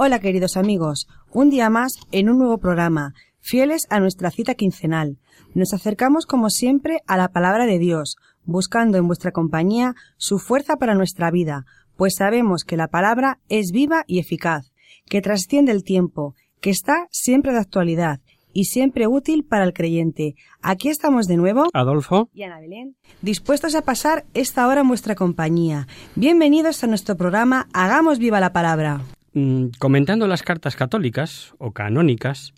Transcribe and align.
Hola 0.00 0.20
queridos 0.20 0.56
amigos, 0.56 1.08
un 1.32 1.50
día 1.50 1.70
más 1.70 1.94
en 2.12 2.30
un 2.30 2.38
nuevo 2.38 2.58
programa, 2.58 3.14
fieles 3.40 3.88
a 3.90 3.98
nuestra 3.98 4.30
cita 4.30 4.54
quincenal. 4.54 5.18
Nos 5.54 5.74
acercamos 5.74 6.24
como 6.24 6.50
siempre 6.50 7.00
a 7.08 7.16
la 7.16 7.30
palabra 7.30 7.66
de 7.66 7.80
Dios, 7.80 8.16
buscando 8.44 8.96
en 8.96 9.08
vuestra 9.08 9.32
compañía 9.32 9.96
su 10.16 10.38
fuerza 10.38 10.76
para 10.76 10.94
nuestra 10.94 11.32
vida, 11.32 11.64
pues 11.96 12.14
sabemos 12.14 12.62
que 12.62 12.76
la 12.76 12.86
palabra 12.86 13.40
es 13.48 13.72
viva 13.72 14.04
y 14.06 14.20
eficaz, 14.20 14.70
que 15.06 15.20
trasciende 15.20 15.72
el 15.72 15.82
tiempo, 15.82 16.36
que 16.60 16.70
está 16.70 17.08
siempre 17.10 17.50
de 17.50 17.58
actualidad 17.58 18.20
y 18.52 18.66
siempre 18.66 19.08
útil 19.08 19.44
para 19.44 19.64
el 19.64 19.72
creyente. 19.72 20.36
Aquí 20.62 20.90
estamos 20.90 21.26
de 21.26 21.38
nuevo. 21.38 21.70
Adolfo. 21.74 22.30
y 22.32 22.44
Ana 22.44 22.60
Belén, 22.60 22.94
dispuestos 23.20 23.74
a 23.74 23.82
pasar 23.82 24.26
esta 24.32 24.68
hora 24.68 24.82
en 24.82 24.88
vuestra 24.88 25.16
compañía. 25.16 25.88
Bienvenidos 26.14 26.84
a 26.84 26.86
nuestro 26.86 27.16
programa 27.16 27.66
Hagamos 27.72 28.20
viva 28.20 28.38
la 28.38 28.52
palabra. 28.52 29.00
Mm, 29.38 29.68
Comentando 29.78 30.26
las 30.26 30.42
cartas 30.42 30.74
católicas 30.74 31.54
o 31.58 31.70
canónicas, 31.70 32.54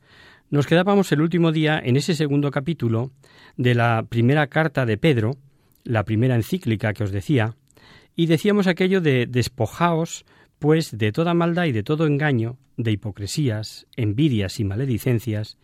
nos 0.48 0.66
quedábamos 0.66 1.12
el 1.12 1.20
último 1.20 1.52
día 1.52 1.78
en 1.78 1.96
ese 1.96 2.14
segundo 2.14 2.50
capítulo 2.50 3.10
de 3.58 3.74
la 3.74 4.06
primera 4.08 4.46
carta 4.46 4.86
de 4.86 4.96
Pedro, 4.96 5.36
la 5.84 6.04
primera 6.04 6.36
encíclica 6.36 6.94
que 6.94 7.04
os 7.04 7.12
decía, 7.12 7.54
y 8.16 8.28
decíamos 8.28 8.66
aquello 8.66 9.02
de 9.02 9.26
despojaos, 9.26 10.24
pues, 10.58 10.96
de 10.96 11.12
toda 11.12 11.34
maldad 11.34 11.66
y 11.66 11.72
de 11.72 11.82
todo 11.82 12.06
engaño, 12.06 12.56
de 12.78 12.92
hipocresías, 12.92 13.86
envidias 13.96 14.58
y 14.58 14.64
maledicencias, 14.64 15.58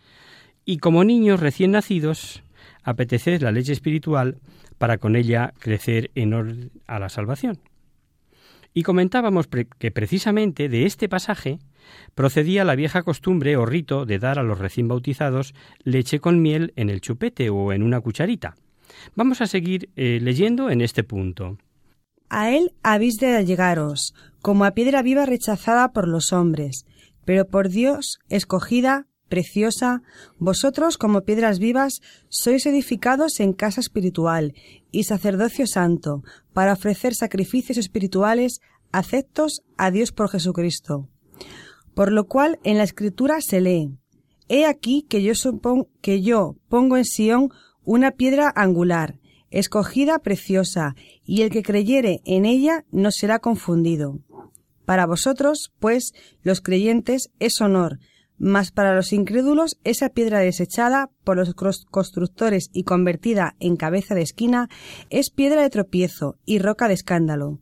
y 0.67 0.77
como 0.79 1.03
niños 1.03 1.41
recién 1.41 1.71
nacidos, 1.71 2.43
apeteced 2.83 3.41
la 3.41 3.53
leche 3.53 3.73
espiritual 3.73 4.37
para 4.77 4.99
con 4.99 5.17
ella 5.17 5.55
crecer 5.61 6.11
en 6.15 6.35
orden 6.35 6.73
a 6.87 6.99
la 6.99 7.09
salvación. 7.09 7.59
Y 8.77 8.83
comentábamos 8.83 9.49
que 9.79 9.91
precisamente 9.91 10.69
de 10.69 10.85
este 10.85 11.09
pasaje 11.09 11.61
procedía 12.15 12.63
la 12.63 12.75
vieja 12.75 13.05
costumbre 13.05 13.57
o 13.57 13.65
rito 13.65 14.05
de 14.05 14.19
dar 14.19 14.39
a 14.39 14.43
los 14.43 14.59
recién 14.59 14.87
bautizados 14.87 15.55
leche 15.83 16.21
con 16.21 16.43
miel 16.43 16.75
en 16.77 16.91
el 16.91 17.01
chupete 17.01 17.49
o 17.49 17.73
en 17.73 17.83
una 17.83 18.03
cucharita. 18.03 18.55
Vamos 19.15 19.41
a 19.41 19.47
seguir 19.47 19.89
eh, 19.97 20.19
leyendo 20.21 20.69
en 20.69 20.83
este 20.83 21.05
punto. 21.05 21.57
A 22.29 22.51
él 22.51 22.75
habéis 22.83 23.17
de 23.17 23.35
allegaros, 23.35 24.15
como 24.43 24.67
a 24.67 24.73
piedra 24.73 25.01
viva 25.01 25.25
rechazada 25.25 25.95
por 25.95 26.07
los 26.07 26.35
hombres, 26.35 26.85
pero 27.25 27.47
por 27.47 27.71
Dios 27.71 28.19
escogida, 28.29 29.07
preciosa, 29.29 30.03
vosotros 30.39 30.99
como 30.99 31.23
piedras 31.23 31.59
vivas 31.59 32.01
sois 32.29 32.67
edificados 32.67 33.41
en 33.41 33.53
casa 33.53 33.81
espiritual 33.81 34.55
y 34.91 35.05
sacerdocio 35.05 35.67
santo, 35.67 36.23
para 36.53 36.73
ofrecer 36.73 37.15
sacrificios 37.15 37.79
espirituales 37.79 38.61
aceptos 38.93 39.63
a 39.77 39.91
Dios 39.91 40.13
por 40.13 40.31
Jesucristo. 40.31 41.09
Por 41.95 42.13
lo 42.13 42.27
cual 42.27 42.59
en 42.63 42.79
la 42.79 42.85
escritura 42.85 43.39
se 43.41 43.61
lee, 43.61 43.91
He 44.49 44.65
aquí 44.65 45.03
que 45.09 45.23
yo, 45.23 45.33
supon- 45.33 45.89
que 46.01 46.23
yo 46.23 46.55
pongo 46.69 46.97
en 46.97 47.05
Sión 47.05 47.51
una 47.85 48.13
piedra 48.13 48.53
angular, 48.55 49.19
escogida 49.51 50.21
preciosa, 50.21 50.95
y 51.25 51.43
el 51.43 51.51
que 51.51 51.65
creyere 51.65 52.21
en 52.25 52.47
ella 52.47 52.85
no 52.93 53.11
será 53.11 53.41
confundido. 53.41 54.21
Para 54.85 55.05
vosotros, 55.07 55.73
pues, 55.81 56.13
los 56.43 56.61
creyentes, 56.61 57.31
es 57.41 57.61
honor, 57.61 57.99
mas 58.39 58.71
para 58.71 58.95
los 58.95 59.13
incrédulos 59.13 59.79
esa 59.85 60.11
piedra 60.11 60.41
desechada 60.41 61.11
por 61.25 61.37
los 61.37 61.55
constructores 61.91 62.71
y 62.73 62.85
convertida 62.85 63.57
en 63.61 63.77
cabeza 63.77 64.15
de 64.15 64.23
esquina 64.23 64.69
es 65.11 65.31
piedra 65.31 65.63
de 65.63 65.71
tropiezo 65.71 66.37
y 66.45 66.59
roca 66.59 66.89
de 66.89 66.95
escándalo. 66.95 67.61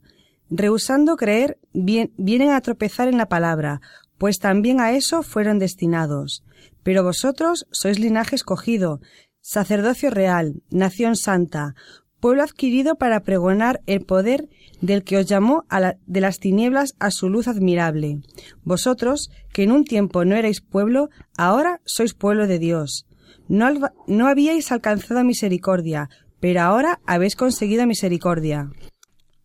Rehusando 0.49 1.15
creer, 1.15 1.57
vienen 1.73 2.51
a 2.51 2.61
tropezar 2.61 3.07
en 3.07 3.17
la 3.17 3.27
palabra, 3.27 3.81
pues 4.17 4.39
también 4.39 4.79
a 4.79 4.91
eso 4.91 5.23
fueron 5.23 5.59
destinados. 5.59 6.43
Pero 6.83 7.03
vosotros 7.03 7.65
sois 7.71 7.99
linaje 7.99 8.35
escogido, 8.35 8.99
sacerdocio 9.41 10.09
real, 10.09 10.61
nación 10.69 11.15
santa, 11.15 11.75
pueblo 12.19 12.43
adquirido 12.43 12.95
para 12.95 13.21
pregonar 13.21 13.81
el 13.85 14.01
poder 14.01 14.49
del 14.81 15.03
que 15.03 15.17
os 15.17 15.25
llamó 15.25 15.65
de 16.05 16.21
las 16.21 16.39
tinieblas 16.39 16.95
a 16.99 17.11
su 17.11 17.29
luz 17.29 17.47
admirable. 17.47 18.19
Vosotros, 18.63 19.29
que 19.53 19.63
en 19.63 19.71
un 19.71 19.85
tiempo 19.85 20.25
no 20.25 20.35
erais 20.35 20.61
pueblo, 20.61 21.09
ahora 21.37 21.81
sois 21.85 22.13
pueblo 22.13 22.47
de 22.47 22.59
Dios. 22.59 23.05
No, 23.47 23.69
no 24.07 24.27
habíais 24.27 24.71
alcanzado 24.71 25.23
misericordia, 25.23 26.09
pero 26.39 26.61
ahora 26.61 26.99
habéis 27.05 27.35
conseguido 27.35 27.85
misericordia. 27.85 28.69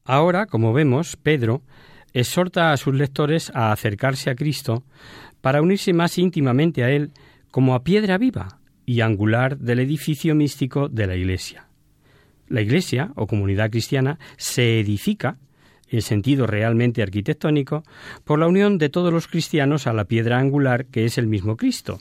Ahora, 0.04 0.46
como 0.46 0.72
vemos, 0.72 1.16
Pedro 1.16 1.62
exhorta 2.12 2.72
a 2.72 2.76
sus 2.76 2.94
lectores 2.94 3.52
a 3.54 3.72
acercarse 3.72 4.30
a 4.30 4.34
Cristo 4.34 4.84
para 5.40 5.62
unirse 5.62 5.92
más 5.92 6.18
íntimamente 6.18 6.82
a 6.82 6.90
Él 6.90 7.12
como 7.50 7.74
a 7.74 7.84
piedra 7.84 8.18
viva 8.18 8.60
y 8.84 9.02
angular 9.02 9.58
del 9.58 9.80
edificio 9.80 10.34
místico 10.34 10.88
de 10.88 11.06
la 11.06 11.16
Iglesia. 11.16 11.69
La 12.50 12.60
Iglesia, 12.60 13.12
o 13.14 13.26
comunidad 13.26 13.70
cristiana, 13.70 14.18
se 14.36 14.80
edifica, 14.80 15.38
en 15.88 16.02
sentido 16.02 16.46
realmente 16.46 17.02
arquitectónico, 17.02 17.84
por 18.24 18.38
la 18.38 18.46
unión 18.46 18.76
de 18.76 18.90
todos 18.90 19.12
los 19.12 19.28
cristianos 19.28 19.86
a 19.86 19.92
la 19.92 20.04
piedra 20.04 20.38
angular 20.38 20.86
que 20.86 21.04
es 21.04 21.16
el 21.16 21.26
mismo 21.26 21.56
Cristo. 21.56 22.00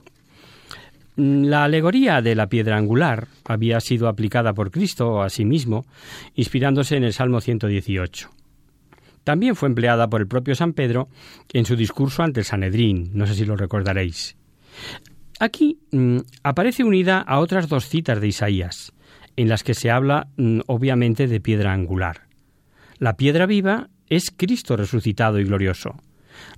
La 1.15 1.65
alegoría 1.65 2.21
de 2.21 2.33
la 2.33 2.47
piedra 2.47 2.77
angular 2.77 3.27
había 3.45 3.79
sido 3.79 4.07
aplicada 4.07 4.53
por 4.53 4.71
Cristo 4.71 5.21
a 5.21 5.29
sí 5.29 5.45
mismo, 5.45 5.85
inspirándose 6.35 6.97
en 6.97 7.03
el 7.03 7.13
Salmo 7.13 7.41
118. 7.41 8.29
También 9.23 9.55
fue 9.55 9.69
empleada 9.69 10.09
por 10.09 10.21
el 10.21 10.27
propio 10.27 10.55
San 10.55 10.73
Pedro 10.73 11.09
en 11.53 11.65
su 11.65 11.75
discurso 11.75 12.23
ante 12.23 12.39
el 12.39 12.45
Sanedrín, 12.45 13.11
no 13.13 13.27
sé 13.27 13.35
si 13.35 13.45
lo 13.45 13.55
recordaréis. 13.55 14.35
Aquí 15.39 15.79
mm, 15.91 16.19
aparece 16.41 16.83
unida 16.83 17.19
a 17.19 17.39
otras 17.39 17.69
dos 17.69 17.87
citas 17.87 18.19
de 18.19 18.27
Isaías, 18.27 18.93
en 19.39 19.47
las 19.47 19.63
que 19.63 19.73
se 19.73 19.89
habla 19.89 20.27
mm, 20.35 20.59
obviamente 20.67 21.25
de 21.27 21.39
piedra 21.39 21.71
angular. 21.71 22.27
La 22.97 23.15
piedra 23.15 23.45
viva 23.45 23.87
es 24.07 24.33
Cristo 24.35 24.75
resucitado 24.75 25.39
y 25.39 25.45
glorioso, 25.45 25.95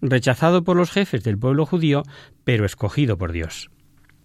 rechazado 0.02 0.64
por 0.64 0.78
los 0.78 0.90
jefes 0.90 1.24
del 1.24 1.38
pueblo 1.38 1.68
judío, 1.68 2.02
pero 2.44 2.66
escogido 2.66 3.20
por 3.20 3.34
Dios. 3.34 3.70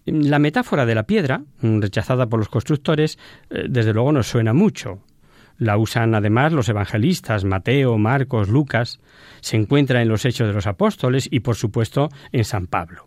La 0.05 0.39
metáfora 0.39 0.87
de 0.87 0.95
la 0.95 1.03
piedra, 1.03 1.43
mm, 1.61 1.81
rechazada 1.81 2.25
por 2.25 2.39
los 2.39 2.49
constructores, 2.49 3.19
eh, 3.51 3.65
desde 3.69 3.93
luego 3.93 4.11
nos 4.11 4.25
suena 4.25 4.53
mucho. 4.53 5.03
La 5.59 5.77
usan 5.77 6.15
además 6.15 6.51
los 6.51 6.67
evangelistas 6.67 7.45
Mateo, 7.45 7.99
Marcos, 7.99 8.49
Lucas, 8.49 8.99
se 9.39 9.57
encuentra 9.57 10.01
en 10.01 10.09
los 10.09 10.25
Hechos 10.25 10.47
de 10.47 10.53
los 10.53 10.65
Apóstoles 10.65 11.27
y 11.29 11.41
por 11.41 11.55
supuesto 11.55 12.09
en 12.31 12.43
San 12.43 12.65
Pablo. 12.65 13.06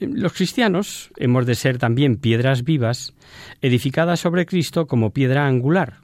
Los 0.00 0.32
cristianos 0.32 1.10
hemos 1.18 1.44
de 1.44 1.54
ser 1.54 1.76
también 1.76 2.16
piedras 2.16 2.64
vivas, 2.64 3.12
edificadas 3.60 4.20
sobre 4.20 4.46
Cristo 4.46 4.86
como 4.86 5.10
piedra 5.10 5.46
angular. 5.46 5.98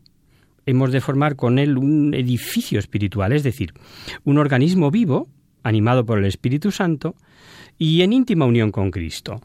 Hemos 0.66 0.93
de 0.93 1.00
formar 1.00 1.34
con 1.34 1.58
Él 1.58 1.78
un 1.78 2.12
edificio 2.12 2.78
espiritual, 2.78 3.32
es 3.32 3.43
decir, 3.43 3.72
un 4.25 4.37
organismo 4.37 4.90
vivo, 4.90 5.28
animado 5.62 6.04
por 6.04 6.19
el 6.19 6.26
Espíritu 6.26 6.72
Santo, 6.72 7.14
y 7.78 8.02
en 8.02 8.12
íntima 8.12 8.44
unión 8.44 8.70
con 8.70 8.90
Cristo. 8.90 9.40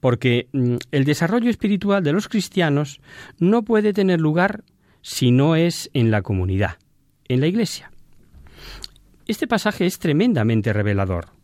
Porque 0.00 0.48
mm, 0.52 0.76
el 0.92 1.04
desarrollo 1.06 1.48
espiritual 1.48 2.04
de 2.04 2.12
los 2.12 2.28
cristianos 2.28 3.00
no 3.38 3.62
puede 3.62 3.94
tener 3.94 4.20
lugar 4.20 4.64
si 5.00 5.30
no 5.30 5.56
es 5.56 5.88
en 5.94 6.10
la 6.10 6.20
comunidad, 6.20 6.76
en 7.26 7.40
la 7.40 7.46
Iglesia. 7.46 7.90
Este 9.26 9.46
pasaje 9.46 9.86
es 9.86 9.98
tremendamente 9.98 10.74
revelador 10.74 11.37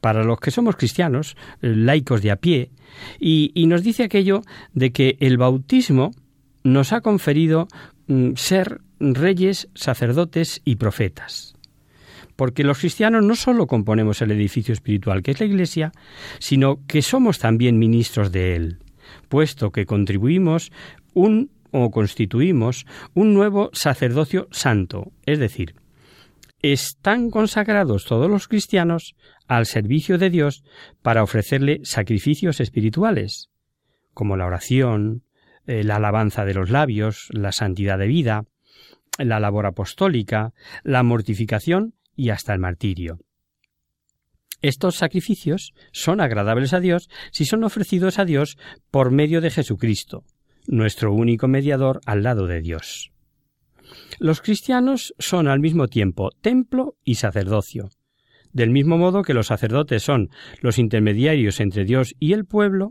para 0.00 0.24
los 0.24 0.40
que 0.40 0.50
somos 0.50 0.76
cristianos, 0.76 1.36
eh, 1.60 1.74
laicos 1.74 2.22
de 2.22 2.30
a 2.30 2.36
pie, 2.36 2.70
y, 3.18 3.52
nos 3.66 3.82
dice 3.82 4.04
aquello 4.04 4.42
de 4.72 4.92
que 4.92 5.16
el 5.20 5.36
bautismo 5.36 6.12
nos 6.64 6.92
ha 6.92 7.00
conferido 7.00 7.68
mm, 8.06 8.32
ser 8.34 8.80
reyes, 9.00 9.68
sacerdotes 9.74 10.60
y 10.64 10.76
profetas. 10.76 11.54
Porque 12.36 12.64
los 12.64 12.78
cristianos 12.78 13.24
no 13.24 13.34
solo 13.34 13.66
componemos 13.66 14.22
el 14.22 14.30
edificio 14.30 14.72
espiritual 14.72 15.22
que 15.22 15.32
es 15.32 15.40
la 15.40 15.46
Iglesia, 15.46 15.92
sino 16.38 16.80
que 16.86 17.02
somos 17.02 17.38
también 17.38 17.78
ministros 17.78 18.32
de 18.32 18.54
él, 18.54 18.78
puesto 19.28 19.70
que 19.70 19.86
contribuimos 19.86 20.70
un 21.14 21.50
o 21.70 21.90
constituimos 21.90 22.86
un 23.14 23.34
nuevo 23.34 23.70
sacerdocio 23.72 24.48
santo, 24.50 25.12
es 25.26 25.38
decir, 25.38 25.74
están 26.62 27.30
consagrados 27.30 28.04
todos 28.04 28.30
los 28.30 28.48
cristianos 28.48 29.14
al 29.48 29.66
servicio 29.66 30.18
de 30.18 30.30
Dios 30.30 30.62
para 31.02 31.22
ofrecerle 31.22 31.80
sacrificios 31.82 32.60
espirituales, 32.60 33.50
como 34.14 34.36
la 34.36 34.46
oración, 34.46 35.24
eh, 35.66 35.82
la 35.82 35.96
alabanza 35.96 36.44
de 36.44 36.54
los 36.54 36.70
labios, 36.70 37.28
la 37.32 37.52
santidad 37.52 37.98
de 37.98 38.06
vida, 38.06 38.44
la 39.18 39.40
labor 39.40 39.66
apostólica, 39.66 40.52
la 40.84 41.02
mortificación 41.02 41.94
y 42.14 42.30
hasta 42.30 42.52
el 42.52 42.60
martirio. 42.60 43.18
Estos 44.60 44.96
sacrificios 44.96 45.72
son 45.92 46.20
agradables 46.20 46.72
a 46.72 46.80
Dios 46.80 47.08
si 47.30 47.44
son 47.44 47.64
ofrecidos 47.64 48.18
a 48.18 48.24
Dios 48.24 48.58
por 48.90 49.10
medio 49.10 49.40
de 49.40 49.50
Jesucristo, 49.50 50.24
nuestro 50.66 51.12
único 51.12 51.48
mediador 51.48 52.00
al 52.06 52.22
lado 52.22 52.46
de 52.46 52.60
Dios. 52.60 53.12
Los 54.18 54.40
cristianos 54.40 55.14
son 55.18 55.48
al 55.48 55.60
mismo 55.60 55.86
tiempo 55.86 56.30
templo 56.40 56.96
y 57.04 57.14
sacerdocio. 57.14 57.90
Del 58.58 58.70
mismo 58.70 58.98
modo 58.98 59.22
que 59.22 59.34
los 59.34 59.46
sacerdotes 59.46 60.02
son 60.02 60.30
los 60.62 60.80
intermediarios 60.80 61.60
entre 61.60 61.84
Dios 61.84 62.16
y 62.18 62.32
el 62.32 62.44
pueblo, 62.44 62.90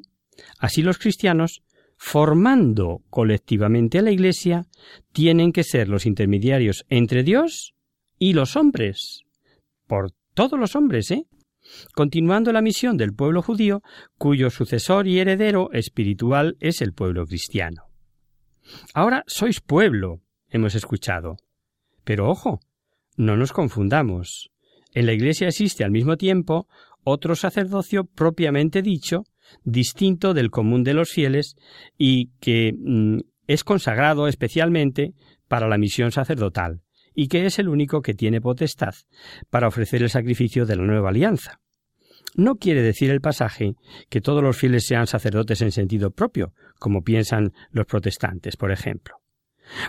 así 0.59 0.81
los 0.81 0.97
cristianos, 0.97 1.61
formando 1.97 3.01
colectivamente 3.09 3.99
a 3.99 4.01
la 4.01 4.11
Iglesia, 4.11 4.63
tienen 5.11 5.51
que 5.51 5.65
ser 5.65 5.89
los 5.89 6.05
intermediarios 6.05 6.85
entre 6.87 7.21
Dios 7.21 7.73
y 8.17 8.31
los 8.31 8.55
hombres. 8.55 9.23
Por 9.87 10.13
todos 10.33 10.57
los 10.57 10.77
hombres, 10.77 11.11
¿eh? 11.11 11.25
Continuando 11.93 12.53
la 12.53 12.61
misión 12.61 12.95
del 12.95 13.13
pueblo 13.13 13.41
judío, 13.41 13.81
cuyo 14.17 14.49
sucesor 14.49 15.05
y 15.05 15.19
heredero 15.19 15.69
espiritual 15.73 16.55
es 16.61 16.81
el 16.81 16.93
pueblo 16.93 17.25
cristiano. 17.25 17.89
Ahora 18.93 19.25
sois 19.27 19.59
pueblo, 19.59 20.21
hemos 20.47 20.75
escuchado. 20.75 21.35
Pero 22.05 22.29
ojo, 22.29 22.61
no 23.17 23.35
nos 23.35 23.51
confundamos. 23.51 24.49
En 24.97 25.05
la 25.05 25.13
Iglesia 25.13 25.49
existe 25.49 25.83
al 25.83 25.91
mismo 25.91 26.17
tiempo 26.17 26.67
otro 27.03 27.35
sacerdocio 27.35 28.05
propiamente 28.05 28.81
dicho, 28.81 29.25
distinto 29.63 30.33
del 30.33 30.49
común 30.49 30.83
de 30.83 30.95
los 30.95 31.11
fieles 31.11 31.55
y 31.99 32.31
que 32.39 32.73
mm, 32.75 33.19
es 33.45 33.63
consagrado 33.63 34.27
especialmente 34.27 35.13
para 35.47 35.67
la 35.67 35.77
misión 35.77 36.11
sacerdotal 36.11 36.81
y 37.13 37.27
que 37.27 37.45
es 37.45 37.59
el 37.59 37.69
único 37.69 38.01
que 38.01 38.15
tiene 38.15 38.41
potestad 38.41 38.95
para 39.51 39.67
ofrecer 39.67 40.01
el 40.01 40.09
sacrificio 40.09 40.65
de 40.65 40.77
la 40.77 40.83
nueva 40.83 41.09
alianza. 41.09 41.59
No 42.35 42.55
quiere 42.55 42.81
decir 42.81 43.11
el 43.11 43.21
pasaje 43.21 43.75
que 44.09 44.21
todos 44.21 44.41
los 44.41 44.57
fieles 44.57 44.87
sean 44.87 45.05
sacerdotes 45.05 45.61
en 45.61 45.71
sentido 45.71 46.09
propio, 46.09 46.53
como 46.79 47.03
piensan 47.03 47.53
los 47.69 47.85
protestantes, 47.85 48.57
por 48.57 48.71
ejemplo. 48.71 49.17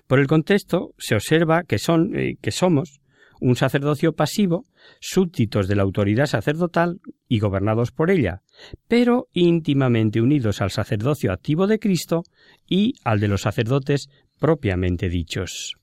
Por 0.07 0.19
el 0.19 0.27
contexto 0.27 0.91
se 0.99 1.15
observa 1.15 1.63
que 1.63 1.79
son 1.79 2.15
eh, 2.15 2.37
que 2.43 2.51
somos 2.51 3.01
un 3.41 3.57
sacerdocio 3.57 4.13
pasivo, 4.15 4.65
súbditos 5.01 5.69
de 5.69 5.77
la 5.77 5.83
autoridad 5.83 6.27
sacerdotal 6.27 7.01
y 7.29 7.39
gobernados 7.39 7.93
por 7.93 8.11
ella, 8.11 8.43
pero 8.89 9.29
íntimamente 9.33 10.21
unidos 10.21 10.61
al 10.61 10.71
sacerdocio 10.71 11.33
activo 11.33 11.67
de 11.67 11.79
Cristo 11.79 12.23
y 12.67 12.95
al 13.05 13.21
de 13.21 13.29
los 13.29 13.43
sacerdotes 13.43 14.09
propiamente 14.39 15.09
dichos. 15.09 15.77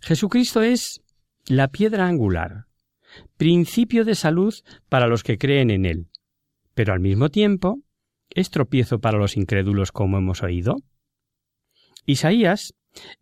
Jesucristo 0.00 0.62
es 0.62 1.02
la 1.46 1.68
piedra 1.68 2.06
angular, 2.06 2.66
principio 3.36 4.04
de 4.04 4.14
salud 4.14 4.54
para 4.88 5.06
los 5.06 5.22
que 5.22 5.38
creen 5.38 5.70
en 5.70 5.84
él, 5.84 6.08
pero 6.74 6.92
al 6.92 7.00
mismo 7.00 7.28
tiempo 7.28 7.80
es 8.30 8.50
tropiezo 8.50 8.98
para 8.98 9.18
los 9.18 9.36
incrédulos 9.36 9.92
como 9.92 10.18
hemos 10.18 10.42
oído. 10.42 10.76
Isaías 12.04 12.74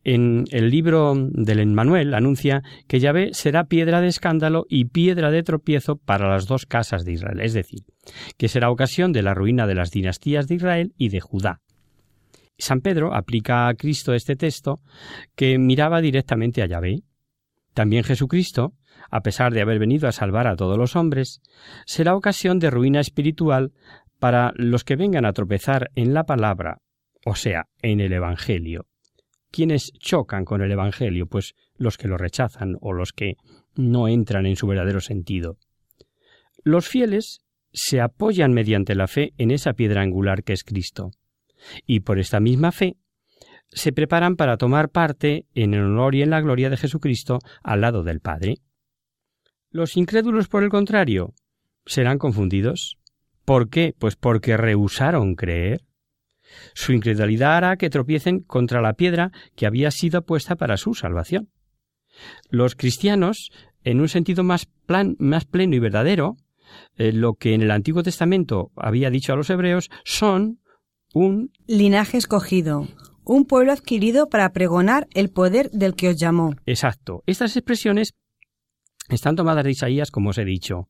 en 0.04 0.44
el 0.50 0.70
libro 0.70 1.14
del 1.16 1.60
Emmanuel 1.60 2.14
anuncia 2.14 2.62
que 2.86 3.00
Yahvé 3.00 3.34
será 3.34 3.64
piedra 3.64 4.00
de 4.00 4.08
escándalo 4.08 4.66
y 4.68 4.86
piedra 4.86 5.30
de 5.30 5.42
tropiezo 5.42 5.96
para 5.96 6.28
las 6.28 6.46
dos 6.46 6.66
casas 6.66 7.04
de 7.04 7.12
Israel, 7.12 7.40
es 7.40 7.54
decir, 7.54 7.80
que 8.36 8.48
será 8.48 8.70
ocasión 8.70 9.12
de 9.12 9.22
la 9.22 9.34
ruina 9.34 9.66
de 9.66 9.74
las 9.74 9.90
dinastías 9.90 10.46
de 10.46 10.56
Israel 10.56 10.94
y 10.96 11.08
de 11.08 11.20
Judá. 11.20 11.60
San 12.58 12.80
Pedro 12.80 13.14
aplica 13.14 13.68
a 13.68 13.74
Cristo 13.74 14.14
este 14.14 14.36
texto 14.36 14.80
que 15.34 15.58
miraba 15.58 16.00
directamente 16.00 16.62
a 16.62 16.66
Yahvé. 16.66 17.02
También 17.72 18.04
Jesucristo, 18.04 18.74
a 19.10 19.22
pesar 19.22 19.52
de 19.52 19.60
haber 19.60 19.80
venido 19.80 20.08
a 20.08 20.12
salvar 20.12 20.46
a 20.46 20.54
todos 20.54 20.78
los 20.78 20.94
hombres, 20.94 21.40
será 21.84 22.14
ocasión 22.14 22.60
de 22.60 22.70
ruina 22.70 23.00
espiritual 23.00 23.72
para 24.20 24.52
los 24.54 24.84
que 24.84 24.96
vengan 24.96 25.24
a 25.24 25.32
tropezar 25.32 25.90
en 25.96 26.14
la 26.14 26.24
palabra, 26.24 26.80
o 27.26 27.34
sea, 27.34 27.66
en 27.82 28.00
el 28.00 28.12
Evangelio, 28.12 28.86
¿Quiénes 29.54 29.92
chocan 30.00 30.44
con 30.44 30.62
el 30.62 30.72
Evangelio? 30.72 31.26
Pues 31.26 31.54
los 31.76 31.96
que 31.96 32.08
lo 32.08 32.16
rechazan 32.16 32.76
o 32.80 32.92
los 32.92 33.12
que 33.12 33.36
no 33.76 34.08
entran 34.08 34.46
en 34.46 34.56
su 34.56 34.66
verdadero 34.66 35.00
sentido. 35.00 35.58
Los 36.64 36.88
fieles 36.88 37.44
se 37.72 38.00
apoyan 38.00 38.52
mediante 38.52 38.96
la 38.96 39.06
fe 39.06 39.32
en 39.38 39.52
esa 39.52 39.74
piedra 39.74 40.02
angular 40.02 40.42
que 40.42 40.54
es 40.54 40.64
Cristo, 40.64 41.12
y 41.86 42.00
por 42.00 42.18
esta 42.18 42.40
misma 42.40 42.72
fe 42.72 42.96
se 43.68 43.92
preparan 43.92 44.34
para 44.34 44.56
tomar 44.56 44.88
parte 44.88 45.46
en 45.54 45.74
el 45.74 45.82
honor 45.82 46.16
y 46.16 46.22
en 46.22 46.30
la 46.30 46.40
gloria 46.40 46.68
de 46.68 46.76
Jesucristo 46.76 47.38
al 47.62 47.82
lado 47.82 48.02
del 48.02 48.18
Padre. 48.18 48.56
Los 49.70 49.96
incrédulos, 49.96 50.48
por 50.48 50.64
el 50.64 50.68
contrario, 50.68 51.32
serán 51.86 52.18
confundidos. 52.18 52.98
¿Por 53.44 53.70
qué? 53.70 53.94
Pues 53.96 54.16
porque 54.16 54.56
rehusaron 54.56 55.36
creer. 55.36 55.84
Su 56.74 56.92
incredulidad 56.92 57.56
hará 57.56 57.76
que 57.76 57.90
tropiecen 57.90 58.40
contra 58.40 58.81
la 58.81 58.94
piedra 58.94 59.31
que 59.56 59.67
había 59.67 59.90
sido 59.90 60.22
puesta 60.22 60.56
para 60.56 60.76
su 60.76 60.94
salvación. 60.94 61.50
Los 62.48 62.74
cristianos, 62.74 63.50
en 63.82 64.00
un 64.00 64.08
sentido 64.08 64.44
más, 64.44 64.69
más 65.19 65.44
pleno 65.44 65.74
y 65.74 65.79
verdadero, 65.79 66.36
eh, 66.96 67.12
lo 67.12 67.34
que 67.34 67.55
en 67.55 67.62
el 67.62 67.70
Antiguo 67.70 68.02
Testamento 68.02 68.70
había 68.76 69.10
dicho 69.10 69.32
a 69.32 69.36
los 69.36 69.50
hebreos, 69.50 69.90
son 70.05 70.60
un 71.12 71.52
linaje 71.67 72.19
escogido, 72.19 72.88
un 73.24 73.44
pueblo 73.46 73.72
adquirido 73.72 74.29
para 74.29 74.52
pregonar 74.52 75.06
el 75.14 75.31
poder 75.31 75.70
del 75.70 75.94
que 75.94 76.10
os 76.10 76.17
llamó. 76.17 76.55
Exacto. 76.67 77.22
Estas 77.26 77.56
expresiones 77.56 78.14
están 79.08 79.36
tomadas 79.36 79.64
de 79.64 79.70
Isaías, 79.70 80.10
como 80.10 80.31
os 80.31 80.38
he 80.38 80.44
dicho, 80.44 80.88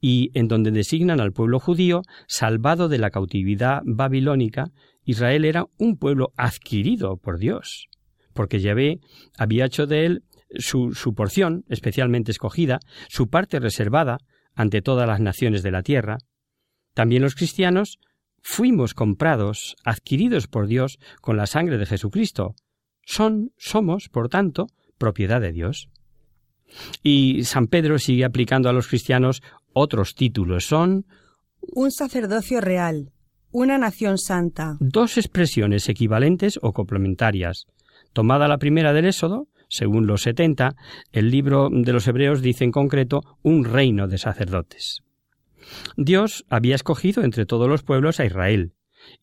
y 0.00 0.30
en 0.34 0.48
donde 0.48 0.70
designan 0.70 1.20
al 1.20 1.32
pueblo 1.32 1.60
judío 1.60 2.02
salvado 2.26 2.88
de 2.88 2.98
la 2.98 3.10
cautividad 3.10 3.80
babilónica 3.84 4.70
Israel 5.08 5.46
era 5.46 5.64
un 5.78 5.96
pueblo 5.96 6.34
adquirido 6.36 7.16
por 7.16 7.38
Dios, 7.38 7.88
porque 8.34 8.60
Yahvé 8.60 9.00
había 9.38 9.64
hecho 9.64 9.86
de 9.86 10.04
él 10.04 10.24
su, 10.58 10.92
su 10.92 11.14
porción 11.14 11.64
especialmente 11.70 12.30
escogida, 12.30 12.78
su 13.08 13.30
parte 13.30 13.58
reservada 13.58 14.18
ante 14.54 14.82
todas 14.82 15.08
las 15.08 15.18
naciones 15.18 15.62
de 15.62 15.70
la 15.70 15.82
tierra. 15.82 16.18
También 16.92 17.22
los 17.22 17.36
cristianos 17.36 17.98
fuimos 18.42 18.92
comprados, 18.92 19.76
adquiridos 19.82 20.46
por 20.46 20.66
Dios 20.66 20.98
con 21.22 21.38
la 21.38 21.46
sangre 21.46 21.78
de 21.78 21.86
Jesucristo. 21.86 22.54
Son, 23.02 23.52
somos, 23.56 24.10
por 24.10 24.28
tanto, 24.28 24.66
propiedad 24.98 25.40
de 25.40 25.52
Dios. 25.52 25.88
Y 27.02 27.44
San 27.44 27.66
Pedro 27.68 27.98
sigue 27.98 28.26
aplicando 28.26 28.68
a 28.68 28.74
los 28.74 28.88
cristianos 28.88 29.42
otros 29.72 30.14
títulos. 30.14 30.66
Son 30.66 31.06
un 31.62 31.90
sacerdocio 31.92 32.60
real, 32.60 33.10
una 33.50 33.78
nación 33.78 34.18
santa. 34.18 34.76
Dos 34.80 35.16
expresiones 35.16 35.88
equivalentes 35.88 36.58
o 36.62 36.72
complementarias. 36.72 37.66
Tomada 38.12 38.48
la 38.48 38.58
primera 38.58 38.92
del 38.92 39.06
Éxodo, 39.06 39.48
según 39.68 40.06
los 40.06 40.22
setenta, 40.22 40.74
el 41.12 41.30
libro 41.30 41.68
de 41.70 41.92
los 41.92 42.06
Hebreos 42.08 42.42
dice 42.42 42.64
en 42.64 42.72
concreto 42.72 43.20
un 43.42 43.64
reino 43.64 44.08
de 44.08 44.18
sacerdotes. 44.18 45.02
Dios 45.96 46.44
había 46.48 46.74
escogido 46.74 47.22
entre 47.22 47.46
todos 47.46 47.68
los 47.68 47.82
pueblos 47.82 48.20
a 48.20 48.24
Israel, 48.24 48.72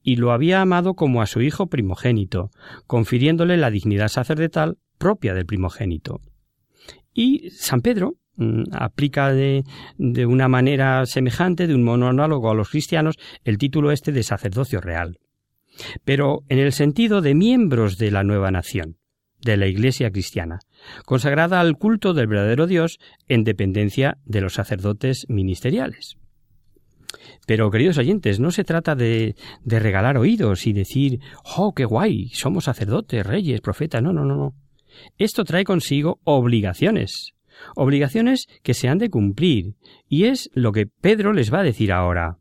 y 0.01 0.15
lo 0.15 0.31
había 0.31 0.61
amado 0.61 0.93
como 0.93 1.21
a 1.21 1.25
su 1.25 1.41
hijo 1.41 1.67
primogénito, 1.67 2.51
confiriéndole 2.87 3.57
la 3.57 3.71
dignidad 3.71 4.07
sacerdotal 4.07 4.77
propia 4.97 5.33
del 5.33 5.45
primogénito. 5.45 6.21
Y 7.13 7.49
San 7.51 7.81
Pedro 7.81 8.15
aplica 8.71 9.31
de, 9.31 9.63
de, 9.97 10.25
una 10.25 10.47
manera 10.47 11.05
semejante, 11.05 11.67
de 11.67 11.75
un 11.75 11.83
modo 11.83 12.07
análogo 12.07 12.49
a 12.49 12.55
los 12.55 12.69
cristianos, 12.69 13.15
el 13.43 13.57
título 13.57 13.91
este 13.91 14.11
de 14.11 14.23
sacerdocio 14.23 14.81
real. 14.81 15.19
Pero 16.03 16.43
en 16.49 16.59
el 16.59 16.71
sentido 16.71 17.21
de 17.21 17.35
miembros 17.35 17.97
de 17.97 18.11
la 18.11 18.23
nueva 18.23 18.51
nación, 18.51 18.97
de 19.41 19.57
la 19.57 19.67
Iglesia 19.67 20.11
cristiana, 20.11 20.59
consagrada 21.05 21.59
al 21.59 21.77
culto 21.77 22.13
del 22.13 22.27
verdadero 22.27 22.67
Dios 22.67 22.99
en 23.27 23.43
dependencia 23.43 24.17
de 24.25 24.41
los 24.41 24.53
sacerdotes 24.53 25.25
ministeriales. 25.29 26.17
Pero, 27.45 27.69
queridos 27.69 27.97
oyentes, 27.99 28.39
no 28.39 28.51
se 28.51 28.63
trata 28.63 28.95
de, 28.95 29.35
de 29.63 29.79
regalar 29.79 30.17
oídos 30.17 30.65
y 30.65 30.73
decir, 30.73 31.19
¡oh, 31.57 31.73
qué 31.73 31.85
guay! 31.85 32.29
Somos 32.29 32.65
sacerdotes, 32.65 33.25
reyes, 33.25 33.61
profetas. 33.61 34.01
No, 34.01 34.11
no, 34.11 34.25
no, 34.25 34.35
no. 34.35 34.55
Esto 35.17 35.43
trae 35.43 35.63
consigo 35.63 36.19
obligaciones. 36.23 37.34
Obligaciones 37.75 38.47
que 38.63 38.73
se 38.73 38.87
han 38.87 38.97
de 38.97 39.09
cumplir. 39.09 39.75
Y 40.07 40.25
es 40.25 40.49
lo 40.53 40.71
que 40.71 40.85
Pedro 40.87 41.33
les 41.33 41.53
va 41.53 41.59
a 41.59 41.63
decir 41.63 41.91
ahora. 41.91 42.37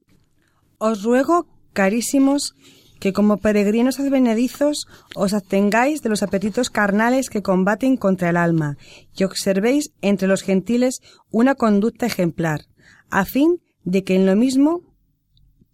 Os 0.79 1.03
ruego, 1.03 1.47
carísimos, 1.73 2.55
que 3.01 3.13
como 3.13 3.37
peregrinos 3.37 4.01
advenedizos 4.01 4.87
os 5.15 5.35
abstengáis 5.35 6.01
de 6.03 6.09
los 6.09 6.23
apetitos 6.23 6.71
carnales 6.71 7.29
que 7.29 7.43
combaten 7.43 7.97
contra 7.97 8.31
el 8.31 8.37
alma, 8.37 8.77
y 9.15 9.25
observéis 9.25 9.93
entre 10.01 10.29
los 10.29 10.43
gentiles 10.43 11.01
una 11.31 11.55
conducta 11.55 12.07
ejemplar, 12.07 12.63
a 13.11 13.25
fin 13.25 13.61
de 13.85 14.05
que 14.05 14.15
en 14.15 14.25
lo 14.25 14.37
mismo 14.37 14.81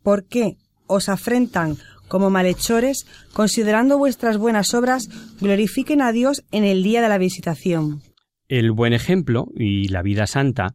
por 0.02 0.26
qué 0.26 0.56
os 0.87 1.09
afrentan 1.09 1.76
como 2.09 2.30
malhechores, 2.30 3.06
considerando 3.32 3.97
vuestras 3.97 4.37
buenas 4.37 4.75
obras, 4.75 5.04
glorifiquen 5.40 6.02
a 6.02 6.11
Dios 6.11 6.42
en 6.50 6.64
el 6.64 6.82
día 6.82 7.00
de 7.00 7.09
la 7.09 7.18
visitación. 7.18 8.02
El 8.50 8.73
buen 8.73 8.92
ejemplo 8.92 9.47
y 9.54 9.87
la 9.90 10.02
vida 10.02 10.26
santa 10.26 10.75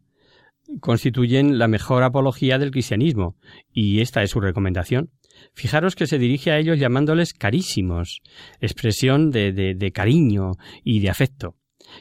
constituyen 0.80 1.58
la 1.58 1.68
mejor 1.68 2.04
apología 2.04 2.58
del 2.58 2.70
cristianismo, 2.70 3.36
y 3.70 4.00
esta 4.00 4.22
es 4.22 4.30
su 4.30 4.40
recomendación. 4.40 5.10
Fijaros 5.52 5.94
que 5.94 6.06
se 6.06 6.18
dirige 6.18 6.50
a 6.50 6.58
ellos 6.58 6.78
llamándoles 6.78 7.34
carísimos, 7.34 8.22
expresión 8.62 9.30
de, 9.30 9.52
de, 9.52 9.92
cariño 9.92 10.52
y 10.84 11.00
de 11.00 11.10
afecto, 11.10 11.56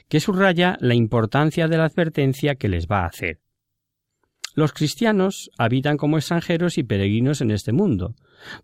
que 0.07 0.21
subraya 0.21 0.77
la 0.79 0.95
importancia 0.95 1.67
de 1.67 1.77
la 1.77 1.87
advertencia 1.87 2.55
que 2.55 2.69
les 2.69 2.87
va 2.87 3.01
a 3.01 3.07
hacer. 3.07 3.41
Los 4.53 4.71
cristianos 4.71 5.51
habitan 5.57 5.97
como 5.97 6.17
extranjeros 6.17 6.77
y 6.77 6.83
peregrinos 6.83 7.41
en 7.41 7.51
este 7.51 7.73
mundo. 7.73 8.15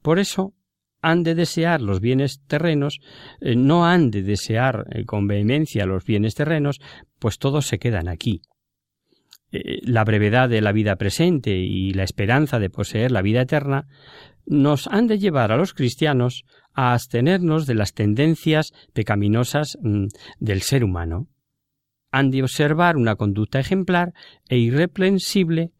Por 0.01 0.17
eso 0.17 0.53
han 1.01 1.23
de 1.23 1.35
desear 1.35 1.81
los 1.81 1.99
bienes 1.99 2.41
terrenos, 2.47 2.99
eh, 3.39 3.55
no 3.55 3.85
han 3.85 4.11
de 4.11 4.23
desear 4.23 4.85
eh, 4.91 5.05
con 5.05 5.27
vehemencia 5.27 5.85
los 5.85 6.05
bienes 6.05 6.35
terrenos, 6.35 6.79
pues 7.19 7.37
todos 7.37 7.67
se 7.67 7.79
quedan 7.79 8.07
aquí. 8.07 8.41
Eh, 9.51 9.79
la 9.83 10.03
brevedad 10.03 10.49
de 10.49 10.61
la 10.61 10.71
vida 10.71 10.95
presente 10.95 11.57
y 11.57 11.93
la 11.93 12.03
esperanza 12.03 12.59
de 12.59 12.69
poseer 12.69 13.11
la 13.11 13.21
vida 13.21 13.41
eterna 13.41 13.87
nos 14.45 14.87
han 14.87 15.07
de 15.07 15.19
llevar 15.19 15.51
a 15.51 15.57
los 15.57 15.73
cristianos 15.73 16.45
a 16.73 16.93
abstenernos 16.93 17.67
de 17.67 17.75
las 17.75 17.93
tendencias 17.93 18.71
pecaminosas 18.93 19.77
mm, 19.81 20.07
del 20.39 20.61
ser 20.61 20.83
humano 20.83 21.27
han 22.11 22.29
de 22.29 22.43
observar 22.43 22.97
una 22.97 23.15
conducta 23.15 23.59
ejemplar 23.59 24.13
e 24.49 24.57
irreprensible 24.57 25.71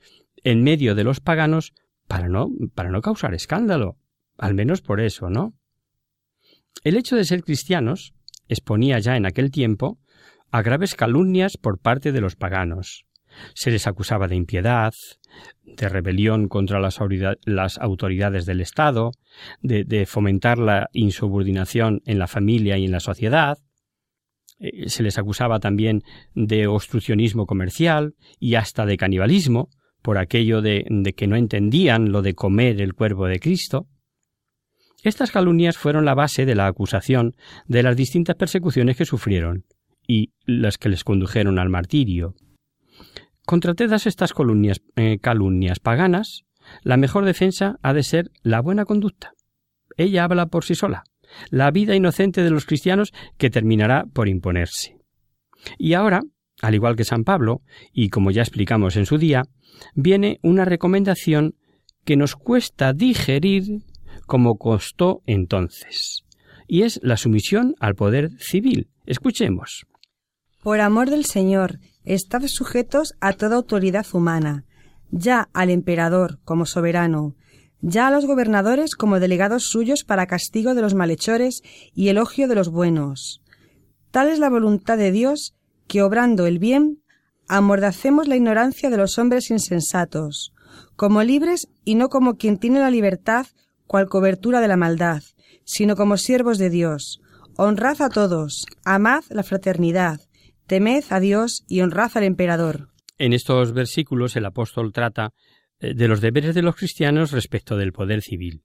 en 0.43 0.63
medio 0.63 0.95
de 0.95 1.03
los 1.03 1.19
paganos 1.19 1.73
para 2.07 2.29
no, 2.29 2.49
para 2.73 2.89
no 2.89 3.01
causar 3.01 3.33
escándalo. 3.33 3.97
Al 4.41 4.53
menos 4.53 4.81
por 4.81 4.99
eso, 4.99 5.29
¿no? 5.29 5.53
El 6.83 6.97
hecho 6.97 7.15
de 7.15 7.23
ser 7.23 7.43
cristianos 7.43 8.13
exponía 8.49 8.99
ya 8.99 9.15
en 9.15 9.25
aquel 9.25 9.51
tiempo 9.51 9.99
a 10.51 10.61
graves 10.61 10.95
calumnias 10.95 11.55
por 11.55 11.79
parte 11.79 12.11
de 12.11 12.19
los 12.19 12.35
paganos. 12.35 13.05
Se 13.53 13.71
les 13.71 13.87
acusaba 13.87 14.27
de 14.27 14.35
impiedad, 14.35 14.91
de 15.63 15.87
rebelión 15.87 16.49
contra 16.49 16.81
las, 16.81 16.99
autoridades 17.79 18.45
del 18.45 18.59
Estado, 18.59 19.11
de 19.61 20.05
fomentar 20.05 20.57
la 20.57 20.89
insubordinación 20.91 22.01
en 22.05 22.19
la 22.19 22.27
familia 22.27 22.77
y 22.77 22.83
en 22.83 22.91
la 22.91 22.99
sociedad, 22.99 23.57
eh, 24.61 24.89
se 24.89 25.01
les 25.01 25.17
acusaba 25.17 25.59
también 25.59 26.03
de 26.35 26.67
obstruccionismo 26.67 27.47
comercial 27.47 28.13
y 28.39 28.55
hasta 28.55 28.85
de 28.85 28.95
canibalismo, 28.95 29.69
por 30.03 30.17
aquello 30.17 30.61
de, 30.61 30.85
de, 30.89 31.13
que 31.13 31.27
no 31.27 31.35
entendían 31.35 32.11
lo 32.11 32.21
de 32.21 32.33
comer 32.35 32.81
el 32.81 32.93
cuerpo 32.93 33.27
de 33.27 33.39
Cristo. 33.39 33.87
Estas 35.03 35.31
calumnias 35.31 35.77
fueron 35.77 36.05
la 36.05 36.13
base 36.13 36.45
de 36.45 36.55
la 36.55 36.67
acusación 36.67 37.35
de 37.67 37.83
las 37.83 37.95
distintas 37.95 38.35
persecuciones 38.35 38.97
que 38.97 39.05
sufrieron 39.05 39.65
y 40.07 40.31
las 40.45 40.77
que 40.77 40.89
les 40.89 41.03
condujeron 41.03 41.59
al 41.59 41.69
martirio. 41.69 42.35
Contra 43.45 43.73
todas 43.73 44.05
estas 44.05 44.33
eh, 44.95 45.17
calumnias 45.19 45.79
paganas, 45.79 46.43
la 46.83 46.97
mejor 46.97 47.25
defensa 47.25 47.77
ha 47.81 47.93
de 47.93 48.03
ser 48.03 48.31
la 48.43 48.61
buena 48.61 48.85
conducta. 48.85 49.33
Ella 49.97 50.23
habla 50.23 50.45
por 50.45 50.63
sí 50.63 50.75
sola 50.75 51.03
la 51.49 51.71
vida 51.71 51.95
inocente 51.95 52.43
de 52.43 52.49
los 52.49 52.65
cristianos 52.65 53.13
que 53.37 53.49
terminará 53.49 54.05
por 54.13 54.27
imponerse. 54.27 54.97
Y 55.77 55.93
ahora, 55.93 56.21
al 56.61 56.75
igual 56.75 56.95
que 56.95 57.03
San 57.03 57.23
Pablo, 57.23 57.61
y 57.93 58.09
como 58.09 58.31
ya 58.31 58.41
explicamos 58.41 58.95
en 58.97 59.05
su 59.05 59.17
día, 59.17 59.43
viene 59.95 60.39
una 60.43 60.65
recomendación 60.65 61.55
que 62.05 62.17
nos 62.17 62.35
cuesta 62.35 62.93
digerir 62.93 63.83
como 64.31 64.57
costó 64.57 65.23
entonces, 65.25 66.23
y 66.65 66.83
es 66.83 67.01
la 67.03 67.17
sumisión 67.17 67.75
al 67.81 67.95
poder 67.95 68.29
civil. 68.39 68.87
Escuchemos. 69.05 69.85
Por 70.63 70.79
amor 70.79 71.09
del 71.09 71.25
Señor, 71.25 71.79
estad 72.05 72.47
sujetos 72.47 73.13
a 73.19 73.33
toda 73.33 73.57
autoridad 73.57 74.05
humana, 74.13 74.63
ya 75.09 75.49
al 75.51 75.69
emperador 75.69 76.39
como 76.45 76.65
soberano, 76.65 77.35
ya 77.81 78.07
a 78.07 78.11
los 78.11 78.25
gobernadores 78.25 78.95
como 78.95 79.19
delegados 79.19 79.65
suyos 79.65 80.05
para 80.05 80.27
castigo 80.27 80.75
de 80.75 80.81
los 80.81 80.93
malhechores 80.93 81.61
y 81.93 82.07
elogio 82.07 82.47
de 82.47 82.55
los 82.55 82.69
buenos. 82.69 83.41
Tal 84.11 84.29
es 84.29 84.39
la 84.39 84.49
voluntad 84.49 84.97
de 84.97 85.11
Dios 85.11 85.55
que, 85.89 86.03
obrando 86.03 86.45
el 86.45 86.57
bien, 86.57 87.03
amordacemos 87.49 88.29
la 88.29 88.37
ignorancia 88.37 88.89
de 88.89 88.95
los 88.95 89.19
hombres 89.19 89.51
insensatos, 89.51 90.53
como 90.95 91.21
libres 91.21 91.67
y 91.83 91.95
no 91.95 92.07
como 92.07 92.35
quien 92.37 92.59
tiene 92.59 92.79
la 92.79 92.91
libertad 92.91 93.45
cual 93.91 94.07
cobertura 94.07 94.61
de 94.61 94.69
la 94.69 94.77
maldad, 94.77 95.21
sino 95.65 95.97
como 95.97 96.15
siervos 96.15 96.57
de 96.57 96.69
Dios. 96.69 97.19
Honrad 97.57 98.01
a 98.01 98.07
todos, 98.09 98.65
amad 98.85 99.25
la 99.29 99.43
fraternidad, 99.43 100.21
temed 100.65 101.03
a 101.09 101.19
Dios 101.19 101.65
y 101.67 101.81
honrad 101.81 102.11
al 102.15 102.23
emperador. 102.23 102.87
En 103.17 103.33
estos 103.33 103.73
versículos 103.73 104.37
el 104.37 104.45
apóstol 104.45 104.93
trata 104.93 105.33
eh, 105.81 105.93
de 105.93 106.07
los 106.07 106.21
deberes 106.21 106.55
de 106.55 106.61
los 106.61 106.77
cristianos 106.77 107.33
respecto 107.33 107.75
del 107.75 107.91
poder 107.91 108.21
civil. 108.21 108.63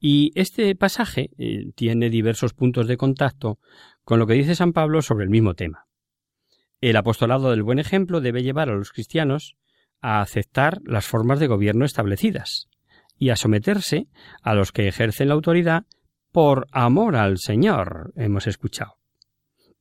Y 0.00 0.32
este 0.34 0.74
pasaje 0.74 1.30
eh, 1.38 1.70
tiene 1.76 2.10
diversos 2.10 2.54
puntos 2.54 2.88
de 2.88 2.96
contacto 2.96 3.60
con 4.02 4.18
lo 4.18 4.26
que 4.26 4.34
dice 4.34 4.56
San 4.56 4.72
Pablo 4.72 5.00
sobre 5.00 5.22
el 5.22 5.30
mismo 5.30 5.54
tema. 5.54 5.86
El 6.80 6.96
apostolado 6.96 7.52
del 7.52 7.62
buen 7.62 7.78
ejemplo 7.78 8.20
debe 8.20 8.42
llevar 8.42 8.68
a 8.68 8.74
los 8.74 8.90
cristianos 8.90 9.54
a 10.00 10.20
aceptar 10.20 10.80
las 10.84 11.06
formas 11.06 11.38
de 11.38 11.46
gobierno 11.46 11.84
establecidas 11.84 12.68
y 13.18 13.30
a 13.30 13.36
someterse 13.36 14.08
a 14.42 14.54
los 14.54 14.72
que 14.72 14.88
ejercen 14.88 15.28
la 15.28 15.34
autoridad 15.34 15.84
por 16.32 16.66
amor 16.72 17.16
al 17.16 17.38
Señor, 17.38 18.12
hemos 18.16 18.46
escuchado. 18.46 18.96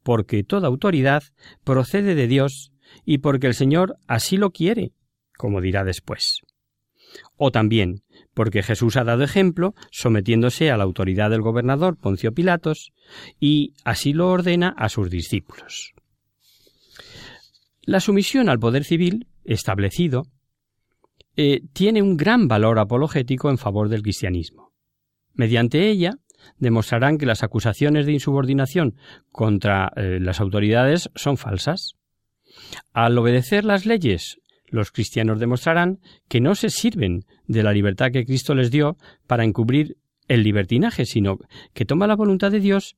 Porque 0.04 0.44
toda 0.44 0.68
autoridad 0.68 1.24
procede 1.64 2.16
de 2.16 2.28
Dios 2.28 2.72
y 3.06 3.20
porque 3.20 3.48
el 3.48 3.56
Señor 3.56 3.98
así 4.08 4.38
lo 4.38 4.52
quiere 4.52 4.94
como 5.38 5.62
dirá 5.62 5.84
después. 5.84 6.42
O 7.36 7.52
también 7.52 8.04
porque 8.34 8.64
Jesús 8.64 8.98
ha 8.98 9.04
dado 9.04 9.24
ejemplo 9.24 9.76
sometiéndose 9.92 10.72
a 10.72 10.78
la 10.78 10.84
autoridad 10.84 11.30
del 11.30 11.42
gobernador 11.42 11.98
Poncio 11.98 12.34
Pilatos 12.34 12.94
y 13.40 13.74
así 13.84 14.14
lo 14.14 14.30
ordena 14.30 14.74
a 14.78 14.90
sus 14.90 15.10
discípulos. 15.10 15.94
La 17.82 18.00
sumisión 18.00 18.50
al 18.50 18.60
poder 18.60 18.84
civil 18.84 19.28
establecido 19.44 20.24
eh, 21.36 21.62
tiene 21.74 22.02
un 22.02 22.18
gran 22.18 22.48
valor 22.48 22.80
apologético 22.80 23.50
en 23.50 23.58
favor 23.58 23.90
del 23.90 24.04
cristianismo. 24.04 24.74
Mediante 25.34 25.90
ella 25.90 26.12
demostrarán 26.58 27.18
que 27.18 27.26
las 27.26 27.44
acusaciones 27.44 28.06
de 28.06 28.14
insubordinación 28.14 28.96
contra 29.32 29.92
eh, 29.96 30.20
las 30.22 30.40
autoridades 30.40 31.10
son 31.16 31.38
falsas. 31.38 31.96
Al 32.92 33.18
obedecer 33.18 33.66
las 33.66 33.86
leyes 33.86 34.38
los 34.68 34.92
cristianos 34.92 35.40
demostrarán 35.40 36.00
que 36.28 36.42
no 36.42 36.56
se 36.56 36.70
sirven 36.70 37.26
de 37.46 37.62
la 37.62 37.74
libertad 37.74 38.12
que 38.12 38.26
Cristo 38.26 38.56
les 38.56 38.72
dio 38.72 38.98
para 39.28 39.44
encubrir 39.44 39.98
el 40.28 40.42
libertinaje, 40.42 41.06
sino 41.06 41.38
que 41.74 41.86
toma 41.86 42.08
la 42.08 42.16
voluntad 42.16 42.52
de 42.52 42.60
Dios 42.60 42.96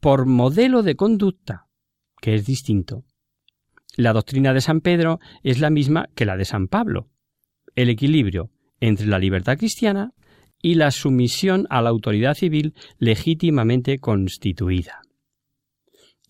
por 0.00 0.24
modelo 0.26 0.82
de 0.82 0.96
conducta, 0.96 1.66
que 2.20 2.34
es 2.34 2.46
distinto. 2.46 3.04
La 3.94 4.14
doctrina 4.14 4.54
de 4.54 4.62
San 4.62 4.80
Pedro 4.80 5.20
es 5.42 5.60
la 5.60 5.68
misma 5.68 6.08
que 6.14 6.24
la 6.24 6.38
de 6.38 6.46
San 6.46 6.66
Pablo, 6.66 7.10
el 7.74 7.90
equilibrio 7.90 8.50
entre 8.80 9.06
la 9.06 9.18
libertad 9.18 9.58
cristiana 9.58 10.12
y 10.60 10.74
la 10.74 10.90
sumisión 10.90 11.66
a 11.70 11.82
la 11.82 11.90
autoridad 11.90 12.34
civil 12.34 12.74
legítimamente 12.98 13.98
constituida. 13.98 15.00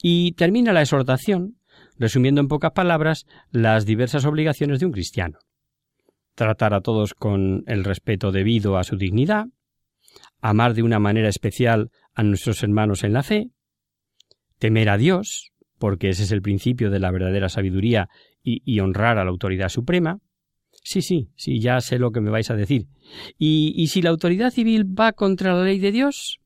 Y 0.02 0.32
termina 0.32 0.72
la 0.72 0.82
exhortación 0.82 1.56
resumiendo 1.98 2.40
en 2.40 2.48
pocas 2.48 2.72
palabras 2.72 3.26
las 3.50 3.86
diversas 3.86 4.24
obligaciones 4.24 4.80
de 4.80 4.86
un 4.86 4.92
cristiano. 4.92 5.38
Tratar 6.34 6.74
a 6.74 6.80
todos 6.80 7.14
con 7.14 7.62
el 7.66 7.84
respeto 7.84 8.32
debido 8.32 8.76
a 8.76 8.84
su 8.84 8.96
dignidad, 8.96 9.46
amar 10.40 10.74
de 10.74 10.82
una 10.82 10.98
manera 10.98 11.28
especial 11.28 11.90
a 12.14 12.22
nuestros 12.22 12.62
hermanos 12.62 13.04
en 13.04 13.12
la 13.12 13.22
fe, 13.22 13.50
temer 14.58 14.88
a 14.88 14.96
Dios, 14.96 15.52
porque 15.78 16.08
ese 16.08 16.24
es 16.24 16.32
el 16.32 16.42
principio 16.42 16.90
de 16.90 17.00
la 17.00 17.10
verdadera 17.10 17.48
sabiduría, 17.48 18.08
y, 18.44 18.80
honrar 18.80 19.18
a 19.18 19.24
la 19.24 19.30
autoridad 19.30 19.68
suprema, 19.68 20.18
Sí, 20.82 21.02
sí, 21.02 21.30
sí, 21.36 21.60
ya 21.60 21.80
sé 21.80 21.98
lo 21.98 22.10
que 22.10 22.20
me 22.20 22.30
vais 22.30 22.50
a 22.50 22.56
decir. 22.56 22.86
¿Y, 23.38 23.72
¿Y 23.76 23.86
si 23.88 24.02
la 24.02 24.10
autoridad 24.10 24.50
civil 24.50 24.84
va 24.84 25.12
contra 25.12 25.54
la 25.54 25.64
ley 25.64 25.78
de 25.78 25.92
Dios? 25.92 26.40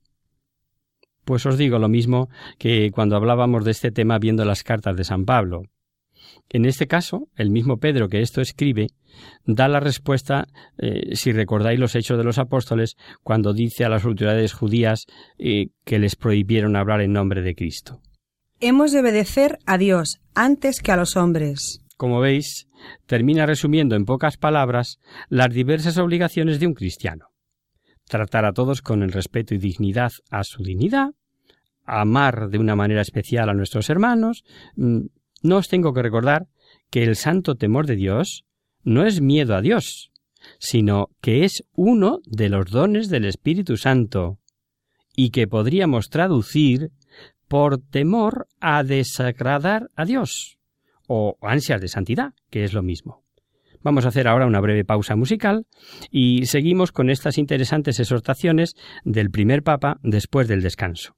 Pues 1.25 1.45
os 1.45 1.57
digo 1.57 1.79
lo 1.79 1.89
mismo 1.89 2.29
que 2.57 2.91
cuando 2.91 3.15
hablábamos 3.15 3.65
de 3.65 3.71
este 3.71 3.91
tema 3.91 4.19
viendo 4.19 4.45
las 4.45 4.63
cartas 4.63 4.95
de 4.95 5.03
San 5.03 5.25
Pablo. 5.25 5.63
En 6.49 6.65
este 6.65 6.87
caso, 6.87 7.27
el 7.35 7.49
mismo 7.49 7.77
Pedro 7.77 8.07
que 8.07 8.21
esto 8.21 8.41
escribe 8.41 8.87
da 9.45 9.67
la 9.67 9.79
respuesta, 9.79 10.47
eh, 10.77 11.15
si 11.15 11.31
recordáis 11.31 11.79
los 11.79 11.95
hechos 11.95 12.17
de 12.17 12.23
los 12.23 12.37
apóstoles, 12.37 12.95
cuando 13.23 13.53
dice 13.53 13.83
a 13.83 13.89
las 13.89 14.05
autoridades 14.05 14.53
judías 14.53 15.05
eh, 15.37 15.67
que 15.83 15.99
les 15.99 16.15
prohibieron 16.15 16.75
hablar 16.75 17.01
en 17.01 17.13
nombre 17.13 17.41
de 17.41 17.55
Cristo. 17.55 18.01
Hemos 18.59 18.91
de 18.91 19.01
obedecer 19.01 19.59
a 19.65 19.77
Dios 19.77 20.19
antes 20.33 20.81
que 20.81 20.91
a 20.91 20.97
los 20.97 21.15
hombres. 21.17 21.81
Como 21.97 22.19
veis, 22.19 22.67
termina 23.07 23.47
resumiendo 23.47 23.95
en 23.95 24.05
pocas 24.05 24.37
palabras 24.37 24.99
las 25.29 25.49
diversas 25.49 25.97
obligaciones 25.97 26.59
de 26.59 26.67
un 26.67 26.75
cristiano. 26.75 27.29
Tratar 28.05 28.45
a 28.45 28.53
todos 28.53 28.81
con 28.81 29.01
el 29.01 29.11
respeto 29.11 29.55
y 29.55 29.57
dignidad 29.57 30.11
a 30.29 30.43
su 30.43 30.63
dignidad, 30.63 31.09
amar 31.83 32.49
de 32.49 32.59
una 32.59 32.75
manera 32.75 33.01
especial 33.01 33.49
a 33.49 33.53
nuestros 33.53 33.89
hermanos, 33.89 34.43
mm, 34.75 35.07
no 35.41 35.57
os 35.57 35.67
tengo 35.67 35.93
que 35.93 36.03
recordar 36.03 36.47
que 36.91 37.03
el 37.03 37.15
santo 37.15 37.55
temor 37.55 37.87
de 37.87 37.95
Dios 37.95 38.45
no 38.83 39.05
es 39.05 39.19
miedo 39.19 39.55
a 39.55 39.61
Dios, 39.61 40.11
sino 40.59 41.09
que 41.19 41.43
es 41.43 41.63
uno 41.73 42.19
de 42.25 42.49
los 42.49 42.69
dones 42.69 43.09
del 43.09 43.25
Espíritu 43.25 43.75
Santo, 43.75 44.39
y 45.15 45.31
que 45.31 45.47
podríamos 45.47 46.09
traducir 46.09 46.91
por 47.47 47.79
temor 47.79 48.47
a 48.59 48.83
desagradar 48.83 49.89
a 49.95 50.05
Dios, 50.05 50.56
o 51.07 51.37
ansias 51.41 51.81
de 51.81 51.87
santidad, 51.87 52.33
que 52.49 52.63
es 52.63 52.73
lo 52.73 52.83
mismo. 52.83 53.23
Vamos 53.81 54.05
a 54.05 54.09
hacer 54.09 54.27
ahora 54.27 54.45
una 54.47 54.59
breve 54.59 54.83
pausa 54.85 55.15
musical 55.15 55.65
y 56.11 56.45
seguimos 56.45 56.91
con 56.91 57.09
estas 57.09 57.37
interesantes 57.37 57.99
exhortaciones 57.99 58.75
del 59.03 59.29
primer 59.29 59.63
Papa 59.63 59.99
después 60.03 60.47
del 60.47 60.61
descanso. 60.61 61.15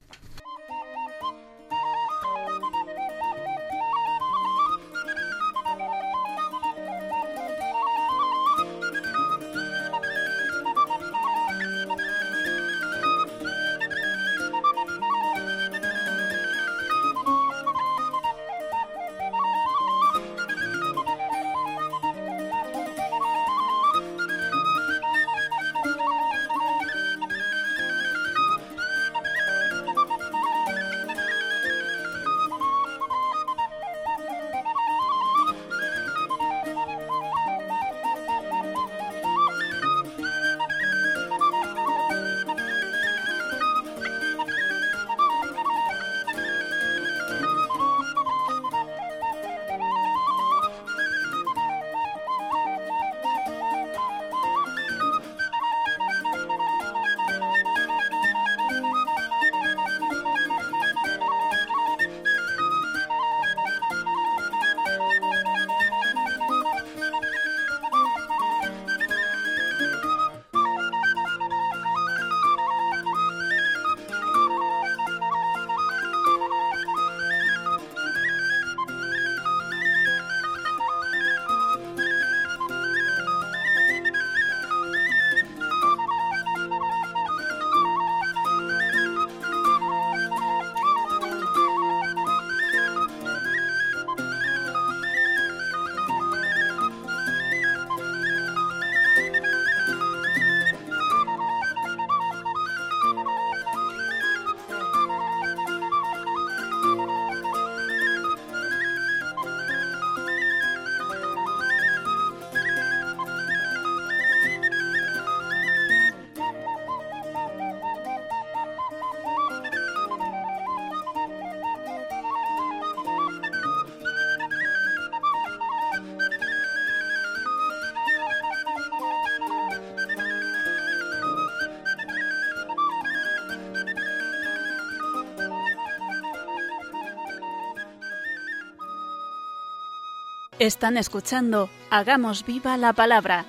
Están 140.60 140.98
escuchando 140.98 141.70
Hagamos 141.88 142.44
viva 142.44 142.76
la 142.76 142.92
palabra 142.92 143.46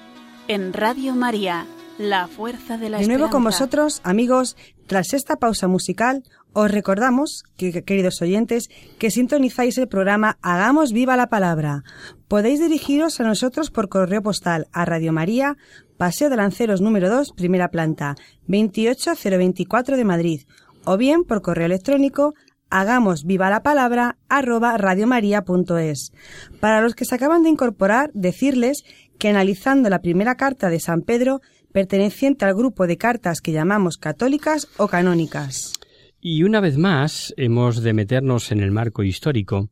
en 0.48 0.72
Radio 0.72 1.14
María, 1.14 1.66
la 1.98 2.30
fuerza 2.30 2.78
de 2.78 2.90
la 2.90 3.00
De 3.00 3.08
nuevo 3.08 3.30
con 3.30 3.44
vosotros, 3.44 4.00
amigos, 4.06 4.56
tras 4.88 5.14
esta 5.14 5.36
pausa 5.36 5.68
musical, 5.68 6.24
os 6.54 6.72
recordamos, 6.72 7.44
que, 7.58 7.84
queridos 7.84 8.22
oyentes, 8.22 8.70
que 8.98 9.12
sintonizáis 9.12 9.78
el 9.78 9.90
programa 9.90 10.38
Hagamos 10.42 10.94
viva 10.94 11.18
la 11.18 11.28
palabra. 11.28 11.84
Podéis 12.30 12.62
dirigiros 12.62 13.20
a 13.20 13.26
nosotros 13.26 13.72
por 13.72 13.90
correo 13.90 14.24
postal 14.24 14.70
a 14.72 14.86
Radio 14.86 15.12
María, 15.12 15.58
Paseo 15.98 16.30
de 16.30 16.38
Lanceros 16.38 16.80
número 16.80 17.10
2, 17.10 17.34
primera 17.34 17.72
planta, 17.72 18.16
28024 18.48 19.98
de 19.98 20.06
Madrid, 20.06 20.42
o 20.86 20.96
bien 20.96 21.26
por 21.26 21.42
correo 21.42 21.66
electrónico 21.66 22.36
hagamos 22.72 23.26
viva 23.26 23.50
la 23.50 23.62
palabra 23.62 24.18
arroba 24.30 24.78
radiomaria.es. 24.78 26.12
Para 26.60 26.82
los 26.82 26.96
que 26.96 27.06
se 27.06 27.16
acaban 27.16 27.44
de 27.44 27.50
incorporar, 27.50 28.10
decirles 28.14 28.84
que 29.20 29.30
analizando 29.30 29.90
la 29.90 30.02
primera 30.02 30.36
carta 30.36 30.70
de 30.70 30.80
San 30.80 31.02
Pedro, 31.02 31.42
perteneciente 31.72 32.46
al 32.46 32.56
grupo 32.56 32.88
de 32.88 32.98
cartas 32.98 33.42
que 33.42 33.52
llamamos 33.52 33.98
católicas 33.98 34.68
o 34.78 34.88
canónicas. 34.88 35.74
Y 36.20 36.44
una 36.44 36.60
vez 36.60 36.78
más 36.78 37.34
hemos 37.38 37.84
de 37.84 37.94
meternos 37.94 38.52
en 38.52 38.62
el 38.62 38.72
marco 38.72 39.04
histórico 39.04 39.70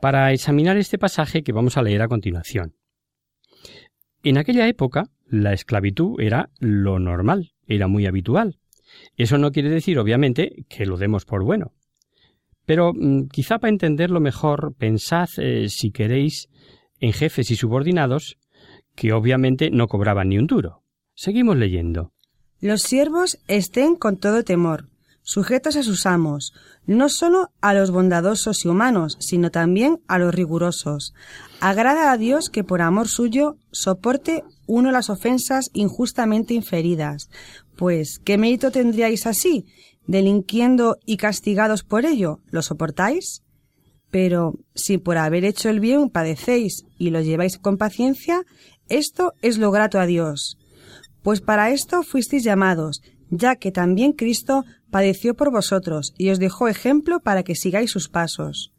para 0.00 0.32
examinar 0.32 0.76
este 0.76 0.98
pasaje 0.98 1.42
que 1.42 1.52
vamos 1.52 1.76
a 1.76 1.82
leer 1.82 2.02
a 2.02 2.08
continuación. 2.08 2.74
En 4.22 4.36
aquella 4.36 4.68
época, 4.68 5.04
la 5.26 5.52
esclavitud 5.52 6.20
era 6.20 6.50
lo 6.58 6.98
normal, 6.98 7.52
era 7.66 7.86
muy 7.86 8.06
habitual. 8.06 8.58
Eso 9.16 9.38
no 9.38 9.50
quiere 9.50 9.70
decir, 9.70 9.98
obviamente, 9.98 10.64
que 10.68 10.86
lo 10.86 10.96
demos 10.96 11.24
por 11.24 11.44
bueno. 11.44 11.72
Pero 12.70 12.92
mm, 12.94 13.30
quizá 13.32 13.58
para 13.58 13.72
entenderlo 13.72 14.20
mejor, 14.20 14.74
pensad, 14.78 15.28
eh, 15.38 15.68
si 15.68 15.90
queréis, 15.90 16.48
en 17.00 17.12
jefes 17.12 17.50
y 17.50 17.56
subordinados 17.56 18.38
que 18.94 19.12
obviamente 19.12 19.70
no 19.72 19.88
cobraban 19.88 20.28
ni 20.28 20.38
un 20.38 20.46
duro. 20.46 20.84
Seguimos 21.16 21.56
leyendo. 21.56 22.12
Los 22.60 22.82
siervos 22.82 23.40
estén 23.48 23.96
con 23.96 24.18
todo 24.18 24.44
temor, 24.44 24.88
sujetos 25.22 25.74
a 25.74 25.82
sus 25.82 26.06
amos, 26.06 26.52
no 26.86 27.08
solo 27.08 27.48
a 27.60 27.74
los 27.74 27.90
bondadosos 27.90 28.64
y 28.64 28.68
humanos, 28.68 29.16
sino 29.18 29.50
también 29.50 29.98
a 30.06 30.20
los 30.20 30.32
rigurosos. 30.32 31.12
Agrada 31.58 32.12
a 32.12 32.18
Dios 32.18 32.50
que 32.50 32.62
por 32.62 32.82
amor 32.82 33.08
suyo 33.08 33.56
soporte 33.72 34.44
uno 34.68 34.92
las 34.92 35.10
ofensas 35.10 35.70
injustamente 35.72 36.54
inferidas. 36.54 37.30
Pues, 37.74 38.20
¿qué 38.24 38.38
mérito 38.38 38.70
tendríais 38.70 39.26
así? 39.26 39.66
Delinquiendo 40.10 40.98
y 41.06 41.18
castigados 41.18 41.84
por 41.84 42.04
ello, 42.04 42.40
¿lo 42.50 42.62
soportáis? 42.62 43.44
Pero 44.10 44.54
si 44.74 44.98
por 44.98 45.18
haber 45.18 45.44
hecho 45.44 45.70
el 45.70 45.78
bien 45.78 46.10
padecéis 46.10 46.84
y 46.98 47.10
lo 47.10 47.20
lleváis 47.20 47.58
con 47.58 47.78
paciencia, 47.78 48.42
Esto 48.88 49.34
es 49.40 49.56
lo 49.56 49.70
grato 49.70 50.00
a 50.00 50.06
Dios. 50.06 50.58
Pues 51.22 51.40
para 51.40 51.70
esto 51.70 52.02
fuisteis 52.02 52.42
llamados, 52.42 53.02
ya 53.30 53.54
que 53.54 53.70
también 53.70 54.10
Cristo 54.10 54.64
padeció 54.90 55.36
por 55.36 55.52
vosotros 55.52 56.12
y 56.18 56.30
os 56.30 56.40
dejó 56.40 56.66
ejemplo 56.66 57.20
para 57.20 57.44
que 57.44 57.54
sigáis 57.54 57.92
sus 57.92 58.08
pasos. 58.08 58.72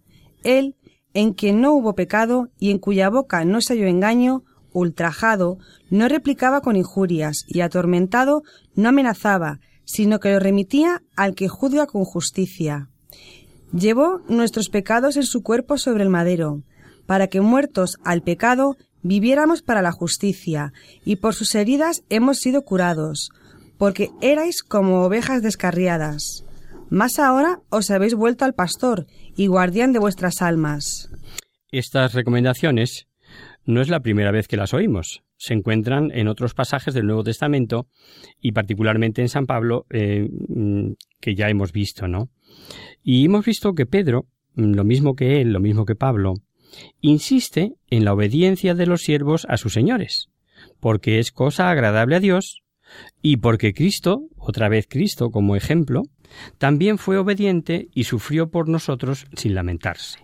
Él, 0.44 0.76
en 1.14 1.32
quien 1.32 1.62
no 1.62 1.72
hubo 1.72 1.96
pecado 1.96 2.50
y 2.60 2.72
en 2.72 2.80
cuya 2.80 3.10
boca 3.10 3.46
no 3.46 3.62
se 3.62 3.76
halló 3.76 3.88
engaño, 3.88 4.44
ultrajado, 4.74 5.60
no 5.90 6.10
replicaba 6.10 6.60
con 6.60 6.76
injurias 6.76 7.46
y 7.48 7.62
atormentado 7.62 8.44
no 8.76 8.90
amenazaba, 8.90 9.62
sino 9.92 10.20
que 10.20 10.32
lo 10.32 10.40
remitía 10.40 11.04
al 11.18 11.36
que 11.36 11.50
juzga 11.50 11.86
con 11.86 12.06
justicia. 12.06 12.88
Llevó 13.74 14.22
nuestros 14.30 14.70
pecados 14.70 15.18
en 15.18 15.24
su 15.24 15.44
cuerpo 15.44 15.78
sobre 15.78 16.04
el 16.04 16.10
madero, 16.10 16.64
para 17.06 17.28
que 17.28 17.42
muertos 17.42 17.98
al 18.06 18.22
pecado 18.22 18.78
viviéramos 19.04 19.62
para 19.62 19.82
la 19.82 19.92
justicia, 19.92 20.72
y 21.04 21.18
por 21.18 21.36
sus 21.36 21.56
heridas 21.56 22.04
hemos 22.10 22.38
sido 22.38 22.62
curados, 22.62 23.32
porque 23.78 24.12
erais 24.22 24.64
como 24.64 25.04
ovejas 25.04 25.42
descarriadas. 25.42 26.46
Mas 26.90 27.20
ahora 27.20 27.60
os 27.70 27.92
habéis 27.92 28.16
vuelto 28.16 28.46
al 28.46 28.54
pastor 28.54 29.08
y 29.36 29.48
guardián 29.48 29.92
de 29.92 30.00
vuestras 30.00 30.42
almas. 30.42 31.10
Estas 31.72 32.14
recomendaciones 32.14 33.08
no 33.66 33.82
es 33.82 33.90
la 33.90 34.02
primera 34.02 34.32
vez 34.32 34.48
que 34.48 34.58
las 34.58 34.74
oímos. 34.74 35.22
Se 35.42 35.56
encuentran 35.56 36.12
en 36.14 36.28
otros 36.28 36.54
pasajes 36.54 36.94
del 36.94 37.08
Nuevo 37.08 37.24
Testamento 37.24 37.88
y 38.40 38.52
particularmente 38.52 39.24
en 39.24 39.28
San 39.28 39.48
Pablo, 39.48 39.88
eh, 39.90 40.30
mm, 40.30 40.92
que 41.20 41.34
ya 41.34 41.50
hemos 41.50 41.72
visto, 41.72 42.08
¿no? 42.08 42.30
Y 43.02 43.26
hemos 43.26 43.44
visto 43.44 43.74
que 43.74 43.88
Pedro, 43.88 44.28
mm, 44.54 44.76
lo 44.76 44.84
mismo 44.84 45.16
que 45.16 45.42
él, 45.42 45.52
lo 45.52 45.60
mismo 45.60 45.86
que 45.86 45.96
Pablo, 45.96 46.36
insiste 47.00 47.74
en 47.90 48.06
la 48.06 48.14
obediencia 48.14 48.76
de 48.76 48.86
los 48.86 49.02
siervos 49.02 49.48
a 49.50 49.58
sus 49.58 49.74
señores, 49.74 50.30
porque 50.80 51.18
es 51.18 51.32
cosa 51.32 51.72
agradable 51.72 52.18
a 52.18 52.20
Dios 52.20 52.62
y 53.24 53.38
porque 53.38 53.74
Cristo, 53.74 54.28
otra 54.38 54.70
vez 54.70 54.86
Cristo 54.88 55.32
como 55.32 55.56
ejemplo, 55.56 56.04
también 56.60 57.00
fue 57.00 57.18
obediente 57.18 57.88
y 57.96 58.04
sufrió 58.04 58.52
por 58.52 58.70
nosotros 58.70 59.26
sin 59.36 59.56
lamentarse. 59.56 60.20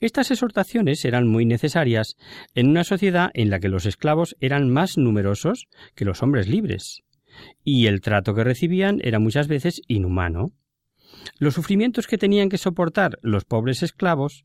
Estas 0.00 0.30
exhortaciones 0.30 1.04
eran 1.04 1.26
muy 1.26 1.44
necesarias 1.46 2.16
en 2.54 2.68
una 2.68 2.84
sociedad 2.84 3.30
en 3.34 3.50
la 3.50 3.60
que 3.60 3.68
los 3.68 3.86
esclavos 3.86 4.36
eran 4.40 4.70
más 4.70 4.96
numerosos 4.96 5.66
que 5.94 6.04
los 6.04 6.22
hombres 6.22 6.48
libres, 6.48 7.02
y 7.62 7.86
el 7.86 8.00
trato 8.00 8.34
que 8.34 8.44
recibían 8.44 9.00
era 9.02 9.18
muchas 9.18 9.48
veces 9.48 9.80
inhumano. 9.88 10.52
Los 11.38 11.54
sufrimientos 11.54 12.06
que 12.06 12.18
tenían 12.18 12.48
que 12.48 12.58
soportar 12.58 13.18
los 13.22 13.44
pobres 13.44 13.82
esclavos 13.82 14.44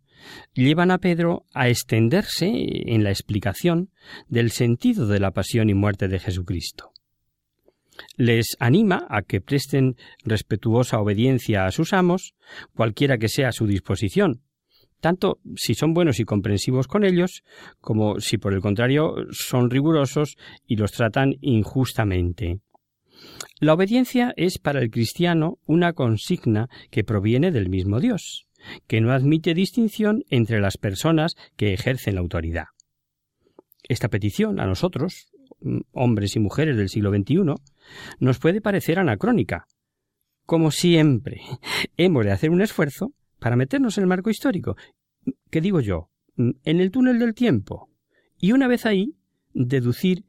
llevan 0.53 0.91
a 0.91 0.97
Pedro 0.97 1.45
a 1.53 1.69
extenderse 1.69 2.49
en 2.49 3.03
la 3.03 3.09
explicación 3.09 3.91
del 4.27 4.51
sentido 4.51 5.07
de 5.07 5.19
la 5.19 5.31
pasión 5.31 5.69
y 5.69 5.73
muerte 5.73 6.07
de 6.07 6.19
Jesucristo. 6.19 6.91
Les 8.15 8.55
anima 8.59 9.05
a 9.09 9.21
que 9.23 9.41
presten 9.41 9.97
respetuosa 10.23 10.99
obediencia 10.99 11.65
a 11.65 11.71
sus 11.71 11.93
amos, 11.93 12.33
cualquiera 12.73 13.17
que 13.17 13.27
sea 13.27 13.51
su 13.51 13.67
disposición, 13.67 14.41
tanto 14.99 15.39
si 15.55 15.73
son 15.73 15.93
buenos 15.93 16.19
y 16.19 16.25
comprensivos 16.25 16.87
con 16.87 17.03
ellos, 17.03 17.43
como 17.79 18.19
si 18.19 18.37
por 18.37 18.53
el 18.53 18.61
contrario 18.61 19.15
son 19.31 19.69
rigurosos 19.69 20.37
y 20.65 20.75
los 20.75 20.91
tratan 20.91 21.35
injustamente. 21.41 22.59
La 23.59 23.73
obediencia 23.73 24.33
es 24.37 24.57
para 24.57 24.79
el 24.79 24.89
cristiano 24.89 25.59
una 25.65 25.93
consigna 25.93 26.69
que 26.91 27.03
proviene 27.03 27.51
del 27.51 27.69
mismo 27.69 27.99
Dios, 27.99 28.47
que 28.87 29.01
no 29.01 29.11
admite 29.11 29.53
distinción 29.53 30.23
entre 30.29 30.61
las 30.61 30.77
personas 30.77 31.35
que 31.57 31.73
ejercen 31.73 32.15
la 32.15 32.21
autoridad. 32.21 32.67
Esta 33.83 34.07
petición 34.07 34.59
a 34.59 34.65
nosotros, 34.65 35.31
hombres 35.91 36.35
y 36.35 36.39
mujeres 36.39 36.77
del 36.77 36.89
siglo 36.89 37.11
XXI, 37.11 37.55
nos 38.19 38.39
puede 38.39 38.61
parecer 38.61 38.99
anacrónica. 38.99 39.65
Como 40.45 40.71
siempre, 40.71 41.41
hemos 41.97 42.25
de 42.25 42.31
hacer 42.31 42.49
un 42.51 42.61
esfuerzo 42.61 43.13
para 43.39 43.55
meternos 43.55 43.97
en 43.97 44.03
el 44.03 44.07
marco 44.07 44.29
histórico, 44.29 44.75
que 45.49 45.61
digo 45.61 45.79
yo, 45.79 46.09
en 46.37 46.79
el 46.79 46.91
túnel 46.91 47.19
del 47.19 47.33
tiempo, 47.33 47.89
y 48.37 48.51
una 48.53 48.67
vez 48.67 48.85
ahí, 48.85 49.15
deducir 49.53 50.25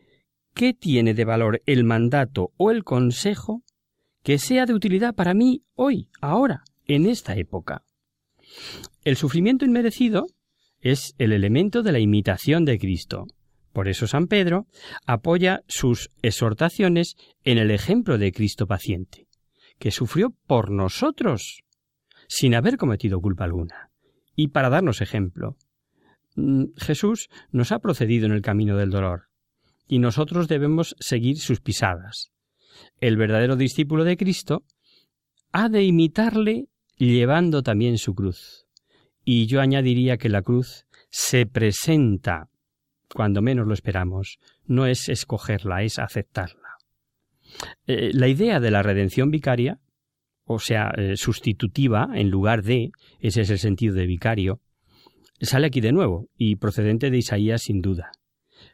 qué 0.54 0.74
tiene 0.74 1.14
de 1.14 1.24
valor 1.24 1.62
el 1.66 1.84
mandato 1.84 2.52
o 2.56 2.70
el 2.70 2.84
consejo 2.84 3.62
que 4.22 4.38
sea 4.38 4.66
de 4.66 4.74
utilidad 4.74 5.14
para 5.14 5.34
mí 5.34 5.62
hoy, 5.74 6.08
ahora, 6.20 6.64
en 6.86 7.06
esta 7.06 7.36
época. 7.36 7.84
El 9.04 9.16
sufrimiento 9.16 9.64
inmerecido 9.64 10.26
es 10.80 11.14
el 11.18 11.32
elemento 11.32 11.82
de 11.82 11.92
la 11.92 11.98
imitación 11.98 12.64
de 12.64 12.78
Cristo. 12.78 13.26
Por 13.72 13.88
eso 13.88 14.06
San 14.06 14.26
Pedro 14.26 14.66
apoya 15.06 15.62
sus 15.68 16.10
exhortaciones 16.22 17.16
en 17.44 17.58
el 17.58 17.70
ejemplo 17.70 18.18
de 18.18 18.32
Cristo 18.32 18.66
paciente, 18.66 19.26
que 19.78 19.90
sufrió 19.90 20.34
por 20.46 20.70
nosotros, 20.70 21.62
sin 22.30 22.54
haber 22.54 22.76
cometido 22.76 23.20
culpa 23.20 23.42
alguna, 23.42 23.90
y 24.36 24.48
para 24.48 24.70
darnos 24.70 25.00
ejemplo. 25.00 25.56
Mm, 26.36 26.66
Jesús 26.76 27.28
nos 27.50 27.72
ha 27.72 27.80
procedido 27.80 28.26
en 28.26 28.32
el 28.32 28.40
camino 28.40 28.76
del 28.76 28.90
dolor, 28.90 29.24
y 29.88 29.98
nosotros 29.98 30.46
debemos 30.46 30.94
seguir 31.00 31.38
sus 31.38 31.60
pisadas. 31.60 32.30
El 33.00 33.16
verdadero 33.16 33.56
discípulo 33.56 34.04
de 34.04 34.16
Cristo 34.16 34.62
ha 35.50 35.68
de 35.68 35.82
imitarle 35.82 36.68
llevando 36.96 37.64
también 37.64 37.98
su 37.98 38.14
cruz. 38.14 38.64
Y 39.24 39.46
yo 39.46 39.60
añadiría 39.60 40.16
que 40.16 40.28
la 40.28 40.42
cruz 40.42 40.86
se 41.08 41.46
presenta 41.46 42.48
cuando 43.12 43.42
menos 43.42 43.66
lo 43.66 43.74
esperamos. 43.74 44.38
No 44.66 44.86
es 44.86 45.08
escogerla, 45.08 45.82
es 45.82 45.98
aceptarla. 45.98 46.76
Eh, 47.88 48.12
la 48.14 48.28
idea 48.28 48.60
de 48.60 48.70
la 48.70 48.84
redención 48.84 49.32
vicaria, 49.32 49.80
o 50.52 50.58
sea, 50.58 50.90
eh, 50.96 51.16
sustitutiva 51.16 52.08
en 52.12 52.28
lugar 52.28 52.64
de, 52.64 52.90
ese 53.20 53.42
es 53.42 53.50
el 53.50 53.60
sentido 53.60 53.94
de 53.94 54.06
vicario, 54.06 54.60
sale 55.40 55.68
aquí 55.68 55.80
de 55.80 55.92
nuevo 55.92 56.26
y 56.36 56.56
procedente 56.56 57.08
de 57.08 57.18
Isaías 57.18 57.62
sin 57.62 57.80
duda. 57.80 58.10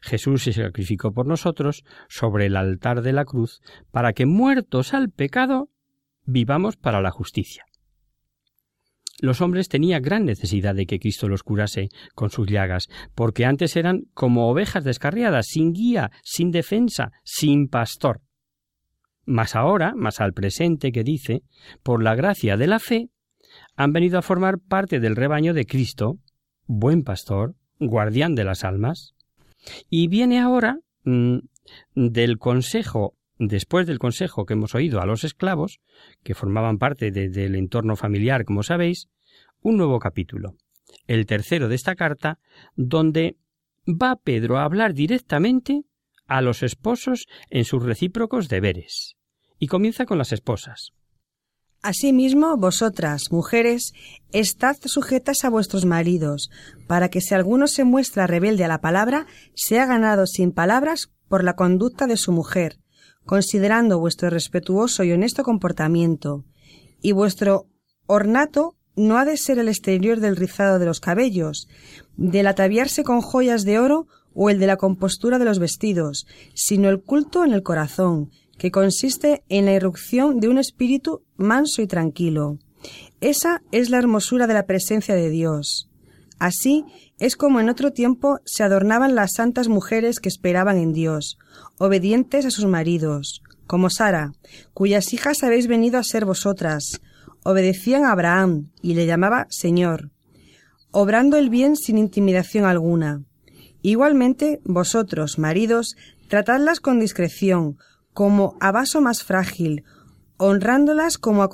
Jesús 0.01 0.45
se 0.45 0.55
sacrificó 0.55 1.13
por 1.13 1.27
nosotros 1.27 1.85
sobre 2.09 2.47
el 2.47 2.57
altar 2.57 3.03
de 3.03 3.13
la 3.13 3.27
cruz 3.27 3.61
para 3.91 4.15
que 4.15 4.25
muertos 4.25 4.95
al 4.95 5.11
pecado 5.11 5.69
vivamos 6.25 6.77
para 6.77 7.03
la 7.03 7.11
justicia. 7.11 7.67
Los 9.21 9.43
hombres 9.43 9.69
tenían 9.69 10.01
gran 10.01 10.25
necesidad 10.25 10.75
de 10.75 10.87
que 10.87 10.99
Cristo 10.99 11.29
los 11.29 11.43
curase 11.43 11.91
con 12.15 12.31
sus 12.31 12.49
llagas, 12.49 12.89
porque 13.15 13.45
antes 13.45 13.77
eran 13.77 14.05
como 14.15 14.49
ovejas 14.49 14.83
descarriadas, 14.83 15.47
sin 15.49 15.75
guía, 15.75 16.11
sin 16.23 16.51
defensa, 16.51 17.13
sin 17.23 17.69
pastor. 17.69 18.23
Mas 19.27 19.57
ahora, 19.57 19.95
más 19.97 20.21
al 20.21 20.33
presente 20.33 20.93
que 20.93 21.03
dice, 21.03 21.43
por 21.83 22.03
la 22.03 22.15
gracia 22.15 22.57
de 22.57 22.69
la 22.69 22.79
fe, 22.79 23.11
han 23.75 23.93
venido 23.93 24.19
a 24.19 24.23
formar 24.23 24.59
parte 24.59 25.01
del 25.01 25.17
rebaño 25.17 25.53
de 25.53 25.67
Cristo, 25.67 26.19
buen 26.67 27.03
pastor, 27.03 27.57
guardián 27.79 28.35
de 28.35 28.45
las 28.45 28.65
almas. 28.65 29.15
Y 29.91 30.07
viene 30.07 30.39
ahora 30.39 30.79
mm, 31.05 31.39
del 31.95 32.39
consejo, 32.39 33.15
después 33.39 33.87
del 33.87 33.99
consejo 33.99 34.47
que 34.47 34.55
hemos 34.55 34.75
oído 34.75 35.01
a 35.01 35.07
los 35.07 35.25
esclavos, 35.25 35.81
que 36.23 36.35
formaban 36.35 36.79
parte 36.79 37.11
del 37.11 37.57
entorno 37.57 37.97
familiar, 37.97 38.45
como 38.45 38.63
sabéis, 38.63 39.09
un 39.61 39.77
nuevo 39.77 39.99
capítulo, 39.99 40.55
el 41.09 41.27
tercero 41.27 41.69
de 41.69 41.75
esta 41.75 41.97
carta, 41.97 42.39
donde 42.77 43.37
va 43.89 44.17
Pedro 44.17 44.59
a 44.59 44.65
hablar 44.65 44.95
directamente 44.95 45.83
a 46.27 46.41
los 46.41 46.63
esposos 46.63 47.27
en 47.51 47.65
sus 47.65 47.83
recíprocos 47.83 48.49
deberes. 48.49 49.17
Y 49.59 49.69
comienza 49.69 50.07
con 50.07 50.19
las 50.19 50.33
esposas. 50.33 50.93
Asimismo, 51.83 52.57
vosotras, 52.57 53.31
mujeres, 53.31 53.93
estad 54.33 54.77
sujetas 54.85 55.45
a 55.45 55.51
vuestros 55.51 55.85
maridos, 55.85 56.51
para 56.89 57.11
que 57.11 57.21
si 57.21 57.35
alguno 57.35 57.69
se 57.69 57.85
muestra 57.85 58.27
rebelde 58.27 58.65
a 58.65 58.69
la 58.69 58.81
palabra, 58.81 59.27
sea 59.55 59.87
ganado 59.87 60.27
sin 60.27 60.53
palabras 60.53 61.13
por 61.29 61.45
la 61.45 61.55
conducta 61.55 62.07
de 62.07 62.17
su 62.17 62.33
mujer, 62.33 62.79
considerando 63.25 63.99
vuestro 63.99 64.31
respetuoso 64.31 65.05
y 65.05 65.13
honesto 65.13 65.45
comportamiento, 65.45 66.45
y 67.01 67.13
vuestro 67.13 67.67
ornato 68.07 68.77
no 68.97 69.19
ha 69.19 69.25
de 69.25 69.37
ser 69.37 69.59
el 69.59 69.69
exterior 69.69 70.21
del 70.21 70.37
rizado 70.37 70.79
de 70.79 70.87
los 70.87 71.01
cabellos, 71.01 71.69
del 72.17 72.47
ataviarse 72.47 73.05
con 73.05 73.21
joyas 73.21 73.65
de 73.65 73.79
oro 73.79 74.07
o 74.37 74.51
el 74.51 74.61
de 74.61 74.67
la 74.69 74.77
compostura 74.77 75.39
de 75.39 75.47
los 75.47 75.59
vestidos, 75.59 76.27
sino 76.55 76.89
el 76.89 77.03
culto 77.03 77.45
en 77.45 77.53
el 77.53 77.63
corazón, 77.63 78.31
que 78.59 78.71
consiste 78.71 79.43
en 79.49 79.65
la 79.65 79.73
irrupción 79.73 80.39
de 80.39 80.49
un 80.49 80.59
espíritu 80.59 81.23
manso 81.37 81.83
y 81.83 81.87
tranquilo. 81.87 82.59
Esa 83.21 83.63
es 83.73 83.91
la 83.91 83.99
hermosura 83.99 84.47
de 84.47 84.55
la 84.55 84.67
presencia 84.67 85.15
de 85.15 85.31
Dios. 85.31 85.89
Así 86.39 86.85
es 87.19 87.35
como 87.35 87.61
en 87.61 87.71
otro 87.71 87.93
tiempo 87.93 88.39
se 88.45 88.63
adornaban 88.63 89.15
las 89.15 89.33
santas 89.33 89.69
mujeres 89.69 90.21
que 90.21 90.29
esperaban 90.29 90.77
en 90.77 90.93
Dios, 90.93 91.39
obedientes 91.79 92.45
a 92.45 92.51
sus 92.51 92.67
maridos, 92.67 93.43
como 93.67 93.89
Sara, 93.89 94.33
cuyas 94.75 95.15
hijas 95.15 95.43
habéis 95.43 95.67
venido 95.67 95.99
a 95.99 96.05
ser 96.05 96.27
vosotras, 96.27 97.01
obedecían 97.43 98.05
a 98.05 98.13
Abraham 98.13 98.71
y 98.83 98.95
le 98.95 99.07
llamaba 99.07 99.47
Señor, 99.49 100.11
obrando 100.91 101.39
el 101.39 101.49
bien 101.49 101.77
sin 101.77 101.97
intimidación 101.97 102.67
alguna, 102.67 103.23
Igualmente, 103.83 104.61
vosotros, 104.65 105.39
maridos, 105.39 105.97
tratadlas 106.29 106.81
con 106.81 107.01
discreción, 107.01 107.79
como 108.13 108.57
a 108.61 108.73
vaso 108.73 109.01
más 109.01 109.23
frágil, 109.23 109.85
honrándolas 110.39 111.19
como 111.19 111.43
a 111.43 111.51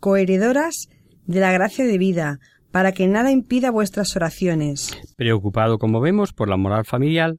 coheredoras 0.00 0.88
de 1.26 1.40
la 1.40 1.52
gracia 1.52 1.84
de 1.86 1.98
vida, 1.98 2.38
para 2.70 2.92
que 2.92 3.08
nada 3.08 3.30
impida 3.30 3.70
vuestras 3.70 4.14
oraciones. 4.16 4.96
Preocupado, 5.16 5.78
como 5.78 6.00
vemos, 6.00 6.32
por 6.32 6.48
la 6.48 6.56
moral 6.56 6.84
familiar, 6.84 7.36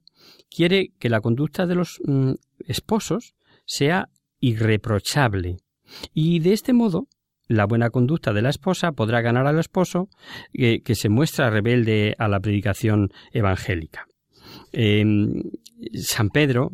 quiere 0.50 0.90
que 1.00 1.10
la 1.10 1.22
conducta 1.22 1.66
de 1.66 1.76
los 1.76 2.00
mm, 2.04 2.34
esposos 2.68 3.36
sea 3.66 4.10
irreprochable. 4.40 5.58
Y 6.14 6.40
de 6.40 6.54
este 6.54 6.74
modo, 6.74 7.08
la 7.50 7.66
buena 7.66 7.90
conducta 7.90 8.32
de 8.32 8.42
la 8.42 8.50
esposa 8.50 8.94
podrá 8.94 9.22
ganar 9.22 9.48
al 9.48 9.60
esposo 9.60 10.08
eh, 10.54 10.82
que 10.82 10.96
se 10.96 11.10
muestra 11.10 11.50
rebelde 11.50 12.16
a 12.18 12.30
la 12.30 12.40
predicación 12.40 13.10
evangélica. 13.34 14.06
Em, 14.72 15.44
San 15.94 16.30
Pedro, 16.30 16.72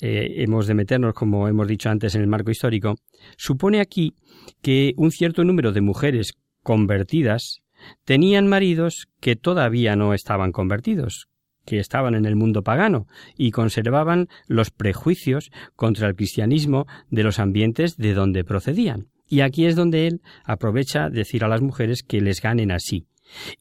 eh, 0.00 0.36
hemos 0.38 0.66
de 0.66 0.74
meternos, 0.74 1.12
como 1.14 1.48
hemos 1.48 1.66
dicho 1.66 1.90
antes, 1.90 2.14
en 2.14 2.22
el 2.22 2.28
marco 2.28 2.50
histórico, 2.50 2.94
supone 3.36 3.80
aquí 3.80 4.14
que 4.62 4.94
un 4.96 5.10
cierto 5.10 5.44
número 5.44 5.72
de 5.72 5.80
mujeres 5.80 6.34
convertidas 6.62 7.62
tenían 8.04 8.46
maridos 8.46 9.08
que 9.20 9.34
todavía 9.34 9.96
no 9.96 10.14
estaban 10.14 10.52
convertidos, 10.52 11.28
que 11.64 11.78
estaban 11.78 12.14
en 12.14 12.26
el 12.26 12.36
mundo 12.36 12.62
pagano 12.62 13.06
y 13.36 13.50
conservaban 13.50 14.28
los 14.46 14.70
prejuicios 14.70 15.50
contra 15.74 16.08
el 16.08 16.14
cristianismo 16.14 16.86
de 17.10 17.24
los 17.24 17.40
ambientes 17.40 17.96
de 17.96 18.14
donde 18.14 18.44
procedían. 18.44 19.11
Y 19.32 19.40
aquí 19.40 19.64
es 19.64 19.76
donde 19.76 20.06
él 20.08 20.20
aprovecha 20.44 21.08
decir 21.08 21.42
a 21.42 21.48
las 21.48 21.62
mujeres 21.62 22.02
que 22.02 22.20
les 22.20 22.42
ganen 22.42 22.70
así. 22.70 23.06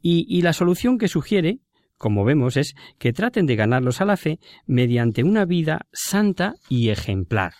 Y, 0.01 0.25
y 0.27 0.41
la 0.41 0.51
solución 0.51 0.97
que 0.97 1.07
sugiere, 1.07 1.59
como 1.97 2.25
vemos, 2.25 2.57
es 2.57 2.75
que 2.99 3.13
traten 3.13 3.45
de 3.45 3.55
ganarlos 3.55 4.01
a 4.01 4.05
la 4.05 4.17
fe 4.17 4.37
mediante 4.65 5.23
una 5.23 5.45
vida 5.45 5.87
santa 5.93 6.55
y 6.67 6.89
ejemplar. 6.89 7.53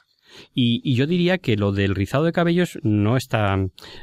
Y, 0.54 0.94
yo 0.94 1.08
diría 1.08 1.38
que 1.38 1.56
lo 1.56 1.72
del 1.72 1.96
rizado 1.96 2.26
de 2.26 2.34
cabellos 2.34 2.80
no 2.84 3.16
está, 3.16 3.56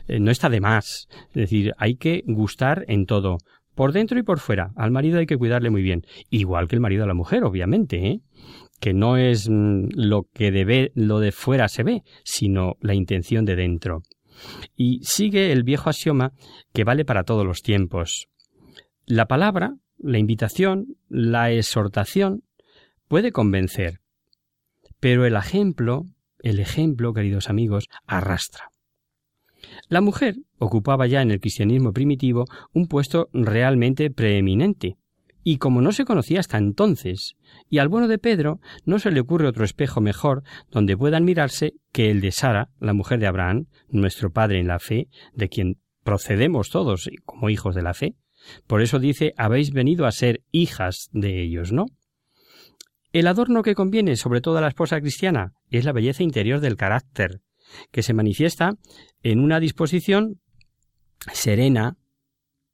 eh, 0.06 0.20
no 0.20 0.30
está 0.30 0.48
de 0.48 0.62
más. 0.62 1.06
Es 1.28 1.34
decir, 1.34 1.74
hay 1.76 1.96
que 1.96 2.22
gustar 2.26 2.86
en 2.88 3.04
todo, 3.04 3.36
por 3.74 3.92
dentro 3.92 4.18
y 4.18 4.22
por 4.22 4.38
fuera. 4.38 4.70
Al 4.76 4.90
marido 4.90 5.18
hay 5.18 5.26
que 5.26 5.36
cuidarle 5.36 5.68
muy 5.68 5.82
bien, 5.82 6.06
igual 6.30 6.66
que 6.66 6.76
el 6.76 6.80
marido 6.80 7.04
a 7.04 7.08
la 7.08 7.14
mujer, 7.14 7.44
obviamente, 7.44 8.06
¿eh? 8.06 8.20
Que 8.80 8.94
no 8.94 9.16
es 9.16 9.48
mm, 9.48 9.88
lo 9.94 10.24
que 10.32 10.50
debe, 10.50 10.92
lo 10.94 11.20
de 11.20 11.32
fuera 11.32 11.68
se 11.68 11.82
ve, 11.82 12.02
sino 12.24 12.76
la 12.80 12.94
intención 12.94 13.44
de 13.44 13.56
dentro. 13.56 14.02
Y 14.76 15.00
sigue 15.02 15.52
el 15.52 15.64
viejo 15.64 15.90
axioma 15.90 16.32
que 16.72 16.84
vale 16.84 17.04
para 17.04 17.24
todos 17.24 17.44
los 17.44 17.62
tiempos. 17.62 18.28
La 19.04 19.26
palabra, 19.26 19.74
la 19.98 20.18
invitación, 20.18 20.96
la 21.08 21.50
exhortación 21.50 22.44
puede 23.08 23.32
convencer, 23.32 24.00
pero 25.00 25.26
el 25.26 25.34
ejemplo 25.34 26.04
el 26.40 26.60
ejemplo, 26.60 27.12
queridos 27.12 27.50
amigos, 27.50 27.88
arrastra. 28.06 28.70
La 29.88 30.00
mujer 30.00 30.36
ocupaba 30.58 31.06
ya 31.06 31.20
en 31.22 31.30
el 31.30 31.40
cristianismo 31.40 31.92
primitivo 31.92 32.44
un 32.72 32.86
puesto 32.86 33.28
realmente 33.32 34.10
preeminente, 34.10 34.96
y 35.50 35.56
como 35.56 35.80
no 35.80 35.92
se 35.92 36.04
conocía 36.04 36.40
hasta 36.40 36.58
entonces, 36.58 37.38
y 37.70 37.78
al 37.78 37.88
bueno 37.88 38.06
de 38.06 38.18
Pedro 38.18 38.60
no 38.84 38.98
se 38.98 39.10
le 39.10 39.20
ocurre 39.20 39.48
otro 39.48 39.64
espejo 39.64 40.02
mejor 40.02 40.42
donde 40.70 40.94
puedan 40.94 41.24
mirarse 41.24 41.72
que 41.90 42.10
el 42.10 42.20
de 42.20 42.32
Sara, 42.32 42.68
la 42.80 42.92
mujer 42.92 43.18
de 43.18 43.28
Abraham, 43.28 43.64
nuestro 43.88 44.30
padre 44.30 44.60
en 44.60 44.68
la 44.68 44.78
fe, 44.78 45.08
de 45.32 45.48
quien 45.48 45.80
procedemos 46.04 46.68
todos 46.68 47.08
como 47.24 47.48
hijos 47.48 47.74
de 47.74 47.80
la 47.80 47.94
fe, 47.94 48.14
por 48.66 48.82
eso 48.82 48.98
dice 48.98 49.32
habéis 49.38 49.70
venido 49.70 50.04
a 50.04 50.12
ser 50.12 50.42
hijas 50.52 51.08
de 51.12 51.42
ellos, 51.42 51.72
¿no? 51.72 51.86
El 53.14 53.26
adorno 53.26 53.62
que 53.62 53.74
conviene 53.74 54.16
sobre 54.16 54.42
todo 54.42 54.58
a 54.58 54.60
la 54.60 54.68
esposa 54.68 55.00
cristiana 55.00 55.54
es 55.70 55.86
la 55.86 55.92
belleza 55.92 56.22
interior 56.22 56.60
del 56.60 56.76
carácter, 56.76 57.40
que 57.90 58.02
se 58.02 58.12
manifiesta 58.12 58.72
en 59.22 59.40
una 59.40 59.60
disposición 59.60 60.42
serena 61.32 61.96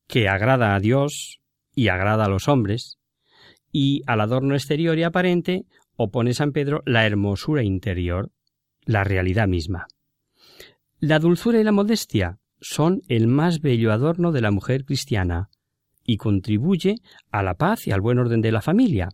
que 0.09 0.29
agrada 0.29 0.75
a 0.75 0.81
Dios 0.81 1.41
y 1.75 1.89
agrada 1.89 2.25
a 2.25 2.29
los 2.29 2.49
hombres, 2.49 2.99
y 3.73 4.03
al 4.07 4.21
adorno 4.21 4.55
exterior 4.55 4.99
y 4.99 5.03
aparente 5.03 5.67
opone 5.97 6.35
San 6.35 6.53
Pedro 6.53 6.83
la 6.87 7.07
hermosura 7.07 7.63
interior, 7.63 8.31
la 8.85 9.05
realidad 9.05 9.49
misma. 9.49 9.87
La 11.01 11.19
dulzura 11.19 11.61
y 11.61 11.65
la 11.65 11.73
modestia 11.73 12.39
son 12.61 13.03
el 13.09 13.27
más 13.27 13.61
bello 13.61 13.93
adorno 13.93 14.33
de 14.33 14.41
la 14.41 14.51
mujer 14.51 14.85
cristiana, 14.85 15.51
y 16.05 16.19
contribuye 16.19 16.97
a 17.31 17.43
la 17.43 17.55
paz 17.55 17.87
y 17.87 17.93
al 17.93 18.01
buen 18.01 18.19
orden 18.19 18.41
de 18.41 18.53
la 18.53 18.61
familia, 18.61 19.09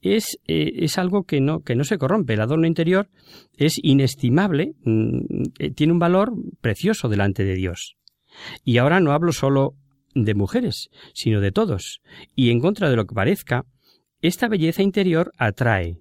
es, 0.00 0.38
eh, 0.46 0.72
es 0.76 0.98
algo 0.98 1.24
que 1.24 1.40
no, 1.40 1.60
que 1.60 1.74
no 1.74 1.84
se 1.84 1.98
corrompe. 1.98 2.34
El 2.34 2.40
adorno 2.40 2.66
interior 2.66 3.08
es 3.56 3.78
inestimable, 3.82 4.74
mm, 4.84 5.20
eh, 5.58 5.70
tiene 5.70 5.92
un 5.92 5.98
valor 5.98 6.32
precioso 6.60 7.08
delante 7.08 7.44
de 7.44 7.54
Dios. 7.54 7.96
Y 8.64 8.78
ahora 8.78 9.00
no 9.00 9.12
hablo 9.12 9.32
solo 9.32 9.74
de 10.24 10.34
mujeres, 10.34 10.88
sino 11.14 11.40
de 11.40 11.52
todos. 11.52 12.00
Y 12.34 12.50
en 12.50 12.60
contra 12.60 12.90
de 12.90 12.96
lo 12.96 13.06
que 13.06 13.14
parezca, 13.14 13.64
esta 14.22 14.48
belleza 14.48 14.82
interior 14.82 15.32
atrae, 15.36 15.98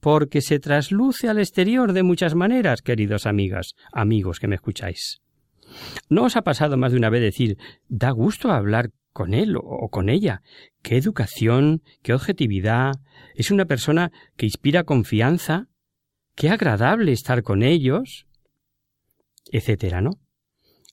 porque 0.00 0.40
se 0.42 0.60
trasluce 0.60 1.28
al 1.28 1.38
exterior 1.38 1.92
de 1.92 2.02
muchas 2.02 2.34
maneras, 2.34 2.82
queridos 2.82 3.26
amigas, 3.26 3.74
amigos 3.92 4.38
que 4.38 4.48
me 4.48 4.56
escucháis. 4.56 5.20
¿No 6.08 6.24
os 6.24 6.36
ha 6.36 6.42
pasado 6.42 6.76
más 6.76 6.92
de 6.92 6.98
una 6.98 7.10
vez 7.10 7.20
decir 7.22 7.56
da 7.88 8.10
gusto 8.10 8.50
hablar 8.52 8.90
con 9.12 9.34
él 9.34 9.56
o 9.56 9.88
con 9.90 10.08
ella? 10.08 10.42
¿Qué 10.82 10.96
educación? 10.96 11.82
¿Qué 12.02 12.14
objetividad? 12.14 12.94
Es 13.34 13.50
una 13.50 13.64
persona 13.64 14.12
que 14.36 14.46
inspira 14.46 14.84
confianza. 14.84 15.66
Qué 16.34 16.50
agradable 16.50 17.12
estar 17.12 17.42
con 17.42 17.62
ellos. 17.62 18.26
etcétera, 19.50 20.02
¿no? 20.02 20.10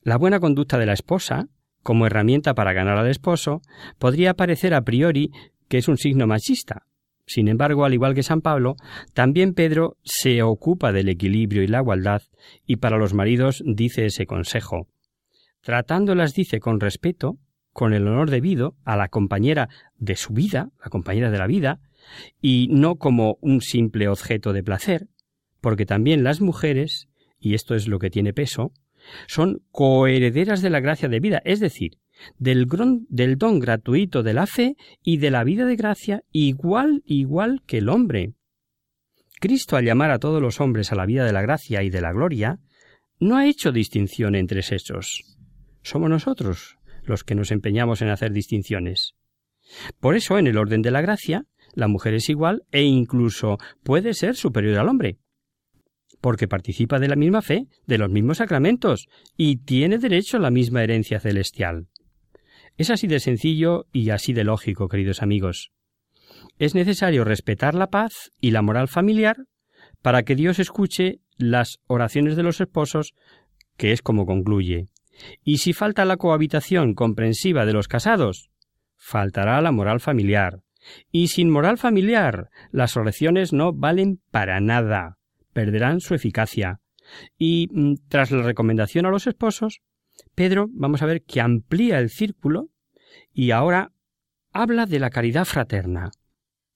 La 0.02 0.18
buena 0.18 0.39
conducta 0.39 0.78
de 0.78 0.86
la 0.86 0.94
esposa, 0.94 1.48
como 1.86 2.08
herramienta 2.08 2.56
para 2.56 2.74
ganar 2.74 2.98
al 2.98 3.08
esposo, 3.12 3.62
podría 4.00 4.34
parecer 4.34 4.74
a 4.74 4.82
priori 4.82 5.30
que 5.67 5.78
es 5.78 5.88
un 5.88 5.98
signo 5.98 6.26
machista. 6.26 6.88
Sin 7.28 7.48
embargo, 7.48 7.86
al 7.86 7.93
igual 7.93 8.15
que 8.15 8.24
San 8.24 8.41
Pablo, 8.41 8.76
también 9.13 9.54
Pedro 9.54 9.95
se 10.02 10.41
ocupa 10.41 10.91
del 10.91 11.10
equilibrio 11.10 11.62
y 11.62 11.67
la 11.67 11.82
igualdad, 11.82 12.24
y 12.65 12.78
para 12.78 12.98
los 12.98 13.13
maridos 13.13 13.62
dice 13.67 14.08
ese 14.08 14.26
consejo. 14.26 14.88
Tratándolas 15.62 16.34
dice 16.34 16.60
con 16.60 16.80
respeto, 16.80 17.38
con 17.71 17.93
el 17.93 18.08
honor 18.08 18.32
debido 18.32 18.74
a 18.84 18.98
la 18.98 19.10
compañera 19.10 19.69
de 20.00 20.15
su 20.15 20.34
vida, 20.34 20.71
la 20.84 20.89
compañera 20.89 21.30
de 21.30 21.38
la 21.38 21.45
vida, 21.45 21.82
y 22.41 22.67
no 22.71 22.95
como 22.95 23.38
un 23.41 23.62
simple 23.62 24.08
objeto 24.08 24.54
de 24.54 24.63
placer, 24.63 25.06
porque 25.62 25.86
también 25.86 26.24
las 26.24 26.41
mujeres, 26.41 27.10
y 27.39 27.54
esto 27.54 27.76
es 27.76 27.88
lo 27.88 28.00
que 28.00 28.10
tiene 28.10 28.34
peso, 28.34 28.71
son 29.28 29.62
coherederas 29.72 30.62
de 30.62 30.70
la 30.70 30.80
gracia 30.80 31.10
de 31.10 31.20
vida, 31.20 31.41
es 31.46 31.60
decir, 31.60 31.98
del, 32.38 32.68
don 32.68 33.60
gratuito 33.60 34.24
de 34.24 34.34
la 34.34 34.48
fe 34.48 34.76
y 35.04 35.18
de 35.18 35.32
la 35.32 35.44
vida 35.44 35.65
de 35.65 35.76
gracia 35.76 36.24
igual, 36.32 37.04
igual 37.06 37.62
que 37.65 37.80
el 37.80 37.89
hombre. 37.89 38.34
Cristo, 39.39 39.76
al 39.76 39.86
llamar 39.86 40.12
a 40.12 40.20
todos 40.20 40.41
los 40.41 40.62
hombres 40.62 40.91
a 40.91 40.96
la 40.96 41.06
vida 41.06 41.26
de 41.26 41.34
la 41.34 41.41
gracia 41.41 41.84
y 41.84 41.89
de 41.89 42.02
la 42.02 42.13
gloria, 42.13 42.60
no 43.20 43.38
ha 43.38 43.48
hecho 43.48 43.72
distinción 43.72 44.36
entre 44.36 44.62
sexos. 44.62 45.38
Somos 45.82 46.10
nosotros 46.10 46.78
los 47.04 47.24
que 47.24 47.36
nos 47.36 47.52
empeñamos 47.52 48.02
en 48.02 48.10
hacer 48.10 48.32
distinciones. 48.32 49.13
Por 50.00 50.15
eso, 50.15 50.38
en 50.38 50.48
el 50.48 50.58
orden 50.58 50.82
de 50.82 50.91
la 50.91 51.02
gracia, 51.02 51.46
la 51.74 51.88
mujer 51.88 52.13
es 52.13 52.30
igual 52.30 52.63
e 52.72 52.84
incluso 52.84 53.58
puede 53.84 54.13
ser 54.13 54.36
superior 54.36 54.78
al 54.80 54.89
hombre, 54.89 55.18
porque 56.21 56.47
participa 56.47 56.99
de 56.99 57.08
la 57.08 57.15
misma 57.15 57.41
fe, 57.41 57.67
de 57.86 57.97
los 57.97 58.10
mismos 58.10 58.38
sacramentos, 58.38 59.08
y 59.38 59.58
tiene 59.58 59.97
derecho 59.97 60.38
a 60.38 60.39
la 60.39 60.51
misma 60.51 60.84
herencia 60.84 61.19
celestial. 61.19 61.88
Es 62.78 62.89
así 62.89 63.08
de 63.08 63.19
sencillo 63.19 63.88
y 63.93 64.10
así 64.10 64.34
de 64.34 64.43
lógico, 64.43 64.89
queridos 64.89 65.21
amigos. 65.21 65.71
Es 66.58 66.75
necesario 66.75 67.23
respetar 67.23 67.75
la 67.75 67.89
paz 67.89 68.32
y 68.41 68.51
la 68.51 68.62
moral 68.62 68.88
familiar 68.88 69.38
para 70.01 70.23
que 70.23 70.36
Dios 70.36 70.60
escuche 70.60 71.19
las 71.38 71.80
oraciones 71.88 72.36
de 72.36 72.43
los 72.43 72.62
esposos, 72.62 73.13
que 73.78 73.91
es 73.91 74.01
como 74.01 74.25
concluye. 74.25 74.86
Y 75.43 75.60
si 75.60 75.73
falta 75.73 76.06
la 76.06 76.17
cohabitación 76.17 76.93
comprensiva 76.93 77.65
de 77.65 77.73
los 77.73 77.88
casados, 77.88 78.49
faltará 78.97 79.62
la 79.62 79.71
moral 79.71 79.99
familiar. 79.99 80.62
Y 81.12 81.30
sin 81.30 81.49
moral 81.49 81.78
familiar, 81.78 82.49
las 82.71 82.95
oraciones 82.97 83.54
no 83.54 83.73
valen 83.73 84.21
para 84.32 84.60
nada, 84.60 85.17
perderán 85.56 86.02
su 86.02 86.13
eficacia. 86.13 86.82
Y 87.38 87.70
mm, 87.72 87.94
tras 88.10 88.30
la 88.32 88.44
recomendación 88.44 89.06
a 89.06 89.10
los 89.10 89.26
esposos, 89.26 89.80
Pedro, 90.36 90.68
vamos 90.72 91.02
a 91.02 91.06
ver 91.06 91.24
que 91.24 91.39
amplía 91.39 92.00
el 92.00 92.10
círculo 92.10 92.70
y 93.34 93.52
ahora 93.52 93.94
habla 94.52 94.86
de 94.86 95.00
la 95.00 95.10
caridad 95.10 95.46
fraterna. 95.46 96.12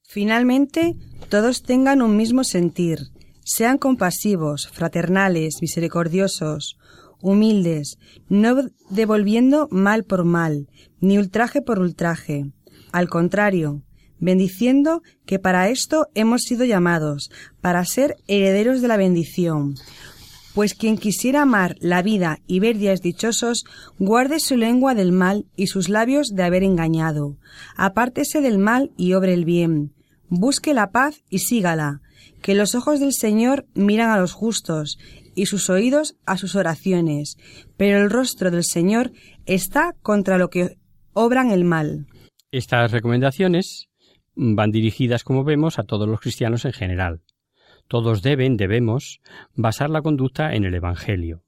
Finalmente, 0.04 0.96
todos 1.28 1.62
tengan 1.62 2.02
un 2.02 2.16
mismo 2.16 2.44
sentir, 2.44 3.00
sean 3.44 3.78
compasivos, 3.78 4.70
fraternales, 4.70 5.58
misericordiosos, 5.62 6.78
humildes, 7.22 7.98
no 8.30 8.56
devolviendo 8.90 9.68
mal 9.72 10.06
por 10.06 10.24
mal, 10.24 10.68
ni 11.02 11.18
ultraje 11.18 11.62
por 11.62 11.80
ultraje. 11.80 12.46
Al 12.94 13.10
contrario, 13.10 13.84
bendiciendo 14.20 15.02
que 15.26 15.40
para 15.40 15.70
esto 15.70 16.08
hemos 16.14 16.42
sido 16.44 16.66
llamados, 16.66 17.30
para 17.62 17.84
ser 17.86 18.18
herederos 18.28 18.82
de 18.82 18.88
la 18.88 18.98
bendición. 18.98 19.76
Pues 20.54 20.74
quien 20.74 20.98
quisiera 20.98 21.44
amar 21.44 21.76
la 21.80 22.02
vida 22.02 22.40
y 22.48 22.60
ver 22.60 22.78
días 22.78 23.02
dichosos, 23.02 23.64
guarde 23.98 24.40
su 24.40 24.58
lengua 24.58 24.96
del 24.96 25.12
mal 25.12 25.46
y 25.56 25.68
sus 25.68 25.90
labios 25.90 26.30
de 26.34 26.44
haber 26.44 26.64
engañado. 26.64 27.38
Apártese 27.76 28.42
del 28.42 28.58
mal 28.58 28.92
y 28.98 29.14
obre 29.14 29.34
el 29.34 29.46
bien. 29.46 29.94
Busque 30.28 30.74
la 30.74 30.92
paz 30.92 31.24
y 31.30 31.40
sígala. 31.40 32.02
Que 32.42 32.56
los 32.56 32.74
ojos 32.74 33.00
del 33.00 33.14
Señor 33.14 33.68
miran 33.74 34.10
a 34.10 34.20
los 34.20 34.34
justos 34.34 34.98
y 35.36 35.46
sus 35.46 35.70
oídos 35.70 36.16
a 36.26 36.38
sus 36.38 36.56
oraciones, 36.56 37.38
pero 37.78 38.00
el 38.00 38.10
rostro 38.10 38.52
del 38.52 38.64
Señor 38.64 39.12
está 39.46 39.94
contra 40.02 40.38
lo 40.38 40.50
que 40.50 40.78
obran 41.14 41.52
el 41.52 41.64
mal. 41.64 42.08
Estas 42.52 42.92
recomendaciones 42.92 43.89
van 44.40 44.72
dirigidas, 44.72 45.24
como 45.24 45.44
vemos, 45.44 45.80
a 45.80 45.84
todos 45.84 46.08
los 46.08 46.22
cristianos 46.22 46.64
en 46.64 46.72
general. 46.72 47.22
Todos 47.88 48.22
deben, 48.22 48.56
debemos, 48.56 49.20
basar 49.54 49.90
la 49.90 50.02
conducta 50.02 50.54
en 50.54 50.64
el 50.64 50.74
Evangelio. 50.74 51.44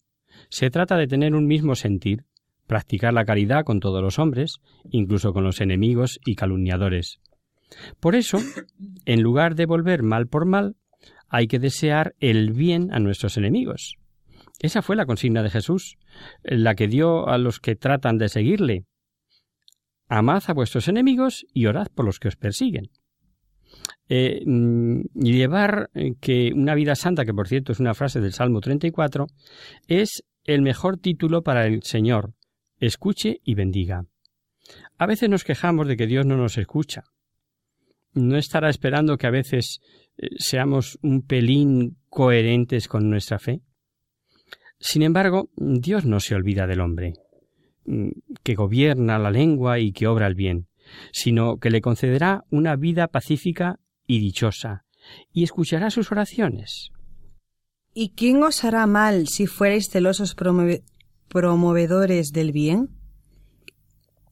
Se 0.49 0.69
trata 0.69 0.97
de 0.97 1.07
tener 1.07 1.33
un 1.33 1.47
mismo 1.47 1.75
sentir, 1.75 2.25
practicar 2.67 3.13
la 3.13 3.25
caridad 3.25 3.63
con 3.63 3.79
todos 3.79 4.01
los 4.01 4.19
hombres, 4.19 4.59
incluso 4.89 5.31
con 5.31 5.43
los 5.43 5.61
enemigos 5.61 6.19
y 6.25 6.35
calumniadores. 6.35 7.21
Por 8.01 8.15
eso, 8.15 8.39
en 9.05 9.21
lugar 9.21 9.55
de 9.55 9.65
volver 9.65 10.03
mal 10.03 10.27
por 10.27 10.45
mal, 10.45 10.75
hay 11.29 11.47
que 11.47 11.59
desear 11.59 12.13
el 12.19 12.51
bien 12.51 12.93
a 12.93 12.99
nuestros 12.99 13.37
enemigos. 13.37 13.97
Esa 14.59 14.81
fue 14.81 14.97
la 14.97 15.05
consigna 15.05 15.43
de 15.43 15.49
Jesús, 15.49 15.97
la 16.43 16.75
que 16.75 16.87
dio 16.87 17.29
a 17.29 17.37
los 17.37 17.61
que 17.61 17.75
tratan 17.75 18.17
de 18.17 18.27
seguirle. 18.27 18.85
Amad 20.13 20.43
a 20.47 20.53
vuestros 20.53 20.89
enemigos 20.89 21.45
y 21.53 21.67
orad 21.67 21.87
por 21.87 22.03
los 22.03 22.19
que 22.19 22.27
os 22.27 22.35
persiguen. 22.35 22.91
Eh, 24.09 24.43
mm, 24.45 25.03
llevar 25.13 25.89
eh, 25.93 26.15
que 26.19 26.51
una 26.53 26.75
vida 26.75 26.95
santa, 26.95 27.23
que 27.23 27.33
por 27.33 27.47
cierto 27.47 27.71
es 27.71 27.79
una 27.79 27.93
frase 27.93 28.19
del 28.19 28.33
Salmo 28.33 28.59
34, 28.59 29.27
es 29.87 30.25
el 30.43 30.63
mejor 30.63 30.97
título 30.97 31.43
para 31.43 31.65
el 31.65 31.83
Señor. 31.83 32.33
Escuche 32.77 33.39
y 33.45 33.55
bendiga. 33.55 34.03
A 34.97 35.05
veces 35.05 35.29
nos 35.29 35.45
quejamos 35.45 35.87
de 35.87 35.95
que 35.95 36.07
Dios 36.07 36.25
no 36.25 36.35
nos 36.35 36.57
escucha. 36.57 37.03
¿No 38.13 38.35
estará 38.35 38.69
esperando 38.69 39.17
que 39.17 39.27
a 39.27 39.31
veces 39.31 39.79
eh, 40.17 40.27
seamos 40.39 40.99
un 41.01 41.25
pelín 41.25 41.99
coherentes 42.09 42.89
con 42.89 43.09
nuestra 43.09 43.39
fe? 43.39 43.61
Sin 44.77 45.03
embargo, 45.03 45.51
Dios 45.55 46.03
no 46.03 46.19
se 46.19 46.35
olvida 46.35 46.67
del 46.67 46.81
hombre. 46.81 47.13
Mm, 47.85 48.09
que 48.43 48.53
gobierna 48.55 49.17
la 49.17 49.31
lengua 49.31 49.79
y 49.79 49.91
que 49.91 50.07
obra 50.07 50.27
el 50.27 50.35
bien, 50.35 50.67
sino 51.11 51.57
que 51.57 51.71
le 51.71 51.81
concederá 51.81 52.43
una 52.51 52.75
vida 52.75 53.07
pacífica 53.07 53.79
y 54.05 54.19
dichosa, 54.19 54.85
y 55.33 55.43
escuchará 55.43 55.89
sus 55.89 56.11
oraciones. 56.11 56.91
¿Y 57.93 58.09
quién 58.11 58.43
os 58.43 58.63
hará 58.63 58.85
mal 58.85 59.27
si 59.27 59.47
fuerais 59.47 59.89
celosos 59.89 60.35
promovedores 61.27 62.31
del 62.31 62.51
bien? 62.51 62.89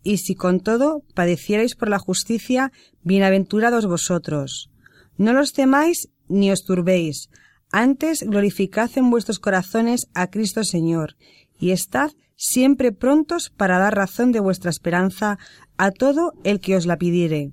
Y 0.04 0.18
si 0.18 0.36
con 0.36 0.60
todo 0.60 1.04
padecierais 1.16 1.76
por 1.76 1.90
la 1.90 2.00
justicia, 2.00 2.72
bienaventurados 3.02 3.88
vosotros. 3.88 4.70
No 5.18 5.34
los 5.34 5.54
temáis 5.54 6.10
ni 6.28 6.52
os 6.52 6.64
turbéis, 6.64 7.30
antes 7.72 8.22
glorificad 8.22 8.92
en 8.96 9.10
vuestros 9.10 9.40
corazones 9.40 10.08
a 10.14 10.30
Cristo 10.30 10.64
Señor, 10.64 11.16
y 11.60 11.72
estad 11.72 12.12
siempre 12.40 12.94
prontos 12.94 13.52
para 13.56 13.78
dar 13.78 13.96
razón 13.96 14.32
de 14.32 14.40
vuestra 14.40 14.72
esperanza 14.72 15.38
a 15.78 15.92
todo 15.92 16.32
el 16.46 16.62
que 16.62 16.78
os 16.78 16.86
la 16.86 16.98
pidiere, 16.98 17.52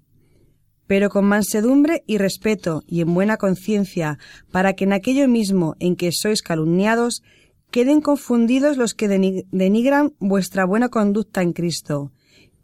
pero 0.87 1.11
con 1.11 1.25
mansedumbre 1.25 2.05
y 2.07 2.19
respeto 2.19 2.83
y 2.87 3.01
en 3.01 3.13
buena 3.13 3.37
conciencia, 3.37 4.19
para 4.53 4.75
que 4.75 4.85
en 4.85 4.93
aquello 4.93 5.27
mismo 5.27 5.75
en 5.81 5.97
que 5.97 6.13
sois 6.13 6.41
calumniados, 6.41 7.25
queden 7.73 8.01
confundidos 8.01 8.77
los 8.77 8.95
que 8.95 9.09
denigran 9.09 10.15
vuestra 10.21 10.65
buena 10.65 10.89
conducta 10.89 11.43
en 11.43 11.53
Cristo, 11.53 12.13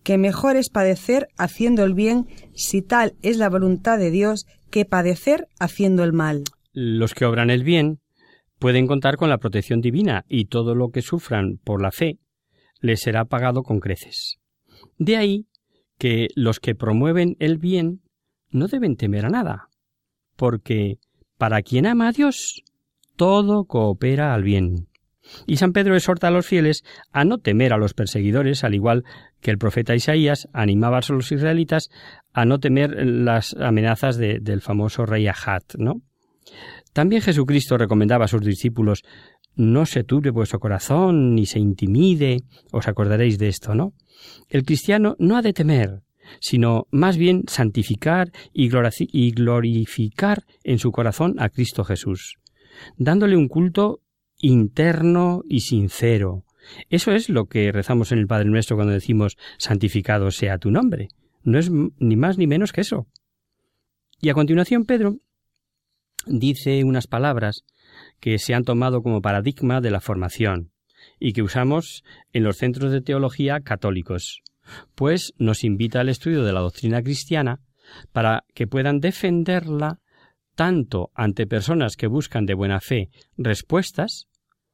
que 0.05 0.17
mejor 0.17 0.55
es 0.55 0.71
padecer 0.71 1.27
haciendo 1.37 1.83
el 1.83 1.93
bien, 1.93 2.29
si 2.55 2.83
tal 2.83 3.17
es 3.23 3.37
la 3.37 3.51
voluntad 3.51 3.99
de 3.99 4.13
Dios, 4.13 4.47
que 4.71 4.85
padecer 4.85 5.49
haciendo 5.59 6.05
el 6.05 6.13
mal. 6.13 6.45
Los 6.73 7.15
que 7.15 7.25
obran 7.25 7.51
el 7.51 7.65
bien 7.65 8.02
pueden 8.63 8.87
contar 8.87 9.17
con 9.17 9.29
la 9.29 9.39
protección 9.39 9.81
divina 9.81 10.25
y 10.29 10.45
todo 10.45 10.77
lo 10.77 10.91
que 10.91 11.03
sufran 11.03 11.59
por 11.65 11.83
la 11.83 11.91
fe 11.91 12.21
les 12.81 13.01
será 13.01 13.25
pagado 13.25 13.65
con 13.65 13.81
creces. 13.81 14.39
De 14.99 15.17
ahí 15.17 15.49
que 15.99 16.29
los 16.37 16.61
que 16.61 16.77
promueven 16.77 17.35
el 17.41 17.59
bien 17.59 18.03
no 18.51 18.69
deben 18.69 18.95
temer 18.95 19.27
a 19.27 19.31
nada, 19.31 19.69
porque 20.37 20.99
para 21.39 21.63
quien 21.63 21.87
ama 21.87 22.07
a 22.07 22.13
Dios, 22.13 22.63
todo 23.17 23.65
coopera 23.65 24.33
al 24.33 24.45
bien. 24.45 24.87
Y 25.45 25.57
San 25.57 25.73
Pedro 25.73 25.97
exhorta 25.97 26.29
a 26.29 26.31
los 26.31 26.47
fieles 26.47 26.85
a 27.11 27.25
no 27.25 27.39
temer 27.39 27.73
a 27.73 27.79
los 27.79 27.95
perseguidores, 27.95 28.63
al 28.63 28.77
igual 28.77 29.03
que 29.41 29.51
el 29.51 29.59
profeta 29.59 29.97
Isaías 29.97 30.49
animaba 30.53 30.99
a 30.99 31.13
los 31.13 31.33
israelitas 31.33 31.91
a 32.33 32.45
no 32.45 32.61
temer 32.61 32.95
las 33.05 33.55
amenazas 33.55 34.19
del 34.19 34.61
famoso 34.61 35.05
rey 35.05 35.27
Ahat, 35.27 35.75
¿no? 35.79 36.03
También 36.93 37.23
Jesucristo 37.23 37.79
recomendaba 37.79 38.27
a 38.27 38.29
sus 38.29 38.43
discípulos 38.43 39.03
no 39.55 39.87
se 39.87 40.05
turbe 40.05 40.31
vuestro 40.31 40.61
corazón 40.61 41.35
ni 41.35 41.47
se 41.47 41.59
intimide, 41.59 42.43
os 42.71 42.89
acordaréis 42.89 43.39
de 43.39 43.49
esto, 43.49 43.75
¿no? 43.75 43.93
El 44.49 44.65
cristiano 44.65 45.17
no 45.19 45.37
ha 45.37 45.43
de 45.43 45.53
temer, 45.53 46.03
sino 46.41 46.87
más 46.91 47.17
bien 47.17 47.45
santificar 47.49 48.33
y 48.53 48.69
glorificar 48.69 50.45
en 50.65 50.79
su 50.79 50.93
corazón 50.93 51.37
a 51.39 51.49
Cristo 51.49 51.85
Jesús, 51.85 52.37
dándole 52.97 53.37
un 53.37 53.49
culto 53.49 54.01
interno 54.39 55.43
y 55.49 55.61
sincero. 55.61 56.45
Eso 56.89 57.13
es 57.13 57.29
lo 57.29 57.47
que 57.47 57.73
rezamos 57.73 58.13
en 58.13 58.19
el 58.19 58.27
Padre 58.27 58.49
Nuestro 58.49 58.77
cuando 58.77 58.93
decimos 58.93 59.37
santificado 59.59 60.31
sea 60.31 60.59
tu 60.59 60.71
nombre. 60.71 61.09
No 61.43 61.59
es 61.59 61.71
ni 61.71 62.17
más 62.17 62.39
ni 62.39 62.47
menos 62.47 62.73
que 62.73 62.83
eso. 62.83 63.07
Y 64.21 64.29
a 64.29 64.35
continuación 64.35 64.85
Pedro 64.85 65.17
dice 66.27 66.85
unas 66.85 67.07
palabras 67.07 67.65
que 68.21 68.39
se 68.39 68.55
han 68.55 68.65
tomado 68.65 69.03
como 69.03 69.21
paradigma 69.21 69.81
de 69.81 69.91
la 69.91 70.01
formación 70.01 70.73
y 71.19 71.33
que 71.33 71.43
usamos 71.43 72.05
en 72.33 72.45
los 72.45 72.59
centros 72.59 72.93
de 72.93 73.01
teología 73.01 73.61
católicos, 73.61 74.41
pues 74.95 75.33
nos 75.39 75.65
invita 75.65 76.01
al 76.01 76.09
estudio 76.09 76.45
de 76.45 76.53
la 76.53 76.61
doctrina 76.61 77.03
cristiana 77.03 77.61
para 78.13 78.45
que 78.55 78.67
puedan 78.67 79.01
defenderla 79.01 79.99
tanto 80.55 81.11
ante 81.15 81.47
personas 81.47 81.97
que 81.97 82.07
buscan 82.07 82.47
de 82.47 82.55
buena 82.55 82.81
fe 82.81 83.09
respuestas, 83.37 84.29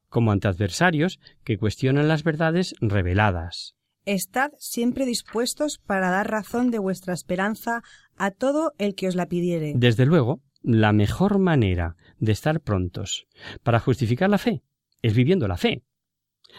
como 0.09 0.31
ante 0.31 0.47
adversarios 0.47 1.19
que 1.43 1.57
cuestionan 1.57 2.07
las 2.07 2.23
verdades 2.23 2.73
reveladas. 2.81 3.75
Estad 4.05 4.51
siempre 4.57 5.05
dispuestos 5.05 5.77
para 5.85 6.09
dar 6.09 6.29
razón 6.29 6.71
de 6.71 6.79
vuestra 6.79 7.13
esperanza 7.13 7.83
a 8.17 8.31
todo 8.31 8.73
el 8.77 8.95
que 8.95 9.07
os 9.07 9.15
la 9.15 9.27
pidiere. 9.27 9.73
Desde 9.75 10.05
luego, 10.05 10.41
la 10.61 10.93
mejor 10.93 11.39
manera 11.39 11.95
de 12.19 12.31
estar 12.31 12.61
prontos 12.61 13.27
para 13.63 13.79
justificar 13.79 14.29
la 14.29 14.37
fe 14.37 14.61
es 15.01 15.13
viviendo 15.13 15.47
la 15.47 15.57
fe. 15.57 15.83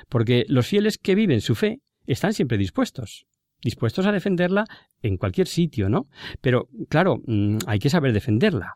Porque 0.08 0.44
los 0.48 0.66
fieles 0.66 0.98
que 0.98 1.14
viven 1.14 1.40
su 1.40 1.54
fe 1.54 1.80
están 2.06 2.32
siempre 2.32 2.58
dispuestos, 2.58 3.26
dispuestos 3.62 4.06
a 4.06 4.12
defenderla 4.12 4.64
en 5.02 5.16
cualquier 5.16 5.46
sitio, 5.46 5.88
¿no? 5.88 6.08
Pero, 6.40 6.68
claro, 6.88 7.20
mm, 7.26 7.58
hay 7.66 7.78
que 7.78 7.90
saber 7.90 8.12
defenderla. 8.12 8.72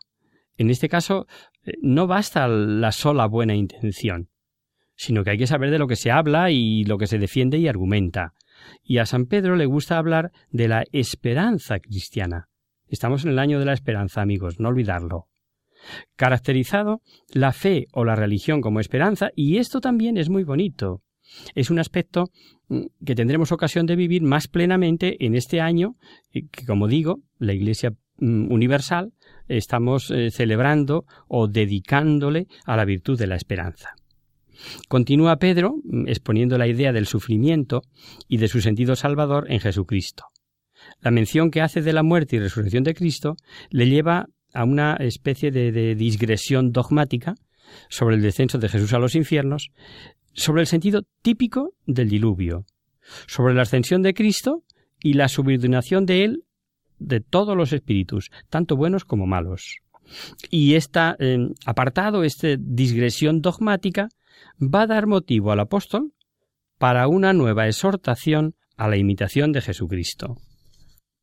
En 0.57 0.69
este 0.69 0.89
caso, 0.89 1.27
eh, 1.63 1.73
no 1.81 2.07
basta 2.07 2.47
la 2.47 2.91
sola 2.91 3.25
buena 3.25 3.55
intención, 3.55 4.29
sino 4.95 5.23
que 5.23 5.31
hay 5.31 5.37
que 5.37 5.47
saber 5.47 5.71
de 5.71 5.79
lo 5.79 5.87
que 5.87 5.95
se 5.95 6.11
habla 6.11 6.51
y 6.51 6.83
lo 6.85 6.97
que 6.97 7.07
se 7.07 7.19
defiende 7.19 7.57
y 7.57 7.67
argumenta. 7.67 8.33
Y 8.83 8.99
a 8.99 9.05
San 9.05 9.25
Pedro 9.25 9.55
le 9.55 9.65
gusta 9.65 9.97
hablar 9.97 10.31
de 10.49 10.67
la 10.67 10.85
esperanza 10.91 11.79
cristiana, 11.79 12.49
Estamos 12.87 13.25
en 13.25 13.31
el 13.31 13.39
año 13.39 13.59
de 13.59 13.65
la 13.65 13.73
esperanza, 13.73 14.21
amigos, 14.21 14.59
no 14.59 14.69
olvidarlo. 14.69 15.27
Caracterizado 16.15 17.01
la 17.33 17.51
fe 17.51 17.87
o 17.93 18.05
la 18.05 18.15
religión 18.15 18.61
como 18.61 18.79
esperanza, 18.79 19.29
y 19.35 19.57
esto 19.57 19.81
también 19.81 20.17
es 20.17 20.29
muy 20.29 20.43
bonito. 20.43 21.01
Es 21.55 21.69
un 21.69 21.79
aspecto 21.79 22.29
mm, 22.67 22.81
que 23.05 23.15
tendremos 23.15 23.51
ocasión 23.51 23.85
de 23.85 23.95
vivir 23.95 24.21
más 24.21 24.47
plenamente 24.47 25.25
en 25.25 25.35
este 25.35 25.61
año, 25.61 25.95
eh, 26.33 26.43
que 26.51 26.65
como 26.65 26.87
digo, 26.87 27.19
la 27.39 27.53
Iglesia 27.53 27.91
mm, 28.17 28.51
Universal 28.51 29.13
estamos 29.47 30.11
eh, 30.11 30.31
celebrando 30.31 31.05
o 31.27 31.47
dedicándole 31.47 32.47
a 32.65 32.75
la 32.75 32.85
virtud 32.85 33.17
de 33.17 33.27
la 33.27 33.35
esperanza. 33.35 33.95
Continúa 34.87 35.37
Pedro 35.37 35.75
mm, 35.83 36.07
exponiendo 36.07 36.57
la 36.57 36.67
idea 36.67 36.93
del 36.93 37.07
sufrimiento 37.07 37.81
y 38.27 38.37
de 38.37 38.47
su 38.47 38.61
sentido 38.61 38.95
salvador 38.95 39.51
en 39.51 39.59
Jesucristo. 39.59 40.25
La 41.01 41.11
mención 41.11 41.51
que 41.51 41.61
hace 41.61 41.81
de 41.81 41.93
la 41.93 42.03
muerte 42.03 42.35
y 42.35 42.39
resurrección 42.39 42.83
de 42.83 42.93
Cristo 42.93 43.35
le 43.69 43.87
lleva 43.87 44.27
a 44.53 44.63
una 44.63 44.95
especie 44.95 45.51
de, 45.51 45.71
de 45.71 45.95
digresión 45.95 46.71
dogmática 46.71 47.35
sobre 47.89 48.15
el 48.15 48.21
descenso 48.21 48.57
de 48.57 48.69
Jesús 48.69 48.93
a 48.93 48.99
los 48.99 49.15
infiernos, 49.15 49.71
sobre 50.33 50.61
el 50.61 50.67
sentido 50.67 51.03
típico 51.21 51.73
del 51.85 52.09
diluvio, 52.09 52.65
sobre 53.27 53.53
la 53.53 53.63
ascensión 53.63 54.01
de 54.01 54.13
Cristo 54.13 54.63
y 55.01 55.13
la 55.13 55.27
subordinación 55.27 56.05
de 56.05 56.23
él 56.23 56.43
de 56.99 57.19
todos 57.19 57.55
los 57.55 57.73
espíritus, 57.73 58.31
tanto 58.49 58.75
buenos 58.75 59.05
como 59.05 59.25
malos. 59.25 59.79
Y 60.49 60.75
este 60.75 60.99
apartado, 61.65 62.23
esta 62.23 62.49
digresión 62.57 63.41
dogmática, 63.41 64.09
va 64.61 64.83
a 64.83 64.87
dar 64.87 65.07
motivo 65.07 65.51
al 65.51 65.59
apóstol 65.59 66.13
para 66.77 67.07
una 67.07 67.33
nueva 67.33 67.67
exhortación 67.67 68.55
a 68.77 68.87
la 68.87 68.97
imitación 68.97 69.51
de 69.51 69.61
Jesucristo. 69.61 70.37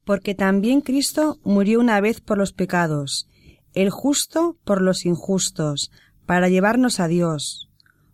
Porque 0.04 0.34
también 0.34 0.80
Cristo 0.80 1.38
murió 1.44 1.80
una 1.80 2.00
vez 2.00 2.20
por 2.20 2.38
los 2.38 2.52
pecados, 2.52 3.28
el 3.74 3.90
justo 3.90 4.56
por 4.64 4.82
los 4.82 5.06
injustos, 5.06 5.90
para 6.26 6.48
llevarnos 6.48 7.00
a 7.00 7.08
Dios. 7.08 7.68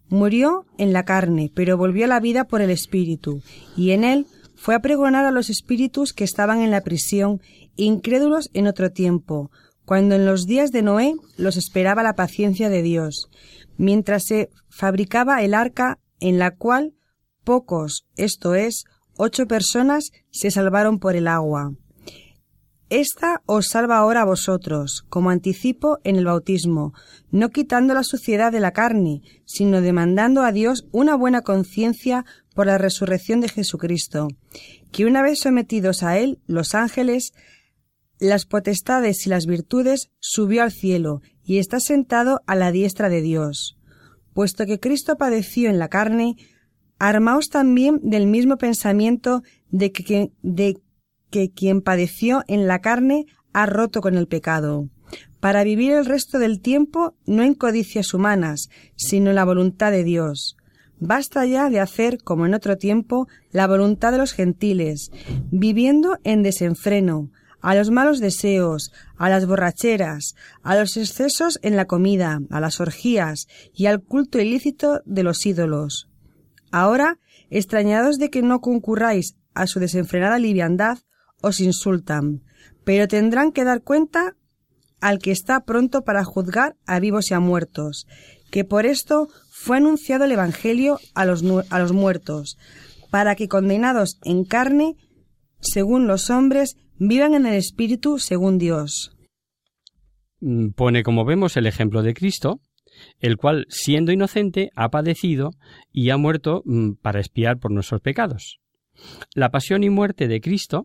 Murió 0.09 0.66
en 0.78 0.93
la 0.93 1.05
carne, 1.05 1.51
pero 1.55 1.76
volvió 1.76 2.05
a 2.05 2.09
la 2.09 2.20
vida 2.20 2.45
por 2.45 2.61
el 2.61 2.70
Espíritu, 2.70 3.43
y 3.76 3.91
en 3.91 4.05
él 4.05 4.26
fue 4.55 4.74
a 4.74 4.80
pregonar 4.80 5.24
a 5.24 5.30
los 5.30 5.51
espíritus 5.51 6.12
que 6.12 6.24
estaban 6.24 6.61
en 6.61 6.70
la 6.72 6.80
prisión, 6.80 7.41
incrédulos 7.76 8.51
en 8.55 8.66
otro 8.66 8.91
tiempo, 8.91 9.51
cuando 9.84 10.16
en 10.16 10.26
los 10.26 10.47
días 10.47 10.72
de 10.72 10.82
Noé 10.82 11.14
los 11.36 11.57
esperaba 11.57 12.03
la 12.03 12.14
paciencia 12.14 12.68
de 12.68 12.82
Dios, 12.82 13.30
mientras 13.76 14.24
se 14.24 14.51
fabricaba 14.68 15.43
el 15.43 15.55
arca 15.55 15.99
en 16.20 16.39
la 16.39 16.57
cual 16.57 16.95
pocos, 17.45 18.05
esto 18.16 18.55
es, 18.55 18.84
ocho 19.19 19.47
personas, 19.47 20.11
se 20.31 20.51
salvaron 20.51 20.99
por 20.99 21.14
el 21.16 21.29
agua. 21.29 21.73
Esta 22.91 23.43
os 23.45 23.66
salva 23.69 23.99
ahora 23.99 24.23
a 24.23 24.25
vosotros, 24.25 25.05
como 25.11 25.29
anticipo 25.29 25.99
en 26.05 26.16
el 26.16 26.25
bautismo, 26.25 26.95
no 27.31 27.51
quitando 27.51 27.93
la 27.93 28.03
suciedad 28.03 28.51
de 28.51 28.61
la 28.61 28.73
carne, 28.73 29.21
sino 29.45 29.83
demandando 29.83 30.43
a 30.43 30.53
Dios 30.53 30.87
una 30.91 31.14
buena 31.14 31.43
conciencia 31.43 32.25
por 32.55 32.66
la 32.66 32.79
resurrección 32.79 33.43
de 33.43 33.51
Jesucristo, 33.51 34.29
que 34.91 35.05
una 35.05 35.21
vez 35.21 35.41
sometidos 35.41 36.03
a 36.03 36.16
Él, 36.19 36.41
los 36.47 36.75
ángeles, 36.75 37.35
las 38.19 38.47
potestades 38.47 39.27
y 39.27 39.29
las 39.29 39.45
virtudes, 39.45 40.11
subió 40.19 40.62
al 40.62 40.73
cielo 40.73 41.21
y 41.45 41.59
está 41.59 41.81
sentado 41.81 42.41
a 42.47 42.57
la 42.57 42.73
diestra 42.73 43.11
de 43.11 43.21
Dios. 43.21 43.77
Puesto 44.33 44.64
que 44.64 44.81
Cristo 44.81 45.16
padeció 45.16 45.69
en 45.69 45.79
la 45.79 45.89
carne, 45.89 46.37
armaos 46.99 47.49
también 47.49 48.01
del 48.03 48.27
mismo 48.27 48.57
pensamiento 48.57 49.43
de 49.71 49.93
que, 49.93 51.51
quien 51.55 51.83
padeció 51.83 52.43
en 52.49 52.67
la 52.67 52.81
carne 52.81 53.27
ha 53.53 53.67
roto 53.67 54.01
con 54.01 54.17
el 54.17 54.27
pecado, 54.27 54.89
para 55.41 55.65
vivir 55.65 55.93
el 55.93 56.07
resto 56.07 56.39
del 56.39 56.61
tiempo 56.61 57.15
no 57.27 57.43
en 57.43 57.55
codicias 57.55 58.15
humanas, 58.15 58.69
sino 58.97 59.31
en 59.31 59.37
la 59.37 59.45
voluntad 59.45 59.91
de 59.91 60.05
Dios. 60.05 60.57
Basta 61.01 61.47
ya 61.47 61.71
de 61.71 61.79
hacer, 61.79 62.19
como 62.19 62.45
en 62.47 62.55
otro 62.55 62.77
tiempo, 62.77 63.29
la 63.53 63.69
voluntad 63.69 64.11
de 64.11 64.19
los 64.19 64.33
gentiles, 64.33 65.13
viviendo 65.51 66.19
en 66.25 66.43
desenfreno, 66.43 67.31
a 67.61 67.75
los 67.75 67.91
malos 67.91 68.21
deseos, 68.21 68.93
a 69.17 69.29
las 69.29 69.47
borracheras, 69.47 70.35
a 70.63 70.77
los 70.77 70.97
excesos 70.97 71.59
en 71.63 71.77
la 71.77 71.87
comida, 71.87 72.41
a 72.51 72.61
las 72.61 72.81
orgías 72.81 73.47
y 73.73 73.87
al 73.87 74.03
culto 74.03 74.41
ilícito 74.41 75.01
de 75.05 75.23
los 75.23 75.45
ídolos. 75.47 76.08
Ahora, 76.71 77.19
extrañados 77.51 78.19
de 78.19 78.31
que 78.31 78.43
no 78.43 78.61
concurráis 78.61 79.37
a 79.55 79.66
su 79.66 79.81
desenfrenada 79.81 80.39
liviandad, 80.39 80.99
os 81.41 81.61
insultan, 81.61 82.43
pero 82.85 83.09
tendrán 83.09 83.53
que 83.53 83.64
dar 83.64 83.83
cuenta 83.83 84.35
al 85.01 85.19
que 85.19 85.31
está 85.31 85.61
pronto 85.61 86.03
para 86.03 86.25
juzgar 86.25 86.77
a 86.87 86.99
vivos 86.99 87.31
y 87.31 87.35
a 87.35 87.41
muertos, 87.41 88.07
que 88.51 88.64
por 88.64 88.87
esto 88.87 89.29
fue 89.51 89.77
anunciado 89.77 90.25
el 90.25 90.33
Evangelio 90.33 90.99
a 91.14 91.25
los, 91.25 91.45
a 91.71 91.79
los 91.79 91.93
muertos, 91.93 92.59
para 93.11 93.35
que 93.35 93.49
condenados 93.49 94.19
en 94.25 94.45
carne, 94.45 94.97
según 95.61 96.07
los 96.07 96.31
hombres, 96.31 96.77
vivan 96.99 97.35
en 97.35 97.47
el 97.47 97.55
Espíritu 97.55 98.19
según 98.19 98.59
Dios. 98.59 99.16
Mm, 100.41 100.71
pone, 100.71 101.03
como 101.03 101.25
vemos, 101.25 101.57
el 101.57 101.66
ejemplo 101.66 102.03
de 102.03 102.14
Cristo, 102.14 102.61
el 103.21 103.37
cual, 103.37 103.67
siendo 103.69 104.13
inocente, 104.13 104.71
ha 104.75 104.91
padecido 104.91 105.51
y 105.93 106.11
ha 106.11 106.17
muerto 106.17 106.63
mm, 106.65 106.93
para 107.03 107.21
espiar 107.21 107.59
por 107.59 107.71
nuestros 107.71 108.01
pecados. 108.01 108.61
La 109.35 109.51
pasión 109.51 109.85
y 109.85 109.91
muerte 109.91 110.29
de 110.29 110.41
Cristo 110.41 110.85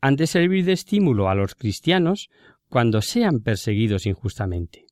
han 0.00 0.16
de 0.16 0.26
servir 0.26 0.64
de 0.64 0.72
estímulo 0.72 1.28
a 1.28 1.34
los 1.34 1.54
cristianos 1.54 2.28
cuando 2.68 3.02
sean 3.02 3.40
perseguidos 3.40 4.06
injustamente. 4.06 4.86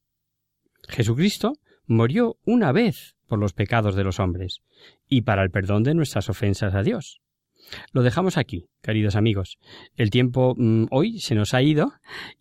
Jesucristo 0.89 1.55
murió 1.87 2.37
una 2.45 2.73
vez 2.73 3.17
por 3.27 3.39
los 3.39 3.53
pecados 3.53 3.95
de 3.95 4.05
los 4.05 4.21
hombres 4.21 4.61
y 5.09 5.23
para 5.23 5.43
el 5.43 5.51
perdón 5.51 5.83
de 5.83 5.95
nuestras 5.95 6.29
ofensas 6.29 6.75
a 6.75 6.83
Dios. 6.83 7.21
Lo 7.93 8.03
dejamos 8.03 8.37
aquí, 8.37 8.67
queridos 8.83 9.17
amigos. 9.17 9.59
El 9.97 10.11
tiempo 10.11 10.55
mm, 10.57 10.87
hoy 10.91 11.21
se 11.21 11.35
nos 11.35 11.55
ha 11.55 11.63
ido 11.63 11.93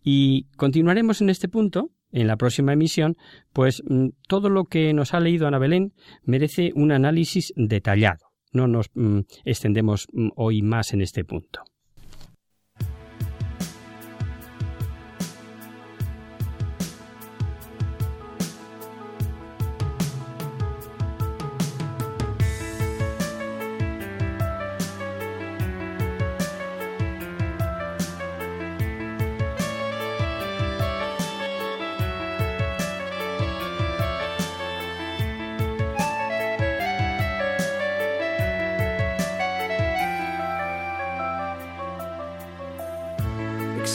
y 0.02 0.44
continuaremos 0.56 1.20
en 1.20 1.30
este 1.30 1.48
punto 1.48 1.90
en 2.14 2.28
la 2.28 2.36
próxima 2.36 2.72
emisión, 2.72 3.16
pues 3.52 3.82
mm, 3.86 4.08
todo 4.28 4.48
lo 4.48 4.64
que 4.64 4.94
nos 4.94 5.12
ha 5.12 5.20
leído 5.20 5.46
Ana 5.46 5.58
Belén 5.58 5.92
merece 6.22 6.70
un 6.74 6.92
análisis 6.92 7.52
detallado. 7.56 8.26
No 8.52 8.68
nos 8.68 8.90
mm, 8.94 9.20
extendemos 9.44 10.06
hoy 10.36 10.62
más 10.62 10.94
en 10.94 11.02
este 11.02 11.24
punto. 11.24 11.60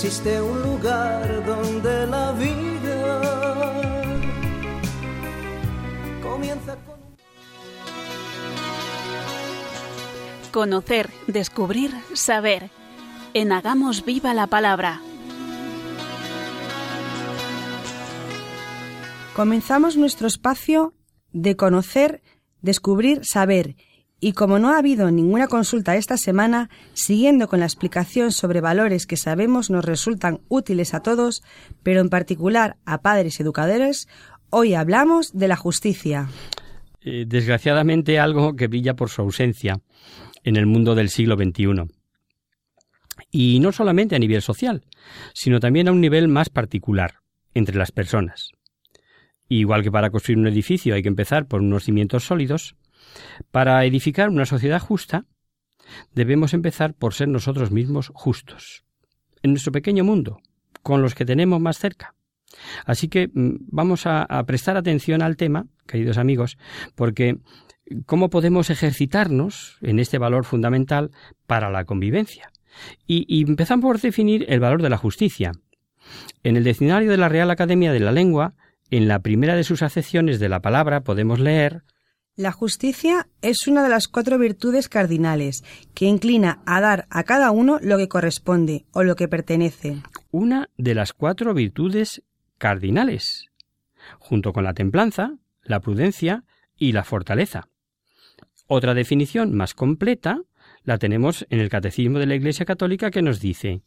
Existe 0.01 0.41
un 0.41 0.61
lugar 0.61 1.45
donde 1.45 2.07
la 2.07 2.31
vida 2.31 3.21
comienza 6.21 6.77
con... 6.85 6.99
Conocer, 10.53 11.09
descubrir, 11.27 11.91
saber. 12.13 12.71
En 13.33 13.51
Hagamos 13.51 14.05
Viva 14.05 14.33
la 14.33 14.47
Palabra. 14.47 15.01
Comenzamos 19.35 19.97
nuestro 19.97 20.27
espacio 20.27 20.93
de 21.33 21.57
conocer, 21.57 22.21
descubrir, 22.61 23.25
saber 23.25 23.75
y 24.20 24.34
como 24.34 24.59
no 24.59 24.70
ha 24.70 24.78
habido 24.78 25.11
ninguna 25.11 25.47
consulta 25.47 25.95
esta 25.95 26.17
semana, 26.17 26.70
siguiendo 26.93 27.47
con 27.47 27.59
la 27.59 27.65
explicación 27.65 28.32
sobre 28.32 28.61
valores 28.61 29.05
que 29.05 29.17
sabemos 29.17 29.70
nos 29.70 29.86
resultan 29.86 30.41
útiles 30.49 30.93
a 30.93 31.01
todos, 31.01 31.41
pero 31.84 32.01
en 32.01 32.09
particular 32.09 32.78
a 32.86 33.01
padres 33.01 33.39
y 33.39 33.43
educadores, 33.43 34.07
hoy 34.49 34.74
hablamos 34.74 35.32
de 35.34 35.47
la 35.47 35.55
justicia. 35.55 36.30
Eh, 37.01 37.26
desgraciadamente 37.28 38.20
algo 38.20 38.55
que 38.55 38.67
brilla 38.67 38.95
por 38.95 39.09
su 39.09 39.22
ausencia 39.22 39.80
en 40.43 40.57
el 40.57 40.65
mundo 40.65 40.95
del 40.95 41.09
siglo 41.09 41.36
XXI. 41.36 41.89
Y 43.32 43.59
no 43.59 43.72
solamente 43.72 44.15
a 44.15 44.20
nivel 44.20 44.41
social, 44.41 44.84
sino 45.34 45.59
también 45.59 45.88
a 45.88 45.91
un 45.91 46.01
nivel 46.01 46.28
más 46.28 46.49
particular, 46.49 47.15
entre 47.53 47.78
las 47.78 47.91
personas. 47.91 48.51
Igual 49.47 49.84
que 49.84 49.91
para 49.91 50.09
construir 50.09 50.39
un 50.39 50.47
edificio 50.47 50.93
hay 50.93 51.01
que 51.01 51.09
empezar 51.09 51.47
por 51.47 51.61
unos 51.61 51.86
cimientos 51.86 52.24
sólidos, 52.24 52.76
para 53.51 53.84
edificar 53.86 54.30
una 54.30 54.45
sociedad 54.45 54.80
justa, 54.80 55.26
debemos 56.14 56.53
empezar 56.53 56.93
por 56.93 57.14
ser 57.14 57.28
nosotros 57.28 57.72
mismos 57.72 58.12
justos, 58.14 58.84
en 59.41 59.51
nuestro 59.51 59.72
pequeño 59.72 60.03
mundo, 60.03 60.39
con 60.84 61.01
los 61.01 61.16
que 61.16 61.26
tenemos 61.26 61.60
más 61.60 61.78
cerca. 61.78 62.16
Así 62.86 63.07
que 63.10 63.28
mm, 63.28 63.68
vamos 63.72 64.05
a, 64.05 64.28
prestar 64.45 64.78
atención 64.78 65.22
al 65.22 65.38
tema, 65.38 65.66
queridos 65.88 66.18
amigos, 66.18 66.57
porque 66.95 67.38
cómo 68.05 68.30
podemos 68.30 68.70
ejercitarnos 68.70 69.78
en 69.82 69.99
este 69.99 70.18
valor 70.18 70.45
fundamental 70.45 71.12
para 71.47 71.70
la 71.70 71.86
convivencia. 71.86 72.51
Y, 73.05 73.26
y, 73.28 73.41
empezamos 73.47 73.84
por 73.84 73.99
definir 73.99 74.45
el 74.47 74.60
valor 74.60 74.82
de 74.82 74.89
la 74.89 74.97
justicia. 74.97 75.51
En 76.43 76.55
el 76.55 76.64
diccionario 76.64 77.12
de 77.12 77.18
la 77.18 77.30
Real 77.30 77.51
Academia 77.51 77.91
de 77.91 77.99
la 77.99 78.12
Lengua, 78.12 78.53
en 78.89 79.07
la 79.07 79.20
primera 79.20 79.55
de 79.55 79.64
sus 79.64 79.84
acepciones 79.84 80.39
de 80.39 80.49
la 80.49 80.62
palabra 80.62 81.01
podemos 81.01 81.39
leer 81.39 81.84
la 82.39 82.53
justicia 82.53 83.27
es 83.41 83.67
una 83.67 83.83
de 83.83 83.89
las 83.89 84.07
cuatro 84.07 84.37
virtudes 84.37 84.87
cardinales 84.87 85.65
que 85.93 86.05
inclina 86.05 86.61
a 86.65 86.79
dar 86.79 87.05
a 87.09 87.23
cada 87.23 87.51
uno 87.51 87.79
lo 87.81 87.97
que 87.97 88.07
corresponde 88.07 88.85
o 88.93 89.03
lo 89.03 89.17
que 89.17 89.27
pertenece. 89.27 90.01
Una 90.31 90.69
de 90.77 90.95
las 90.95 91.11
cuatro 91.11 91.53
virtudes 91.53 92.23
cardinales, 92.57 93.47
junto 94.19 94.53
con 94.53 94.63
la 94.63 94.73
templanza, 94.73 95.33
la 95.63 95.81
prudencia 95.81 96.45
y 96.77 96.93
la 96.93 97.03
fortaleza. 97.03 97.67
Otra 98.67 98.93
definición 98.93 99.53
más 99.53 99.73
completa 99.73 100.41
la 100.85 100.97
tenemos 100.97 101.45
en 101.49 101.59
el 101.59 101.67
Catecismo 101.67 102.19
de 102.19 102.27
la 102.27 102.35
Iglesia 102.35 102.65
Católica 102.65 103.11
que 103.11 103.21
nos 103.21 103.41
dice 103.41 103.81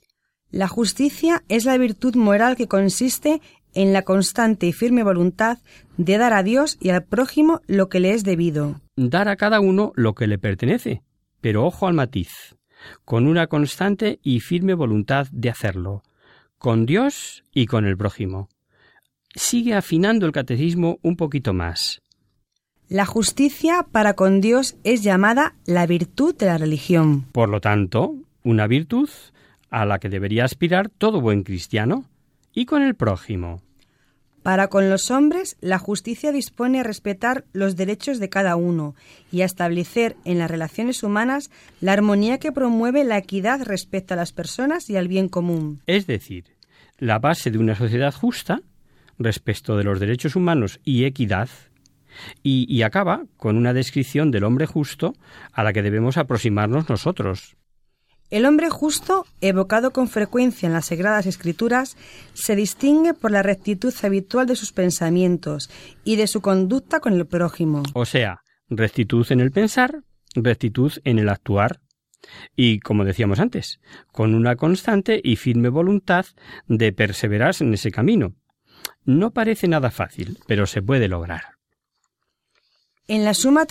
La 0.51 0.69
justicia 0.69 1.43
es 1.49 1.65
la 1.65 1.79
virtud 1.79 2.17
moral 2.17 2.57
que 2.57 2.69
consiste 2.69 3.41
en 3.75 3.93
la 3.93 4.03
constante 4.03 4.67
y 4.67 4.73
firme 4.73 5.03
voluntad 5.03 5.59
de 5.97 6.19
dar 6.19 6.33
a 6.33 6.43
Dios 6.43 6.79
y 6.81 6.91
al 6.91 7.05
prójimo 7.05 7.61
lo 7.67 7.89
que 7.89 8.01
le 8.01 8.13
es 8.13 8.25
debido. 8.25 8.81
Dar 8.97 9.29
a 9.29 9.37
cada 9.37 9.61
uno 9.61 9.93
lo 9.95 10.15
que 10.15 10.27
le 10.27 10.39
pertenece, 10.39 11.03
pero 11.41 11.65
ojo 11.65 11.87
al 11.87 11.95
matiz, 11.95 12.57
con 13.05 13.27
una 13.27 13.47
constante 13.47 14.19
y 14.23 14.41
firme 14.41 14.75
voluntad 14.75 15.27
de 15.33 15.51
hacerlo, 15.51 16.03
con 16.59 16.87
Dios 16.87 17.45
y 17.53 17.67
con 17.67 17.87
el 17.87 17.97
prójimo. 17.97 18.49
Sigue 19.35 19.75
afinando 19.75 20.27
el 20.27 20.33
catecismo 20.33 20.99
un 21.03 21.17
poquito 21.17 21.55
más. 21.55 22.03
La 22.89 23.07
justicia 23.07 23.87
para 23.91 24.15
con 24.15 24.43
Dios 24.43 24.77
es 24.85 25.03
llamada 25.03 25.55
la 25.65 25.87
virtud 25.87 26.37
de 26.37 26.47
la 26.47 26.59
religión. 26.59 27.23
Por 27.33 27.49
lo 27.49 27.61
tanto, 27.61 28.15
una 28.43 28.67
virtud 28.67 29.09
a 29.71 29.87
la 29.87 29.99
que 29.99 30.11
debería 30.11 30.45
aspirar 30.45 30.91
todo 30.91 31.23
buen 31.23 31.43
cristiano, 31.43 32.05
y 32.55 32.67
con 32.67 32.83
el 32.83 32.95
prójimo. 32.95 33.63
Para 34.43 34.67
con 34.69 34.91
los 34.91 35.13
hombres, 35.13 35.57
la 35.61 35.79
justicia 35.79 36.33
dispone 36.33 36.81
a 36.81 36.83
respetar 36.83 37.45
los 37.53 37.77
derechos 37.77 38.19
de 38.19 38.29
cada 38.29 38.57
uno 38.57 38.97
y 39.31 39.43
a 39.43 39.45
establecer 39.45 40.17
en 40.25 40.39
las 40.39 40.51
relaciones 40.51 41.05
humanas 41.05 41.51
la 41.81 41.93
armonía 41.93 42.39
que 42.39 42.51
promueve 42.51 43.05
la 43.05 43.19
equidad 43.19 43.63
respecto 43.63 44.15
a 44.15 44.17
las 44.17 44.33
personas 44.33 44.91
y 44.91 44.97
al 44.97 45.07
bien 45.07 45.29
común. 45.29 45.81
Es 45.87 46.09
decir, 46.09 46.45
la 46.99 47.21
base 47.21 47.53
de 47.53 47.59
una 47.59 47.77
sociedad 47.77 48.13
justa 48.13 48.63
respecto 49.17 49.77
de 49.77 49.85
los 49.85 50.01
derechos 50.01 50.35
humanos 50.35 50.81
y 50.85 51.05
equidad 51.05 51.49
y, 52.43 52.67
y, 52.69 52.83
acaba 52.83 53.23
con 53.37 53.57
una 53.57 53.73
descripción 53.73 54.31
del 54.31 54.45
hombre 54.45 54.67
justo 54.67 55.15
a 55.53 55.63
la 55.63 55.73
que 55.73 55.83
debemos 55.83 56.19
aproximarnos 56.19 56.89
nosotros. 56.89 57.57
El 58.33 58.47
hombre 58.47 58.71
justo, 58.71 59.27
evocado 59.43 59.91
con 59.91 60.09
frecuencia 60.09 60.67
en 60.67 60.73
las 60.73 60.87
Sagradas 60.87 61.27
Escrituras, 61.27 61.99
se 62.33 62.57
distingue 62.57 63.13
por 63.13 63.31
la 63.31 63.43
rectitud 63.43 63.93
habitual 64.03 64.47
de 64.47 64.57
sus 64.57 64.73
pensamientos 64.73 65.69
y 66.03 66.17
de 66.17 66.27
su 66.27 66.41
conducta 66.41 67.01
con 67.01 67.13
el 67.13 67.27
prójimo. 67.27 67.83
O 67.93 68.07
sea, 68.07 68.41
rectitud 68.71 69.31
en 69.31 69.41
el 69.41 69.51
pensar, 69.51 70.03
rectitud 70.35 70.95
en 71.05 71.19
el 71.19 71.29
actuar. 71.29 71.83
Y, 72.57 72.81
como 72.81 73.05
decíamos 73.05 73.39
antes, 73.39 73.81
con 74.13 74.35
una 74.35 74.57
constante 74.57 75.21
y 75.23 75.37
firme 75.37 75.69
voluntad 75.69 76.25
de 76.69 76.91
perseverar 76.95 77.55
en 77.61 77.75
ese 77.75 77.91
camino. 77.91 78.35
No 79.05 79.33
parece 79.33 79.69
nada 79.69 79.91
fácil, 79.91 80.39
pero 80.47 80.65
se 80.65 80.81
puede 80.81 81.07
lograr. 81.07 81.59
En 83.09 83.27
la 83.27 83.35
Suma 83.35 83.67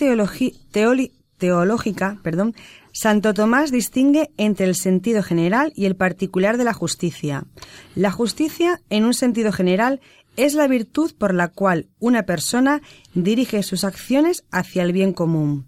Teológica, 1.42 2.20
perdón, 2.22 2.54
Santo 2.92 3.34
Tomás 3.34 3.72
distingue 3.72 4.30
entre 4.38 4.68
el 4.68 4.76
sentido 4.76 5.24
general 5.24 5.74
y 5.76 5.88
el 5.88 5.96
particular 5.96 6.58
de 6.58 6.66
la 6.66 6.74
justicia. 6.74 7.46
La 7.96 8.12
justicia, 8.12 8.80
en 8.92 9.06
un 9.06 9.16
sentido 9.16 9.52
general, 9.52 10.02
es 10.38 10.54
la 10.54 10.68
virtud 10.68 11.14
por 11.18 11.34
la 11.34 11.48
cual 11.48 11.88
una 12.00 12.28
persona 12.28 12.84
dirige 13.16 13.64
sus 13.64 13.84
acciones 13.84 14.46
hacia 14.52 14.84
el 14.84 14.94
bien 14.94 15.14
común. 15.14 15.66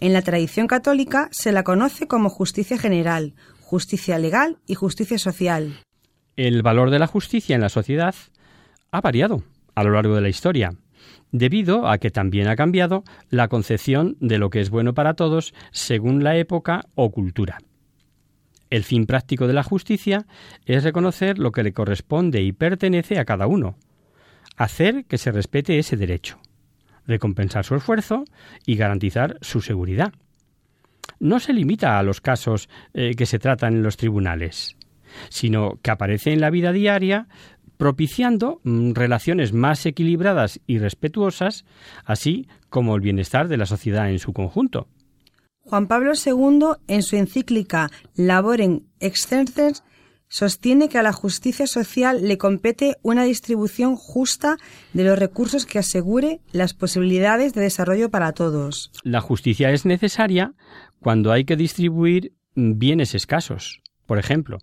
En 0.00 0.14
la 0.14 0.22
tradición 0.22 0.66
católica 0.66 1.28
se 1.32 1.52
la 1.52 1.64
conoce 1.64 2.08
como 2.08 2.30
justicia 2.30 2.78
general, 2.78 3.34
justicia 3.60 4.18
legal 4.18 4.56
y 4.66 4.74
justicia 4.74 5.18
social. 5.18 5.80
El 6.36 6.62
valor 6.62 6.88
de 6.88 6.98
la 6.98 7.06
justicia 7.06 7.54
en 7.54 7.60
la 7.60 7.68
sociedad 7.68 8.14
ha 8.90 9.02
variado 9.02 9.42
a 9.74 9.84
lo 9.84 9.90
largo 9.90 10.14
de 10.14 10.22
la 10.22 10.30
historia 10.30 10.72
debido 11.32 11.88
a 11.88 11.98
que 11.98 12.10
también 12.10 12.48
ha 12.48 12.56
cambiado 12.56 13.04
la 13.28 13.48
concepción 13.48 14.16
de 14.20 14.38
lo 14.38 14.50
que 14.50 14.60
es 14.60 14.70
bueno 14.70 14.94
para 14.94 15.14
todos 15.14 15.54
según 15.70 16.24
la 16.24 16.36
época 16.36 16.82
o 16.94 17.10
cultura. 17.10 17.58
El 18.70 18.84
fin 18.84 19.06
práctico 19.06 19.46
de 19.46 19.52
la 19.52 19.64
justicia 19.64 20.26
es 20.64 20.84
reconocer 20.84 21.38
lo 21.38 21.50
que 21.50 21.64
le 21.64 21.72
corresponde 21.72 22.40
y 22.40 22.52
pertenece 22.52 23.18
a 23.18 23.24
cada 23.24 23.48
uno, 23.48 23.76
hacer 24.56 25.04
que 25.06 25.18
se 25.18 25.32
respete 25.32 25.78
ese 25.78 25.96
derecho, 25.96 26.38
recompensar 27.06 27.64
su 27.64 27.74
esfuerzo 27.74 28.24
y 28.64 28.76
garantizar 28.76 29.38
su 29.40 29.60
seguridad. 29.60 30.12
No 31.18 31.40
se 31.40 31.52
limita 31.52 31.98
a 31.98 32.02
los 32.02 32.20
casos 32.20 32.68
eh, 32.94 33.14
que 33.16 33.26
se 33.26 33.40
tratan 33.40 33.74
en 33.74 33.82
los 33.82 33.96
tribunales, 33.96 34.76
sino 35.28 35.78
que 35.82 35.90
aparece 35.90 36.32
en 36.32 36.40
la 36.40 36.50
vida 36.50 36.72
diaria 36.72 37.26
propiciando 37.80 38.60
mm, 38.62 38.92
relaciones 38.92 39.54
más 39.54 39.86
equilibradas 39.86 40.60
y 40.66 40.78
respetuosas, 40.78 41.64
así 42.04 42.46
como 42.68 42.94
el 42.94 43.00
bienestar 43.00 43.48
de 43.48 43.56
la 43.56 43.64
sociedad 43.64 44.10
en 44.10 44.18
su 44.18 44.34
conjunto. 44.34 44.86
Juan 45.60 45.88
Pablo 45.88 46.12
II, 46.14 46.76
en 46.88 47.02
su 47.02 47.16
encíclica 47.16 47.90
Laborem 48.14 48.82
Excelsis, 49.00 49.82
sostiene 50.28 50.90
que 50.90 50.98
a 50.98 51.02
la 51.02 51.14
justicia 51.14 51.66
social 51.66 52.28
le 52.28 52.36
compete 52.36 52.96
una 53.02 53.24
distribución 53.24 53.96
justa 53.96 54.58
de 54.92 55.04
los 55.04 55.18
recursos 55.18 55.64
que 55.64 55.78
asegure 55.78 56.40
las 56.52 56.74
posibilidades 56.74 57.54
de 57.54 57.62
desarrollo 57.62 58.10
para 58.10 58.32
todos. 58.32 58.92
La 59.04 59.22
justicia 59.22 59.70
es 59.70 59.86
necesaria 59.86 60.52
cuando 61.00 61.32
hay 61.32 61.44
que 61.44 61.56
distribuir 61.56 62.34
bienes 62.54 63.14
escasos. 63.14 63.80
Por 64.04 64.18
ejemplo, 64.18 64.58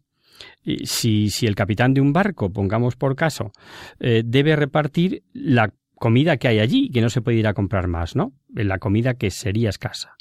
si, 0.84 1.30
si 1.30 1.48
el 1.48 1.56
capitán 1.56 1.94
de 1.94 2.02
un 2.02 2.14
barco, 2.14 2.52
pongamos 2.52 2.96
por 2.96 3.16
caso, 3.16 3.52
eh, 4.00 4.24
debe 4.26 4.56
repartir 4.56 5.24
la 5.34 5.74
comida 5.96 6.38
que 6.38 6.48
hay 6.48 6.60
allí, 6.60 6.90
que 6.90 7.02
no 7.02 7.10
se 7.10 7.22
puede 7.22 7.38
ir 7.38 7.48
a 7.48 7.54
comprar 7.54 7.88
más, 7.88 8.16
¿no? 8.16 8.34
La 8.54 8.80
comida 8.80 9.16
que 9.16 9.32
sería 9.32 9.70
escasa. 9.70 10.16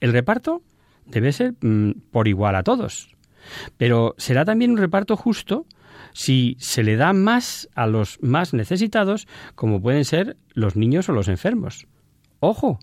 El 0.00 0.12
reparto 0.12 0.62
debe 1.06 1.32
ser 1.32 1.54
mm, 1.60 1.92
por 2.10 2.28
igual 2.28 2.56
a 2.56 2.62
todos. 2.62 3.16
Pero 3.76 4.14
será 4.18 4.44
también 4.44 4.72
un 4.72 4.76
reparto 4.76 5.16
justo 5.16 5.66
si 6.12 6.56
se 6.58 6.82
le 6.82 6.96
da 6.96 7.12
más 7.12 7.68
a 7.74 7.86
los 7.86 8.18
más 8.22 8.52
necesitados, 8.52 9.26
como 9.54 9.80
pueden 9.80 10.04
ser 10.04 10.36
los 10.52 10.76
niños 10.76 11.08
o 11.08 11.12
los 11.12 11.28
enfermos. 11.28 11.86
Ojo, 12.40 12.78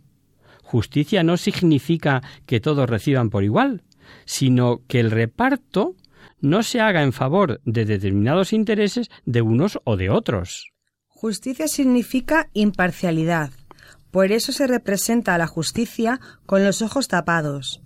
justicia 0.64 1.24
no 1.24 1.38
significa 1.38 2.22
que 2.46 2.60
todos 2.60 2.90
reciban 2.90 3.30
por 3.30 3.44
igual, 3.44 3.84
sino 4.26 4.82
que 4.88 5.00
el 5.00 5.12
reparto 5.12 5.96
no 6.42 6.64
se 6.64 6.82
haga 6.82 7.04
en 7.04 7.14
favor 7.14 7.62
de 7.66 7.86
determinados 7.86 8.54
intereses 8.54 9.10
de 9.26 9.42
unos 9.42 9.80
o 9.84 9.98
de 9.98 10.10
otros. 10.10 10.72
Justicia 11.08 11.68
significa 11.68 12.50
imparcialidad. 12.54 13.52
Por 14.12 14.32
eso 14.32 14.52
se 14.52 14.68
representa 14.68 15.36
a 15.36 15.38
la 15.38 15.48
justicia 15.48 16.20
con 16.46 16.64
los 16.64 16.82
ojos 16.82 17.08
tapados. 17.08 17.82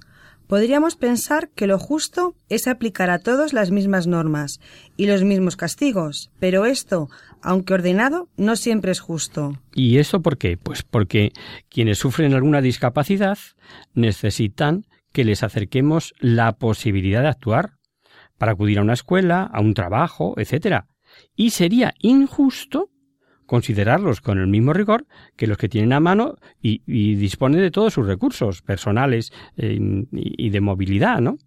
Podríamos 0.49 0.95
pensar 0.95 1.49
que 1.49 1.67
lo 1.67 1.77
justo 1.77 2.35
es 2.49 2.67
aplicar 2.67 3.11
a 3.11 3.19
todos 3.19 3.53
las 3.53 3.69
mismas 3.69 4.07
normas 4.07 4.59
y 4.97 5.05
los 5.05 5.23
mismos 5.23 5.55
castigos, 5.55 6.31
pero 6.39 6.65
esto, 6.65 7.07
aunque 7.43 7.75
ordenado, 7.75 8.29
no 8.35 8.55
siempre 8.55 8.91
es 8.91 8.99
justo. 8.99 9.61
¿Y 9.75 9.99
eso 9.99 10.23
por 10.23 10.39
qué? 10.39 10.57
Pues 10.57 10.81
porque 10.81 11.33
quienes 11.69 11.99
sufren 11.99 12.33
alguna 12.33 12.61
discapacidad 12.61 13.37
necesitan 13.93 14.87
que 15.11 15.23
les 15.23 15.43
acerquemos 15.43 16.15
la 16.19 16.53
posibilidad 16.53 17.21
de 17.21 17.29
actuar 17.29 17.78
para 18.39 18.53
acudir 18.53 18.79
a 18.79 18.81
una 18.81 18.93
escuela, 18.93 19.43
a 19.43 19.61
un 19.61 19.75
trabajo, 19.75 20.33
etc. 20.37 20.85
Y 21.35 21.51
sería 21.51 21.93
injusto 21.99 22.89
considerarlos 23.45 24.21
con 24.21 24.39
el 24.39 24.47
mismo 24.47 24.73
rigor 24.73 25.05
que 25.35 25.47
los 25.47 25.57
que 25.57 25.69
tienen 25.69 25.93
a 25.93 25.99
mano 25.99 26.35
y, 26.61 26.81
disponen 27.15 27.61
de 27.61 27.71
todos 27.71 27.93
sus 27.93 28.07
recursos 28.07 28.61
personales 28.61 29.31
eh, 29.57 29.77
y 30.11 30.49
de 30.49 30.61
movilidad, 30.61 31.19
¿no? 31.19 31.37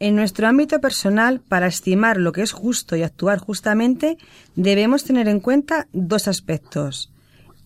En 0.00 0.16
nuestro 0.16 0.48
ámbito 0.48 0.80
personal, 0.80 1.40
para 1.40 1.66
estimar 1.66 2.16
lo 2.16 2.32
que 2.32 2.42
es 2.42 2.52
justo 2.52 2.96
y 2.96 3.02
actuar 3.02 3.38
justamente, 3.38 4.18
debemos 4.56 5.04
tener 5.04 5.28
en 5.28 5.40
cuenta 5.40 5.86
dos 5.92 6.26
aspectos. 6.26 7.12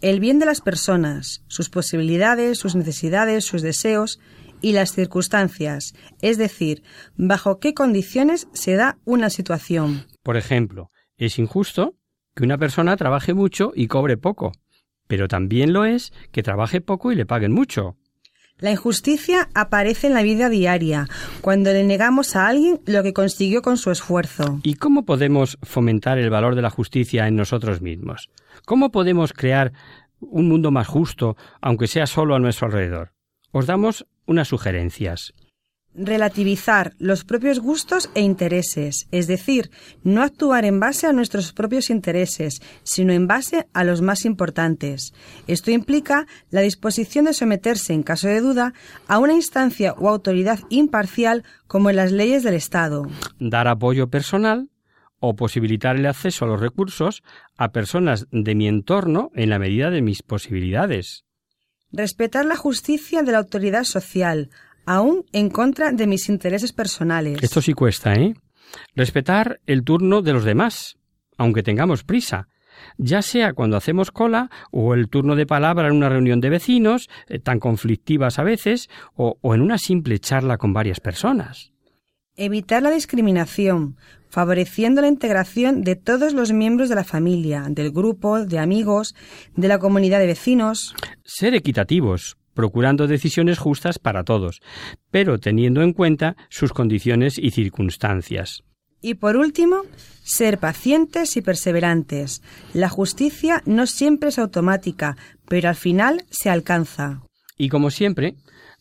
El 0.01 0.21
bien 0.21 0.39
de 0.39 0.47
las 0.47 0.61
personas, 0.61 1.43
sus 1.49 1.71
posibilidades, 1.71 2.59
sus 2.59 2.77
necesidades, 2.77 3.45
sus 3.45 3.63
deseos, 3.63 4.21
y 4.61 4.73
las 4.73 4.93
circunstancias, 4.93 5.95
es 6.23 6.39
decir, 6.39 6.83
bajo 7.17 7.59
qué 7.59 7.75
condiciones 7.75 8.49
se 8.53 8.75
da 8.75 8.99
una 9.05 9.31
situación. 9.31 10.07
Por 10.23 10.37
ejemplo, 10.37 10.91
es 11.17 11.39
injusto 11.39 11.95
que 12.35 12.45
una 12.45 12.59
persona 12.59 12.97
trabaje 12.97 13.35
mucho 13.35 13.73
y 13.75 13.89
cobre 13.89 14.17
poco, 14.17 14.53
pero 15.07 15.29
también 15.29 15.73
lo 15.73 15.85
es 15.85 16.13
que 16.31 16.43
trabaje 16.43 16.81
poco 16.81 17.11
y 17.11 17.17
le 17.17 17.27
paguen 17.27 17.53
mucho. 17.53 17.97
La 18.61 18.73
injusticia 18.73 19.49
aparece 19.55 20.09
en 20.09 20.15
la 20.15 20.23
vida 20.23 20.49
diaria, 20.49 21.07
cuando 21.41 21.73
le 21.73 21.85
negamos 21.85 22.35
a 22.35 22.49
alguien 22.49 22.81
lo 22.87 23.05
que 23.05 23.13
consiguió 23.13 23.63
con 23.63 23.77
su 23.77 23.93
esfuerzo. 23.93 24.59
¿Y 24.65 24.75
cómo 24.75 25.05
podemos 25.05 25.59
fomentar 25.63 26.19
el 26.19 26.29
valor 26.29 26.57
de 26.57 26.63
la 26.63 26.71
justicia 26.71 27.29
en 27.29 27.37
nosotros 27.37 27.81
mismos? 27.81 28.31
¿Cómo 28.67 28.91
podemos 28.91 29.33
crear 29.33 29.73
un 30.19 30.49
mundo 30.49 30.73
más 30.73 30.89
justo, 30.89 31.37
aunque 31.61 31.87
sea 31.87 32.07
solo 32.07 32.35
a 32.35 32.41
nuestro 32.41 32.67
alrededor? 32.67 33.13
Os 33.51 33.67
damos 33.67 34.07
unas 34.27 34.49
sugerencias. 34.49 35.33
Relativizar 35.95 36.93
los 36.99 37.25
propios 37.25 37.59
gustos 37.59 38.11
e 38.15 38.21
intereses, 38.21 39.09
es 39.11 39.27
decir, 39.27 39.71
no 40.05 40.23
actuar 40.23 40.65
en 40.65 40.79
base 40.79 41.07
a 41.07 41.13
nuestros 41.13 41.53
propios 41.53 41.91
intereses, 41.91 42.61
sino 42.85 43.13
en 43.13 43.27
base 43.27 43.67
a 43.73 43.83
los 43.85 44.01
más 44.01 44.25
importantes. 44.25 45.13
Esto 45.47 45.71
implica 45.71 46.27
la 46.51 46.61
disposición 46.61 47.25
de 47.25 47.33
someterse, 47.33 47.95
en 47.95 48.05
caso 48.05 48.29
de 48.29 48.41
duda, 48.41 48.75
a 49.09 49.19
una 49.19 49.33
instancia 49.33 49.95
o 49.95 50.09
autoridad 50.09 50.61
imparcial 50.69 51.43
como 51.67 51.91
en 51.91 51.97
las 51.97 52.13
leyes 52.13 52.45
del 52.45 52.55
Estado. 52.55 53.07
Dar 53.41 53.67
apoyo 53.67 54.09
personal 54.09 54.71
o 55.21 55.35
posibilitar 55.35 55.97
el 55.97 56.07
acceso 56.07 56.45
a 56.45 56.49
los 56.49 56.61
recursos 56.61 57.23
a 57.57 57.73
personas 57.73 58.29
de 58.31 58.55
mi 58.55 58.69
entorno 58.69 59.31
en 59.35 59.51
la 59.51 59.59
medida 59.59 59.91
de 59.91 60.03
mis 60.03 60.23
posibilidades. 60.23 61.25
Respetar 61.91 62.45
la 62.45 62.57
justicia 62.57 63.23
de 63.23 63.33
la 63.33 63.39
autoridad 63.39 63.85
social, 63.85 64.51
aún 64.85 65.25
en 65.33 65.49
contra 65.49 65.91
de 65.93 66.07
mis 66.07 66.29
intereses 66.29 66.73
personales. 66.73 67.43
Esto 67.43 67.63
sí 67.63 67.73
cuesta, 67.73 68.15
¿eh? 68.15 68.35
Respetar 68.95 69.61
el 69.67 69.83
turno 69.83 70.21
de 70.21 70.35
los 70.35 70.45
demás, 70.45 70.99
aunque 71.39 71.63
tengamos 71.63 72.05
prisa, 72.05 72.49
ya 72.99 73.23
sea 73.23 73.55
cuando 73.55 73.77
hacemos 73.77 74.11
cola 74.11 74.51
o 74.71 74.95
el 74.95 75.09
turno 75.09 75.35
de 75.35 75.47
palabra 75.47 75.89
en 75.89 75.97
una 75.97 76.09
reunión 76.09 76.41
de 76.41 76.51
vecinos, 76.51 77.09
eh, 77.27 77.39
tan 77.39 77.59
conflictivas 77.59 78.39
a 78.39 78.43
veces, 78.43 78.89
o, 79.15 79.39
o 79.41 79.55
en 79.55 79.63
una 79.63 79.79
simple 79.79 80.19
charla 80.19 80.59
con 80.59 80.73
varias 80.73 81.01
personas. 81.01 81.73
Evitar 82.37 82.83
la 82.83 82.91
discriminación, 82.91 83.97
favoreciendo 84.29 85.01
la 85.01 85.09
integración 85.09 85.83
de 85.83 85.97
todos 85.97 86.33
los 86.33 86.53
miembros 86.53 86.89
de 86.89 86.95
la 86.95 87.05
familia, 87.05 87.67
del 87.69 87.91
grupo, 87.91 88.45
de 88.45 88.59
amigos, 88.59 89.15
de 89.57 89.69
la 89.69 89.79
comunidad 89.79 90.19
de 90.19 90.27
vecinos. 90.27 90.95
Ser 91.25 91.55
equitativos, 91.55 92.37
procurando 92.55 93.07
decisiones 93.07 93.59
justas 93.59 93.99
para 93.99 94.25
todos, 94.25 94.61
pero 95.11 95.39
teniendo 95.39 95.83
en 95.83 95.93
cuenta 95.93 96.37
sus 96.49 96.73
condiciones 96.73 97.39
y 97.39 97.51
circunstancias. 97.53 98.65
Y 99.01 99.15
por 99.15 99.37
último, 99.37 99.83
ser 100.25 100.59
pacientes 100.59 101.37
y 101.37 101.41
perseverantes. 101.41 102.43
La 102.75 102.89
justicia 102.89 103.63
no 103.65 103.87
siempre 103.87 104.31
es 104.31 104.39
automática, 104.39 105.17
pero 105.49 105.69
al 105.69 105.77
final 105.77 106.25
se 106.31 106.51
alcanza. 106.51 107.23
Y 107.57 107.69
como 107.69 107.91
siempre, 107.91 108.35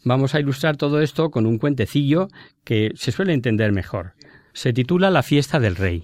vamos 0.04 0.34
a 0.34 0.40
ilustrar 0.40 0.78
todo 0.78 1.02
esto 1.02 1.30
con 1.30 1.46
un 1.46 1.60
cuentecillo 1.60 2.30
que 2.64 2.92
se 2.96 3.12
suele 3.12 3.34
entender 3.34 3.72
mejor. 3.72 4.14
Se 4.58 4.74
titula 4.74 5.12
La 5.12 5.22
fiesta 5.22 5.60
del 5.60 5.76
rey. 5.76 6.02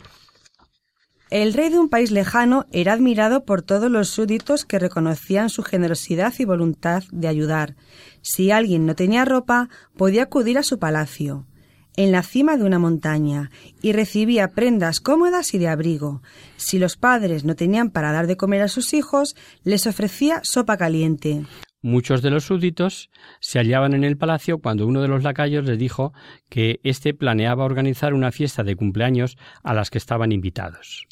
El 1.31 1.55
rey 1.55 1.71
de 1.71 1.79
un 1.79 1.89
país 1.89 2.11
lejano 2.11 2.67
era 2.71 2.93
admirado 2.93 3.45
por 3.45 3.63
todos 3.63 3.89
los 3.89 4.09
súbditos 4.09 4.63
que 4.63 4.77
reconocían 4.77 5.49
su 5.49 5.63
generosidad 5.63 6.31
y 6.37 6.45
voluntad 6.45 7.01
de 7.11 7.27
ayudar. 7.27 7.75
Si 8.21 8.51
alguien 8.51 8.85
no 8.85 8.93
tenía 8.93 9.25
ropa, 9.25 9.69
podía 9.97 10.21
acudir 10.21 10.59
a 10.59 10.63
su 10.63 10.77
palacio, 10.77 11.47
en 11.95 12.11
la 12.11 12.21
cima 12.21 12.55
de 12.55 12.63
una 12.63 12.77
montaña, 12.77 13.49
y 13.81 13.91
recibía 13.91 14.49
prendas 14.49 14.99
cómodas 14.99 15.55
y 15.55 15.57
de 15.57 15.69
abrigo. 15.69 16.21
Si 16.55 16.77
los 16.77 16.95
padres 16.95 17.45
no 17.45 17.55
tenían 17.55 17.89
para 17.89 18.11
dar 18.11 18.27
de 18.27 18.37
comer 18.37 18.61
a 18.61 18.67
sus 18.67 18.93
hijos, 18.93 19.35
les 19.63 19.87
ofrecía 19.87 20.41
sopa 20.43 20.77
caliente. 20.77 21.43
Muchos 21.85 22.21
de 22.21 22.29
los 22.29 22.45
súbditos 22.45 23.09
se 23.41 23.59
hallaban 23.59 23.93
en 23.93 24.05
el 24.05 24.15
palacio 24.15 24.59
cuando 24.59 24.87
uno 24.87 25.01
de 25.01 25.09
los 25.09 25.21
lacayos 25.21 25.65
les 25.65 25.77
dijo 25.77 26.13
que 26.47 26.79
éste 26.83 27.13
planeaba 27.13 27.65
organizar 27.65 28.13
una 28.13 28.31
fiesta 28.31 28.63
de 28.63 28.77
cumpleaños 28.77 29.37
a 29.63 29.73
las 29.73 29.89
que 29.89 29.97
estaban 29.97 30.31
invitados. 30.31 31.09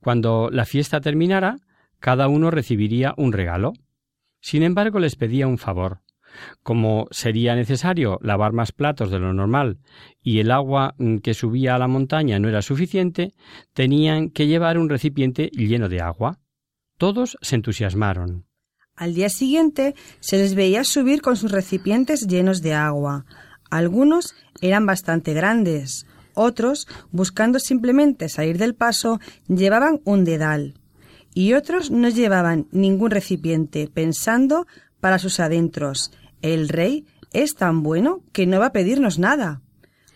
Cuando 0.00 0.48
la 0.50 0.64
fiesta 0.64 1.02
terminara, 1.02 1.58
cada 2.00 2.28
uno 2.28 2.50
recibiría 2.50 3.12
un 3.18 3.34
regalo. 3.34 3.74
Sin 4.40 4.62
embargo, 4.62 5.00
les 5.00 5.16
pedía 5.16 5.46
un 5.46 5.58
favor. 5.58 6.00
Como 6.62 7.08
sería 7.10 7.54
necesario 7.54 8.18
lavar 8.22 8.54
más 8.54 8.72
platos 8.72 9.10
de 9.10 9.18
lo 9.18 9.34
normal 9.34 9.80
y 10.22 10.38
el 10.38 10.50
agua 10.50 10.94
mm, 10.96 11.18
que 11.18 11.34
subía 11.34 11.74
a 11.74 11.78
la 11.78 11.88
montaña 11.88 12.38
no 12.38 12.48
era 12.48 12.62
suficiente, 12.62 13.34
tenían 13.74 14.30
que 14.30 14.46
llevar 14.46 14.78
un 14.78 14.88
recipiente 14.88 15.50
lleno 15.52 15.90
de 15.90 16.00
agua. 16.00 16.38
Todos 16.96 17.36
se 17.42 17.56
entusiasmaron. 17.56 18.45
Al 18.96 19.14
día 19.14 19.28
siguiente 19.28 19.94
se 20.20 20.38
les 20.38 20.54
veía 20.54 20.82
subir 20.84 21.20
con 21.20 21.36
sus 21.36 21.52
recipientes 21.52 22.26
llenos 22.26 22.62
de 22.62 22.74
agua. 22.74 23.26
Algunos 23.70 24.34
eran 24.60 24.86
bastante 24.86 25.34
grandes, 25.34 26.06
otros, 26.34 26.86
buscando 27.12 27.58
simplemente 27.58 28.28
salir 28.28 28.58
del 28.58 28.74
paso, 28.74 29.20
llevaban 29.48 30.00
un 30.04 30.24
dedal. 30.24 30.74
Y 31.34 31.54
otros 31.54 31.90
no 31.90 32.08
llevaban 32.08 32.68
ningún 32.72 33.10
recipiente, 33.10 33.88
pensando 33.92 34.66
para 35.00 35.18
sus 35.18 35.40
adentros, 35.40 36.10
el 36.42 36.68
rey 36.68 37.06
es 37.32 37.54
tan 37.54 37.82
bueno 37.82 38.22
que 38.32 38.46
no 38.46 38.58
va 38.58 38.66
a 38.66 38.72
pedirnos 38.72 39.18
nada. 39.18 39.60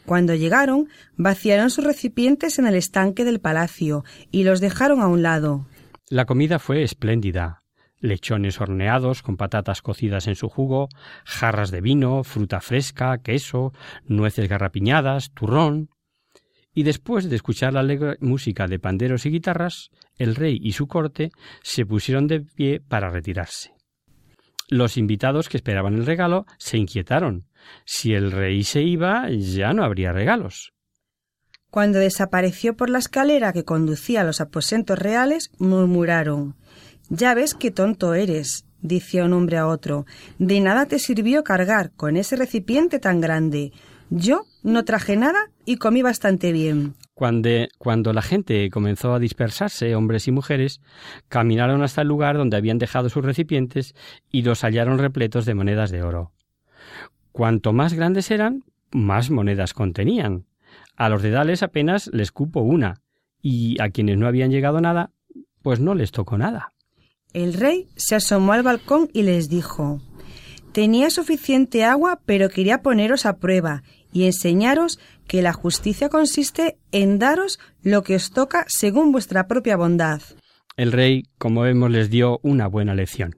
Cuando 0.07 0.35
llegaron, 0.35 0.89
vaciaron 1.17 1.71
sus 1.71 1.85
recipientes 1.85 2.59
en 2.59 2.67
el 2.67 2.75
estanque 2.75 3.25
del 3.25 3.41
palacio 3.41 4.05
y 4.31 4.45
los 4.45 4.61
dejaron 4.61 5.01
a 5.01 5.09
un 5.09 5.23
lado. 5.23 5.67
La 6.09 6.25
comida 6.25 6.59
fue 6.59 6.83
espléndida. 6.83 7.63
Lechones 8.01 8.61
horneados 8.61 9.23
con 9.23 9.37
patatas 9.37 9.83
cocidas 9.83 10.27
en 10.27 10.35
su 10.35 10.49
jugo, 10.49 10.89
jarras 11.25 11.71
de 11.71 11.81
vino, 11.81 12.25
fruta 12.25 12.61
fresca, 12.61 13.19
queso, 13.19 13.73
nueces 14.07 14.49
garrapiñadas, 14.49 15.31
turrón 15.33 15.91
y 16.73 16.83
después 16.83 17.29
de 17.29 17.37
escuchar 17.37 17.73
la 17.73 17.81
alegre 17.81 18.17
música 18.21 18.67
de 18.67 18.79
panderos 18.79 19.27
y 19.27 19.31
guitarras, 19.31 19.91
el 20.17 20.37
rey 20.37 20.59
y 20.63 20.73
su 20.73 20.87
corte 20.87 21.31
se 21.63 21.85
pusieron 21.85 22.27
de 22.27 22.41
pie 22.41 22.81
para 22.81 23.11
retirarse. 23.11 23.73
Los 24.69 24.97
invitados 24.97 25.49
que 25.49 25.57
esperaban 25.57 25.95
el 25.95 26.07
regalo 26.07 26.47
se 26.59 26.79
inquietaron. 26.79 27.49
Si 27.85 28.15
el 28.15 28.31
rey 28.31 28.63
se 28.63 28.83
iba, 28.83 29.29
ya 29.31 29.73
no 29.73 29.83
habría 29.83 30.13
regalos. 30.13 30.73
Cuando 31.71 31.99
desapareció 31.99 32.77
por 32.77 32.89
la 32.89 32.99
escalera 32.99 33.53
que 33.53 33.65
conducía 33.65 34.21
a 34.21 34.25
los 34.25 34.41
aposentos 34.41 34.99
reales, 34.99 35.51
murmuraron 35.59 36.57
Ya 37.11 37.35
ves 37.35 37.55
qué 37.55 37.73
tonto 37.73 38.15
eres, 38.15 38.65
dice 38.83 39.21
un 39.23 39.33
hombre 39.33 39.59
a 39.59 39.67
otro. 39.67 40.07
De 40.39 40.61
nada 40.61 40.87
te 40.87 41.01
sirvió 41.01 41.43
cargar 41.43 41.91
con 41.97 42.17
ese 42.17 42.37
recipiente 42.37 43.01
tan 43.01 43.21
grande. 43.21 43.73
Yo 44.11 44.45
no 44.63 44.85
traje 44.85 45.17
nada 45.17 45.51
y 45.65 45.77
comí 45.77 46.03
bastante 46.03 46.53
bien. 46.53 46.95
Cuando, 47.15 47.51
cuando, 47.79 48.13
la 48.13 48.23
gente 48.23 48.71
comenzó 48.71 49.13
a 49.13 49.19
dispersarse, 49.19 49.97
hombres 49.97 50.29
y 50.29 50.33
mujeres, 50.33 50.81
caminaron 51.29 51.83
hasta 51.83 52.03
el 52.03 52.09
lugar 52.09 52.37
donde 52.37 52.57
habían 52.57 52.79
dejado 52.79 53.09
sus 53.09 53.25
recipientes 53.25 53.95
y 54.31 54.43
los 54.43 54.63
hallaron 54.63 54.99
repletos 54.99 55.47
de 55.47 55.55
monedas 55.55 55.91
de 55.91 56.05
oro. 56.05 56.31
Cuanto 57.33 57.73
más 57.73 57.93
grandes 57.93 58.31
eran, 58.31 58.63
más 58.93 59.31
monedas 59.31 59.75
contenían. 59.75 60.47
A 60.97 61.09
los 61.09 61.23
dedales 61.23 61.65
apenas 61.65 62.09
les 62.13 62.31
cupo 62.31 62.61
una, 62.61 63.01
y 63.43 63.81
a 63.83 63.91
quienes 63.91 64.17
no 64.17 64.29
habían 64.29 64.51
llegado 64.51 64.81
nada, 64.81 65.11
pues 65.63 65.81
no 65.81 65.95
les 65.95 66.13
tocó 66.13 66.39
nada. 66.39 66.71
El 67.33 67.55
rey 67.55 67.89
se 67.97 68.17
asomó 68.17 68.53
al 68.53 68.63
balcón 68.63 69.09
y 69.13 69.23
les 69.23 69.49
dijo 69.49 70.01
Tenía 70.73 71.11
suficiente 71.11 71.85
agua, 71.85 72.21
pero 72.27 72.49
quería 72.49 72.83
poneros 72.83 73.27
a 73.27 73.39
prueba 73.39 73.83
y 74.13 74.25
enseñaros 74.25 74.99
que 75.27 75.43
la 75.43 75.53
justicia 75.53 76.09
consiste 76.09 76.79
en 76.91 77.19
daros 77.19 77.59
lo 77.83 78.03
que 78.03 78.17
os 78.17 78.31
toca 78.31 78.65
según 78.69 79.13
vuestra 79.13 79.47
propia 79.47 79.77
bondad. 79.77 80.21
El 80.77 80.93
rey, 80.93 81.25
como 81.39 81.63
vemos, 81.63 81.91
les 81.91 82.11
dio 82.11 82.41
una 82.43 82.67
buena 82.67 82.95
lección. 82.95 83.37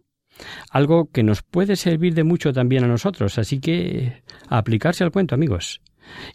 Algo 0.70 1.11
que 1.11 1.22
nos 1.22 1.43
puede 1.43 1.76
servir 1.76 2.14
de 2.14 2.24
mucho 2.24 2.53
también 2.53 2.84
a 2.84 2.88
nosotros, 2.88 3.38
así 3.38 3.61
que 3.61 4.22
aplicarse 4.49 5.05
al 5.05 5.12
cuento, 5.12 5.34
amigos. 5.34 5.80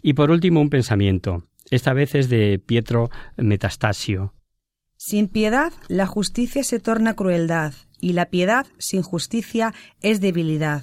Y 0.02 0.14
por 0.14 0.30
último, 0.30 0.60
un 0.60 0.70
pensamiento. 0.70 1.44
Esta 1.70 1.92
vez 1.92 2.14
es 2.14 2.28
de 2.28 2.58
Pietro 2.58 3.10
Metastasio. 3.36 4.34
Sin 5.00 5.28
piedad, 5.28 5.72
la 5.86 6.06
justicia 6.06 6.64
se 6.64 6.80
torna 6.80 7.14
crueldad, 7.14 7.72
y 8.00 8.14
la 8.14 8.26
piedad 8.26 8.66
sin 8.78 9.02
justicia 9.02 9.72
es 10.02 10.20
debilidad. 10.20 10.82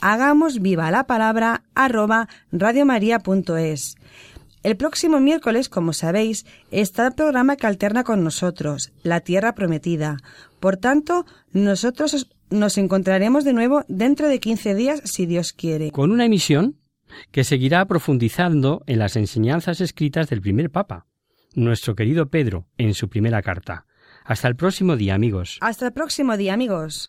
hagamos 0.00 0.60
viva 0.60 0.90
la 0.90 1.06
palabra 1.06 1.62
arroba 1.74 2.28
radiomaria.es. 2.52 3.96
El 4.62 4.76
próximo 4.76 5.20
miércoles, 5.20 5.68
como 5.68 5.92
sabéis, 5.92 6.44
está 6.72 7.06
el 7.06 7.14
programa 7.14 7.56
que 7.56 7.68
alterna 7.68 8.02
con 8.02 8.24
nosotros, 8.24 8.92
La 9.04 9.20
Tierra 9.20 9.54
Prometida. 9.54 10.16
Por 10.58 10.76
tanto, 10.76 11.24
nosotros 11.52 12.28
nos 12.50 12.76
encontraremos 12.76 13.44
de 13.44 13.52
nuevo 13.52 13.84
dentro 13.86 14.28
de 14.28 14.40
15 14.40 14.74
días, 14.74 15.02
si 15.04 15.26
Dios 15.26 15.52
quiere. 15.52 15.92
Con 15.92 16.10
una 16.10 16.24
emisión 16.24 16.76
que 17.30 17.44
seguirá 17.44 17.84
profundizando 17.84 18.82
en 18.86 18.98
las 18.98 19.14
enseñanzas 19.14 19.80
escritas 19.80 20.28
del 20.28 20.40
primer 20.40 20.70
Papa, 20.70 21.06
nuestro 21.54 21.94
querido 21.94 22.28
Pedro, 22.28 22.66
en 22.76 22.94
su 22.94 23.08
primera 23.08 23.42
carta. 23.42 23.86
Hasta 24.24 24.48
el 24.48 24.56
próximo 24.56 24.96
día, 24.96 25.14
amigos. 25.14 25.58
Hasta 25.60 25.86
el 25.86 25.92
próximo 25.92 26.36
día, 26.36 26.54
amigos. 26.54 27.08